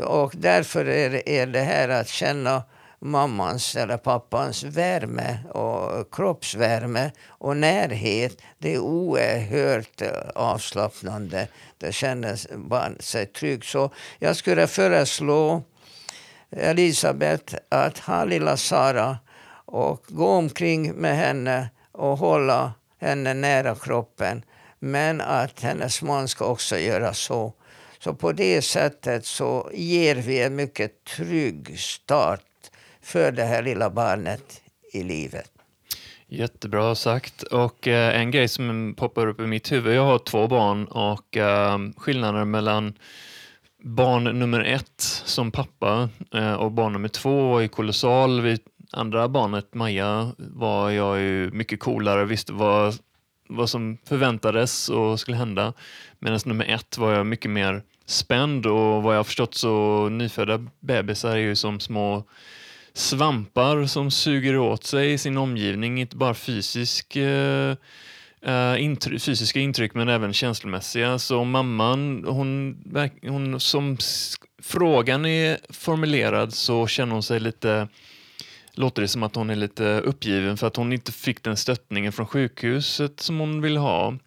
Och 0.06 0.34
därför 0.38 0.86
är, 0.86 1.30
är 1.30 1.48
det 1.48 1.62
här 1.62 1.90
att 1.90 2.08
känna 2.08 2.64
mammans 3.02 3.76
eller 3.76 3.98
pappans 3.98 4.64
värme 4.64 5.38
och 5.54 6.14
kroppsvärme 6.16 7.12
och 7.28 7.58
närhet. 7.58 8.42
Det 8.58 8.74
är 8.74 8.80
oerhört 8.80 10.02
eh, 10.02 10.10
avslappnande. 10.36 11.48
Det 11.78 11.92
känner 11.92 12.58
barn 12.58 12.98
sig 13.00 13.26
trygg. 13.26 13.66
Så 13.66 13.90
jag 14.20 14.36
skulle 14.36 14.68
föreslå 14.68 15.64
Elisabet 16.50 17.54
att 17.70 18.00
ha 18.00 18.26
lilla 18.26 18.58
Sara 18.58 19.18
och 19.66 20.06
gå 20.08 20.28
omkring 20.28 20.94
med 20.94 21.16
henne 21.16 21.70
och 21.92 22.18
hålla 22.18 22.74
henne 23.00 23.34
nära 23.34 23.76
kroppen. 23.76 24.44
Men 24.80 25.22
att 25.22 25.60
hennes 25.60 26.02
man 26.02 26.28
ska 26.28 26.46
också 26.46 26.78
göra 26.78 27.14
så. 27.14 27.54
Så 28.00 28.14
på 28.14 28.32
det 28.32 28.62
sättet 28.62 29.26
så 29.26 29.70
ger 29.74 30.16
vi 30.16 30.42
en 30.42 30.56
mycket 30.56 31.04
trygg 31.04 31.80
start 31.80 32.42
för 33.12 33.32
det 33.32 33.44
här 33.44 33.64
lilla 33.64 33.90
barnet 33.90 34.62
i 34.94 35.04
livet. 35.04 35.52
Jättebra 36.28 36.96
sagt. 36.96 37.44
Och 37.44 37.88
eh, 37.88 38.22
en 38.22 38.32
grej 38.32 38.48
som 38.48 38.96
poppar 38.98 39.28
upp 39.28 39.40
i 39.40 39.48
mitt 39.48 39.72
huvud, 39.72 39.96
jag 39.96 40.06
har 40.06 40.20
två 40.20 40.48
barn 40.48 40.86
och 40.86 41.38
eh, 41.38 41.78
skillnaden 41.98 42.52
mellan 42.52 42.94
barn 43.84 44.24
nummer 44.24 44.60
ett 44.60 45.02
som 45.26 45.52
pappa 45.52 46.10
eh, 46.34 46.54
och 46.54 46.72
barn 46.72 46.94
nummer 46.94 47.08
två 47.08 47.58
är 47.58 47.68
kolossal. 47.68 48.42
Vid 48.42 48.60
andra 48.92 49.28
barnet, 49.28 49.74
Maja, 49.74 50.32
var 50.38 50.90
jag 50.90 51.20
ju 51.20 51.52
mycket 51.52 51.80
coolare, 51.80 52.26
visste 52.26 52.54
vad, 52.54 52.96
vad 53.50 53.70
som 53.70 53.98
förväntades 54.06 54.90
och 54.90 55.20
skulle 55.20 55.38
hända. 55.38 55.74
Medan 56.20 56.40
nummer 56.46 56.66
ett 56.66 56.98
var 56.98 57.14
jag 57.14 57.26
mycket 57.26 57.52
mer 57.52 57.84
spänd 58.06 58.66
och 58.66 59.04
vad 59.04 59.16
jag 59.16 59.26
förstått 59.26 59.56
så 59.56 60.10
nyfödda 60.10 60.66
bebisar 60.80 61.32
är 61.32 61.38
ju 61.38 61.56
som 61.56 61.80
små 61.80 62.24
svampar 62.94 63.86
som 63.86 64.12
suger 64.12 64.58
åt 64.58 64.84
sig 64.84 65.18
sin 65.18 65.38
omgivning, 65.38 66.02
inte 66.02 66.16
bara 66.16 66.34
fysisk, 66.34 67.16
uh, 67.16 67.76
intry 68.78 69.20
fysiska 69.20 69.60
intryck 69.60 69.94
men 69.94 70.10
även 70.10 70.34
känslomässiga. 70.34 71.20
Så 71.20 71.44
mamman, 71.44 72.24
hon, 72.28 72.78
hon, 73.28 73.60
som 73.60 73.98
frågan 74.62 75.26
är 75.26 75.58
formulerad 75.70 76.54
så 76.54 76.88
känner 76.88 77.14
hon 77.14 77.24
sig 77.24 77.40
lite 77.40 77.88
låter 78.74 79.02
det 79.02 79.08
som 79.08 79.24
att 79.24 79.36
hon 79.36 79.50
är 79.50 79.56
lite 79.56 80.00
uppgiven 80.00 80.58
för 80.58 80.68
att 80.68 80.76
hon 80.76 80.94
inte 80.94 81.12
fick 81.12 81.44
den 81.44 81.58
stöttningen 81.58 82.12
från 82.12 82.28
sjukhuset 82.28 83.20
som 83.20 83.40
hon 83.40 83.62
vill 83.62 83.78
ha. 83.78 84.18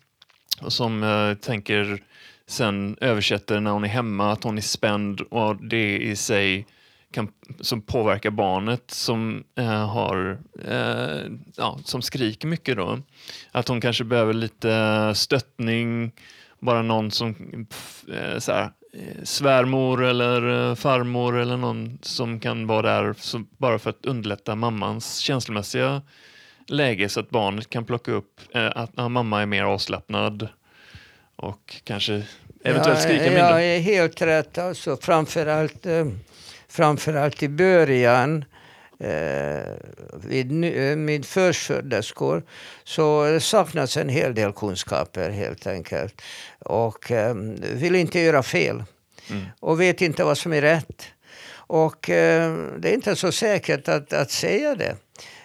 Och 0.60 0.72
som 0.72 1.02
uh, 1.02 1.34
tänker 1.34 2.02
sen 2.46 2.96
översätter 3.00 3.60
när 3.60 3.70
hon 3.70 3.84
är 3.84 3.88
hemma 3.88 4.32
att 4.32 4.44
hon 4.44 4.58
är 4.58 4.62
spänd 4.62 5.20
och 5.20 5.56
det 5.64 5.98
i 5.98 6.16
sig 6.16 6.66
kan, 7.14 7.32
som 7.60 7.82
påverkar 7.82 8.30
barnet 8.30 8.90
som, 8.90 9.44
eh, 9.58 9.88
har, 9.88 10.38
eh, 10.68 11.32
ja, 11.56 11.78
som 11.84 12.02
skriker 12.02 12.48
mycket. 12.48 12.76
Då. 12.76 12.98
Att 13.52 13.68
hon 13.68 13.80
kanske 13.80 14.04
behöver 14.04 14.32
lite 14.32 15.12
stöttning, 15.14 16.12
bara 16.58 16.82
någon 16.82 17.10
som 17.10 17.34
eh, 18.12 18.38
så 18.38 18.52
här, 18.52 18.62
eh, 18.92 19.22
svärmor 19.24 20.04
eller 20.04 20.70
eh, 20.70 20.74
farmor 20.74 21.38
eller 21.38 21.56
någon 21.56 21.98
som 22.02 22.40
kan 22.40 22.66
vara 22.66 22.82
där 22.82 23.14
så, 23.18 23.44
bara 23.58 23.78
för 23.78 23.90
att 23.90 24.06
underlätta 24.06 24.54
mammans 24.54 25.18
känslomässiga 25.18 26.02
läge 26.66 27.08
så 27.08 27.20
att 27.20 27.30
barnet 27.30 27.70
kan 27.70 27.84
plocka 27.84 28.12
upp 28.12 28.40
eh, 28.54 28.72
att 28.74 28.90
ja, 28.96 29.08
mamma 29.08 29.42
är 29.42 29.46
mer 29.46 29.62
avslappnad 29.62 30.48
och 31.36 31.80
kanske 31.84 32.22
eventuellt 32.64 33.00
skrika 33.00 33.24
mindre. 33.24 33.40
Jag 33.40 33.64
är 33.64 33.80
helt 33.80 34.22
rätt. 34.22 34.58
Alltså, 34.58 34.96
framförallt 34.96 35.86
eh, 35.86 36.06
framförallt 36.74 37.42
i 37.42 37.48
början 37.48 38.44
eh, 38.98 39.72
vid, 40.12 40.64
eh, 40.64 40.96
med 40.96 41.26
förstföderskor 41.26 42.42
så 42.84 43.40
saknas 43.40 43.96
en 43.96 44.08
hel 44.08 44.34
del 44.34 44.52
kunskaper 44.52 45.30
helt 45.30 45.66
enkelt. 45.66 46.22
Och 46.58 47.10
eh, 47.10 47.34
vill 47.74 47.94
inte 47.94 48.20
göra 48.20 48.42
fel. 48.42 48.84
Mm. 49.30 49.44
Och 49.60 49.80
vet 49.80 50.02
inte 50.02 50.24
vad 50.24 50.38
som 50.38 50.52
är 50.52 50.60
rätt. 50.60 51.02
Och 51.66 51.98
det 52.78 52.88
är 52.88 52.94
inte 52.94 53.16
så 53.16 53.32
säkert 53.32 53.88
att, 53.88 54.12
att 54.12 54.30
säga 54.30 54.74
det. 54.74 54.96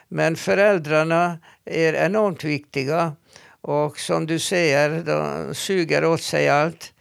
Men 0.07 0.35
föräldrarna 0.35 1.39
är 1.65 1.93
enormt 1.93 2.43
viktiga. 2.43 3.13
Och 3.61 3.99
som 3.99 4.25
du 4.25 4.39
säger, 4.39 5.03
de 5.03 5.55
suger 5.55 6.05
åt 6.05 6.21
sig 6.21 6.49
allt. 6.49 6.93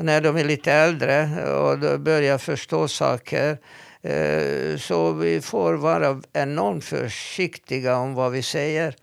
Och 0.00 0.06
när 0.06 0.20
de 0.20 0.36
är 0.36 0.44
lite 0.44 0.72
äldre 0.72 1.44
och 1.54 2.00
börjar 2.00 2.38
förstå 2.38 2.88
saker 2.88 3.58
eh, 4.02 4.78
så 4.78 5.12
vi 5.12 5.40
får 5.40 5.74
vara 5.74 6.22
enormt 6.32 6.84
försiktiga 6.84 7.96
om 7.96 8.14
vad 8.14 8.32
vi 8.32 8.42
säger. 8.42 8.96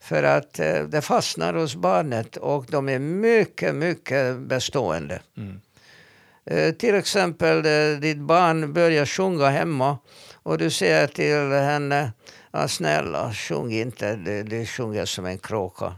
För 0.00 0.22
att 0.22 0.58
eh, 0.58 0.82
det 0.82 1.02
fastnar 1.02 1.54
hos 1.54 1.76
barnet 1.76 2.36
och 2.36 2.66
de 2.68 2.88
är 2.88 2.98
mycket, 2.98 3.74
mycket 3.74 4.38
bestående. 4.38 5.20
Mm. 5.36 5.60
Eh, 6.44 6.74
till 6.74 6.94
exempel 6.94 7.62
ditt 8.00 8.18
barn 8.18 8.72
börjar 8.72 9.06
sjunga 9.06 9.48
hemma 9.48 9.98
och 10.42 10.58
du 10.58 10.70
säger 10.70 11.06
till 11.06 11.52
henne 11.52 12.12
Ja, 12.52 12.68
snälla, 12.68 13.32
sjung 13.32 13.72
inte. 13.72 14.16
Du, 14.16 14.42
du 14.42 14.66
sjunger 14.66 15.04
som 15.04 15.26
en 15.26 15.38
kråka. 15.38 15.94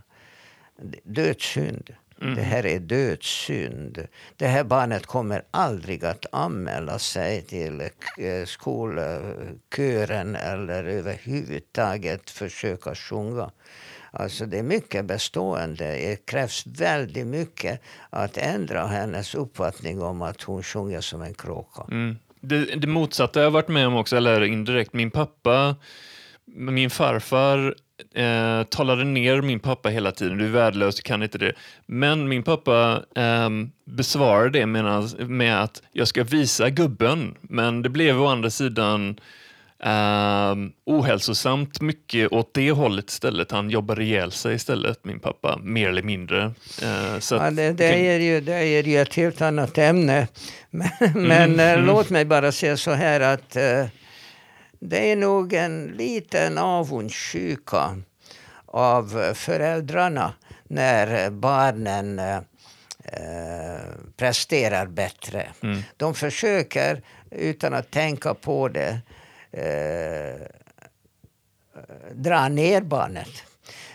Dödssynd. 1.02 1.90
Mm. 2.20 2.34
Det 2.34 2.42
här 2.42 2.66
är 2.66 2.78
dödssynd. 2.78 4.06
Det 4.36 4.46
här 4.46 4.64
barnet 4.64 5.06
kommer 5.06 5.42
aldrig 5.50 6.04
att 6.04 6.26
anmäla 6.32 6.98
sig 6.98 7.42
till 7.42 7.80
eh, 7.80 8.44
skolkören 8.46 10.36
eller 10.36 10.84
överhuvudtaget 10.84 12.30
försöka 12.30 12.94
sjunga. 12.94 13.50
Alltså 14.10 14.46
det 14.46 14.58
är 14.58 14.62
mycket 14.62 15.04
bestående. 15.04 15.84
Det 15.84 16.26
krävs 16.26 16.66
väldigt 16.66 17.26
mycket 17.26 17.82
att 18.10 18.36
ändra 18.36 18.86
hennes 18.86 19.34
uppfattning 19.34 20.02
om 20.02 20.22
att 20.22 20.42
hon 20.42 20.62
sjunger 20.62 21.00
som 21.00 21.22
en 21.22 21.34
kråka. 21.34 21.82
Mm. 21.90 22.16
Det, 22.40 22.64
det 22.64 22.86
motsatta 22.86 23.40
har 23.40 23.44
jag 23.44 23.50
varit 23.50 23.68
med 23.68 23.86
om 23.86 23.96
också, 23.96 24.16
eller 24.16 24.42
indirekt. 24.42 24.92
Min 24.92 25.10
pappa 25.10 25.76
min 26.56 26.90
farfar 26.90 27.74
eh, 28.14 28.62
talade 28.62 29.04
ner 29.04 29.42
min 29.42 29.60
pappa 29.60 29.88
hela 29.88 30.12
tiden. 30.12 30.38
Du 30.38 30.44
är 30.44 30.50
värdelös, 30.50 30.96
du 30.96 31.02
kan 31.02 31.22
inte 31.22 31.38
det. 31.38 31.52
Men 31.86 32.28
min 32.28 32.42
pappa 32.42 33.02
eh, 33.16 33.50
besvarade 33.84 34.58
det 34.58 34.66
med, 34.66 35.12
med 35.28 35.62
att 35.62 35.82
jag 35.92 36.08
ska 36.08 36.24
visa 36.24 36.70
gubben. 36.70 37.34
Men 37.40 37.82
det 37.82 37.88
blev 37.88 38.22
å 38.22 38.26
andra 38.26 38.50
sidan 38.50 39.20
eh, 39.84 40.54
ohälsosamt 40.84 41.80
mycket 41.80 42.32
åt 42.32 42.54
det 42.54 42.70
hållet 42.70 43.10
istället. 43.10 43.50
Han 43.50 43.70
jobbade 43.70 44.04
ihjäl 44.04 44.32
sig 44.32 44.54
istället, 44.54 45.04
min 45.04 45.20
pappa, 45.20 45.58
mer 45.62 45.88
eller 45.88 46.02
mindre. 46.02 46.42
Eh, 46.82 47.18
så 47.18 47.34
ja, 47.34 47.50
det, 47.50 47.72
det, 47.72 48.06
är 48.08 48.18
ju, 48.18 48.40
det 48.40 48.54
är 48.54 48.82
ju 48.82 49.00
ett 49.00 49.14
helt 49.14 49.42
annat 49.42 49.78
ämne. 49.78 50.28
Men, 50.70 50.90
men 51.14 51.52
mm, 51.52 51.60
mm. 51.60 51.86
låt 51.86 52.10
mig 52.10 52.24
bara 52.24 52.52
säga 52.52 52.76
så 52.76 52.90
här 52.90 53.20
att 53.20 53.56
eh, 53.56 53.86
det 54.78 55.12
är 55.12 55.16
nog 55.16 55.52
en 55.52 55.86
liten 55.86 56.58
avundsjuka 56.58 57.96
av 58.66 59.34
föräldrarna 59.34 60.32
när 60.64 61.30
barnen 61.30 62.18
eh, 62.18 62.38
presterar 64.16 64.86
bättre. 64.86 65.48
Mm. 65.62 65.82
De 65.96 66.14
försöker, 66.14 67.02
utan 67.30 67.74
att 67.74 67.90
tänka 67.90 68.34
på 68.34 68.68
det, 68.68 69.00
eh, 69.52 70.46
dra 72.12 72.48
ner 72.48 72.80
barnet. 72.80 73.42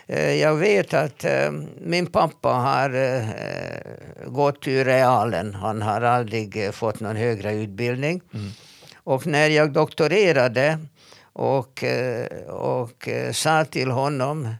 Eh, 0.07 0.33
jag 0.33 0.55
vet 0.55 0.93
att 0.93 1.23
eh, 1.23 1.51
min 1.81 2.05
pappa 2.05 2.49
har 2.49 2.89
eh, 2.93 3.23
gått 4.27 4.67
ur 4.67 4.85
realen. 4.85 5.53
Han 5.53 5.81
har 5.81 6.01
aldrig 6.01 6.73
fått 6.73 6.99
någon 6.99 7.15
högre 7.15 7.53
utbildning. 7.53 8.21
Mm. 8.33 8.51
Och 9.03 9.27
när 9.27 9.49
jag 9.49 9.73
doktorerade 9.73 10.79
och, 11.33 11.83
eh, 11.83 12.27
och 12.47 13.07
eh, 13.07 13.31
sa 13.31 13.65
till 13.65 13.91
honom 13.91 14.55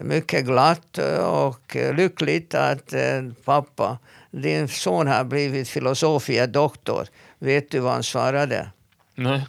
mycket 0.00 0.44
glatt 0.44 0.98
och 1.22 1.76
lyckligt 1.94 2.54
att 2.54 2.92
eh, 2.92 3.22
pappa, 3.44 3.98
din 4.30 4.68
son 4.68 5.06
har 5.06 5.24
blivit 5.24 5.68
filosofie 5.68 6.46
doktor. 6.46 7.06
Vet 7.38 7.70
du 7.70 7.78
vad 7.78 7.92
han 7.92 8.02
svarade? 8.02 8.70
Nej. 9.14 9.46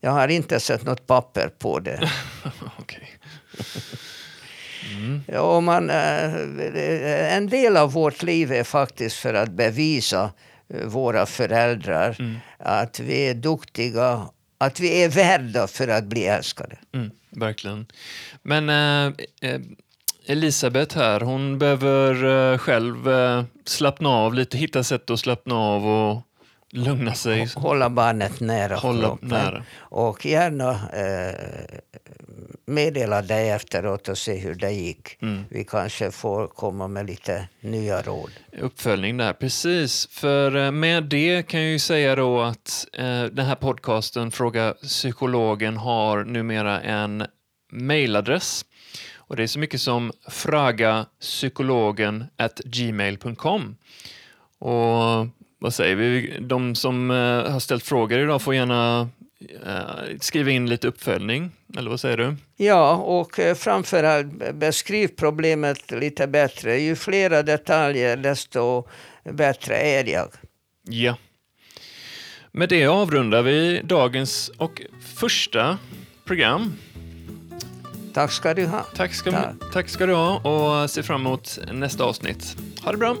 Jag 0.00 0.10
har 0.10 0.28
inte 0.28 0.60
sett 0.60 0.84
något 0.84 1.06
papper 1.06 1.50
på 1.58 1.78
det. 1.78 2.10
okay. 2.78 3.04
Mm. 4.96 5.64
Man, 5.64 5.90
en 5.90 7.48
del 7.48 7.76
av 7.76 7.92
vårt 7.92 8.22
liv 8.22 8.52
är 8.52 8.64
faktiskt 8.64 9.16
för 9.16 9.34
att 9.34 9.50
bevisa 9.50 10.30
våra 10.68 11.26
föräldrar 11.26 12.16
mm. 12.18 12.36
att 12.58 13.00
vi 13.00 13.28
är 13.28 13.34
duktiga, 13.34 14.28
att 14.58 14.80
vi 14.80 15.02
är 15.02 15.08
värda 15.08 15.66
för 15.66 15.88
att 15.88 16.04
bli 16.04 16.26
älskade. 16.26 16.78
Mm, 16.94 17.10
verkligen. 17.30 17.86
Men 18.42 18.68
äh, 19.40 19.60
Elisabeth 20.26 20.96
här, 20.96 21.20
hon 21.20 21.58
behöver 21.58 22.24
äh, 22.52 22.58
själv 22.58 23.08
äh, 23.08 23.44
slappna 23.64 24.08
av 24.08 24.34
lite, 24.34 24.58
hitta 24.58 24.84
sätt 24.84 25.10
att 25.10 25.20
slappna 25.20 25.54
av 25.54 25.86
och 25.86 26.22
lugna 26.76 27.14
sig. 27.14 27.48
Hålla 27.54 27.90
barnet 27.90 28.40
nära 28.40 28.76
Hålla 28.76 29.08
kroppen. 29.08 29.28
Nära. 29.28 29.62
Och 29.78 30.26
gärna 30.26 30.70
eh, 30.72 31.34
meddela 32.66 33.22
dig 33.22 33.50
efteråt 33.50 34.08
och 34.08 34.18
se 34.18 34.36
hur 34.36 34.54
det 34.54 34.70
gick. 34.70 35.22
Mm. 35.22 35.44
Vi 35.50 35.64
kanske 35.64 36.10
får 36.10 36.46
komma 36.46 36.88
med 36.88 37.06
lite 37.06 37.48
nya 37.60 38.02
råd. 38.02 38.30
Uppföljning 38.60 39.16
där, 39.16 39.32
precis. 39.32 40.08
För 40.10 40.56
eh, 40.56 40.70
med 40.70 41.04
det 41.04 41.42
kan 41.48 41.60
jag 41.60 41.70
ju 41.70 41.78
säga 41.78 42.16
då 42.16 42.40
att 42.40 42.86
eh, 42.92 43.24
den 43.24 43.46
här 43.46 43.54
podcasten 43.54 44.30
Fråga 44.30 44.74
Psykologen 44.82 45.76
har 45.76 46.24
numera 46.24 46.80
en 46.80 47.26
mailadress. 47.72 48.64
Och 49.16 49.36
det 49.36 49.42
är 49.42 49.46
så 49.46 49.58
mycket 49.58 49.80
som 49.80 50.12
fragapsykologen 50.28 52.24
gmail.com. 52.64 53.76
Och 54.58 55.26
vad 55.58 55.74
säger 55.74 55.96
vi? 55.96 56.36
De 56.40 56.74
som 56.74 57.10
eh, 57.10 57.52
har 57.52 57.60
ställt 57.60 57.84
frågor 57.84 58.18
idag 58.18 58.42
får 58.42 58.54
gärna 58.54 59.08
eh, 59.66 60.18
skriva 60.20 60.50
in 60.50 60.70
lite 60.70 60.88
uppföljning, 60.88 61.50
eller 61.78 61.90
vad 61.90 62.00
säger 62.00 62.16
du? 62.16 62.36
Ja, 62.56 62.94
och 62.96 63.38
eh, 63.38 63.54
framförallt 63.54 64.54
beskriv 64.54 65.08
problemet 65.08 65.90
lite 65.90 66.26
bättre. 66.26 66.78
Ju 66.78 66.96
flera 66.96 67.42
detaljer, 67.42 68.16
desto 68.16 68.84
bättre 69.24 69.76
är 69.76 70.08
jag. 70.08 70.28
Ja. 70.82 71.16
Med 72.52 72.68
det 72.68 72.86
avrundar 72.86 73.42
vi 73.42 73.80
dagens 73.84 74.50
och 74.58 74.82
första 75.16 75.78
program. 76.24 76.72
Tack 78.14 78.32
ska 78.32 78.54
du 78.54 78.66
ha. 78.66 78.82
Tack 78.96 79.14
ska, 79.14 79.32
tack. 79.32 79.54
tack 79.72 79.88
ska 79.88 80.06
du 80.06 80.14
ha 80.14 80.38
och 80.38 80.90
se 80.90 81.02
fram 81.02 81.20
emot 81.20 81.58
nästa 81.72 82.04
avsnitt. 82.04 82.56
Ha 82.82 82.92
det 82.92 82.98
bra! 82.98 83.16